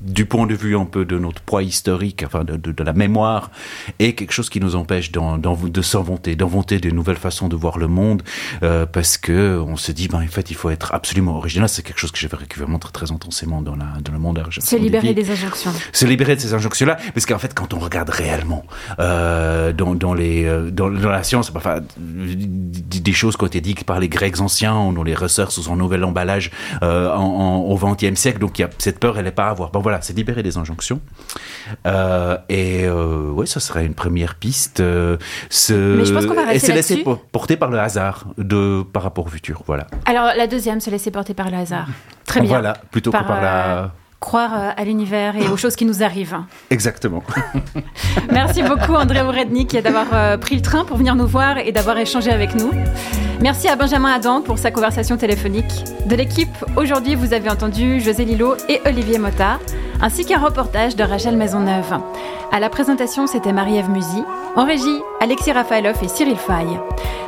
du 0.00 0.26
point 0.26 0.46
de 0.46 0.54
vue 0.54 0.76
un 0.76 0.84
peu 0.84 1.04
de 1.04 1.18
notre 1.18 1.42
poids 1.42 1.62
historique, 1.62 2.22
enfin 2.24 2.44
de, 2.44 2.51
de- 2.56 2.72
de 2.72 2.82
la 2.84 2.92
mémoire, 2.92 3.50
et 3.98 4.14
quelque 4.14 4.32
chose 4.32 4.50
qui 4.50 4.60
nous 4.60 4.76
empêche 4.76 5.12
d'en- 5.12 5.38
d'en- 5.38 5.54
de 5.56 5.82
s'inventer, 5.82 6.36
d'inventer 6.36 6.78
de 6.78 6.90
nouvelles 6.90 7.16
façons 7.16 7.48
de 7.48 7.56
voir 7.56 7.78
le 7.78 7.88
monde, 7.88 8.22
euh, 8.62 8.86
parce 8.86 9.16
que 9.18 9.58
on 9.66 9.76
se 9.76 9.92
dit, 9.92 10.08
ben 10.08 10.22
en 10.22 10.26
fait, 10.26 10.50
il 10.50 10.54
faut 10.56 10.70
être 10.70 10.94
absolument 10.94 11.36
original. 11.36 11.68
C'est 11.68 11.82
quelque 11.82 11.98
chose 11.98 12.10
que 12.12 12.18
j'ai 12.18 12.28
vécu 12.28 12.58
vraiment 12.60 12.78
très, 12.78 12.92
très 12.92 13.12
intensément 13.12 13.62
dans, 13.62 13.76
la, 13.76 13.86
dans 14.04 14.12
le 14.12 14.18
monde 14.18 14.38
argentin. 14.38 14.66
Se 14.66 14.76
libérer 14.76 15.14
des 15.14 15.30
injonctions. 15.30 15.72
se 15.92 16.04
libérer 16.06 16.36
de 16.36 16.40
ces 16.40 16.54
injonctions-là, 16.54 16.96
parce 17.14 17.26
qu'en 17.26 17.38
fait, 17.38 17.54
quand 17.54 17.74
on 17.74 17.78
regarde 17.78 18.10
réellement 18.10 18.64
euh, 18.98 19.72
dans, 19.72 19.94
dans 19.94 20.14
les 20.14 20.44
euh, 20.44 20.70
dans, 20.70 20.90
dans 20.90 21.10
la 21.10 21.22
science, 21.22 21.52
enfin, 21.54 21.80
d- 21.98 23.00
des 23.00 23.12
choses 23.12 23.36
qui 23.36 23.44
ont 23.44 23.46
été 23.46 23.60
dites 23.60 23.84
par 23.84 24.00
les 24.00 24.08
Grecs 24.08 24.40
anciens, 24.40 24.74
on 24.74 25.02
les 25.02 25.14
ressort 25.14 25.50
sous 25.52 25.70
un 25.72 25.76
nouvel 25.76 26.04
emballage 26.04 26.50
euh, 26.82 27.10
en, 27.12 27.22
en- 27.22 27.56
au 27.58 27.76
XXe 27.76 28.18
siècle. 28.18 28.38
Donc, 28.38 28.58
il 28.58 28.62
y 28.62 28.64
a 28.64 28.70
cette 28.78 28.98
peur, 28.98 29.18
elle 29.18 29.24
n'est 29.24 29.30
pas 29.32 29.46
à 29.46 29.50
avoir. 29.50 29.70
Bon, 29.70 29.80
voilà, 29.80 30.00
c'est 30.02 30.12
libérer 30.16 30.42
des 30.42 30.56
injonctions. 30.56 31.00
Euh, 31.86 32.36
et 32.48 32.84
euh, 32.84 33.30
oui, 33.32 33.46
ça 33.46 33.60
serait 33.60 33.84
une 33.86 33.94
première 33.94 34.34
piste. 34.34 34.80
euh, 34.80 35.16
se, 35.50 35.72
Mais 35.72 36.04
je 36.04 36.12
pense 36.12 36.26
qu'on 36.26 36.34
va 36.34 36.42
et 36.42 36.54
rester 36.54 36.68
se 36.68 36.72
laisser 36.72 37.04
porter 37.32 37.56
par 37.56 37.70
le 37.70 37.78
hasard 37.78 38.26
de 38.38 38.82
par 38.82 39.02
rapport 39.02 39.26
au 39.26 39.28
futur. 39.28 39.62
Voilà. 39.66 39.86
Alors, 40.06 40.30
la 40.36 40.46
deuxième, 40.46 40.80
se 40.80 40.90
laisser 40.90 41.10
porter 41.10 41.34
par 41.34 41.50
le 41.50 41.56
hasard. 41.56 41.86
Très 42.26 42.40
bien. 42.40 42.48
Voilà, 42.48 42.74
plutôt 42.90 43.10
que 43.10 43.16
par 43.16 43.40
la. 43.40 43.92
Croire 44.22 44.52
euh, 44.54 44.70
à 44.76 44.84
l'univers 44.84 45.34
et 45.36 45.48
aux 45.48 45.56
choses 45.56 45.74
qui 45.74 45.84
nous 45.84 46.04
arrivent. 46.04 46.38
Exactement. 46.70 47.24
Merci 48.30 48.62
beaucoup 48.62 48.94
André 48.94 49.20
Ourednik 49.20 49.76
d'avoir 49.76 50.06
euh, 50.12 50.36
pris 50.36 50.54
le 50.54 50.62
train 50.62 50.84
pour 50.84 50.96
venir 50.96 51.16
nous 51.16 51.26
voir 51.26 51.58
et 51.58 51.72
d'avoir 51.72 51.98
échangé 51.98 52.30
avec 52.30 52.54
nous. 52.54 52.70
Merci 53.40 53.66
à 53.66 53.74
Benjamin 53.74 54.12
Adam 54.12 54.40
pour 54.40 54.58
sa 54.58 54.70
conversation 54.70 55.16
téléphonique. 55.16 55.72
De 56.06 56.14
l'équipe, 56.14 56.54
aujourd'hui 56.76 57.16
vous 57.16 57.34
avez 57.34 57.50
entendu 57.50 58.00
José 58.00 58.24
Lillo 58.24 58.54
et 58.68 58.80
Olivier 58.86 59.18
Mota, 59.18 59.58
ainsi 60.00 60.24
qu'un 60.24 60.38
reportage 60.38 60.94
de 60.94 61.02
Rachel 61.02 61.36
Maisonneuve. 61.36 61.98
À 62.52 62.60
la 62.60 62.68
présentation, 62.68 63.26
c'était 63.26 63.52
Marie-Ève 63.52 63.90
Musy. 63.90 64.22
En 64.54 64.64
régie, 64.64 65.00
Alexis 65.20 65.50
Rafaelov 65.50 65.96
et 66.00 66.08
Cyril 66.08 66.36
Faye. 66.36 66.78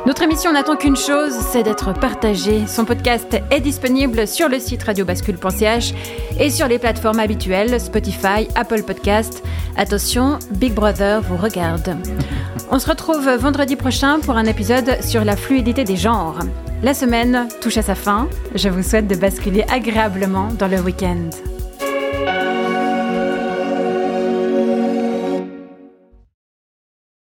Notre 0.05 0.21
émission 0.21 0.53
n'attend 0.53 0.75
qu'une 0.75 0.95
chose, 0.95 1.33
c'est 1.51 1.63
d'être 1.63 1.91
partagée. 1.91 2.67
Son 2.67 2.85
podcast 2.85 3.35
est 3.49 3.59
disponible 3.59 4.27
sur 4.27 4.49
le 4.49 4.59
site 4.59 4.83
radiobascule.ch 4.83 5.93
et 6.39 6.51
sur 6.51 6.67
les 6.67 6.77
plateformes 6.85 7.19
habituelles 7.19 7.81
Spotify, 7.81 8.47
Apple 8.53 8.83
Podcast. 8.83 9.41
Attention, 9.75 10.37
Big 10.51 10.71
Brother 10.71 11.19
vous 11.19 11.35
regarde. 11.35 11.97
On 12.69 12.77
se 12.77 12.87
retrouve 12.87 13.27
vendredi 13.27 13.75
prochain 13.75 14.19
pour 14.19 14.37
un 14.37 14.45
épisode 14.45 15.01
sur 15.01 15.25
la 15.25 15.35
fluidité 15.35 15.83
des 15.83 15.95
genres. 15.95 16.37
La 16.83 16.93
semaine 16.93 17.47
touche 17.59 17.77
à 17.77 17.81
sa 17.81 17.95
fin. 17.95 18.29
Je 18.53 18.69
vous 18.69 18.83
souhaite 18.83 19.07
de 19.07 19.15
basculer 19.15 19.65
agréablement 19.67 20.49
dans 20.59 20.67
le 20.67 20.79
week-end. 20.79 21.54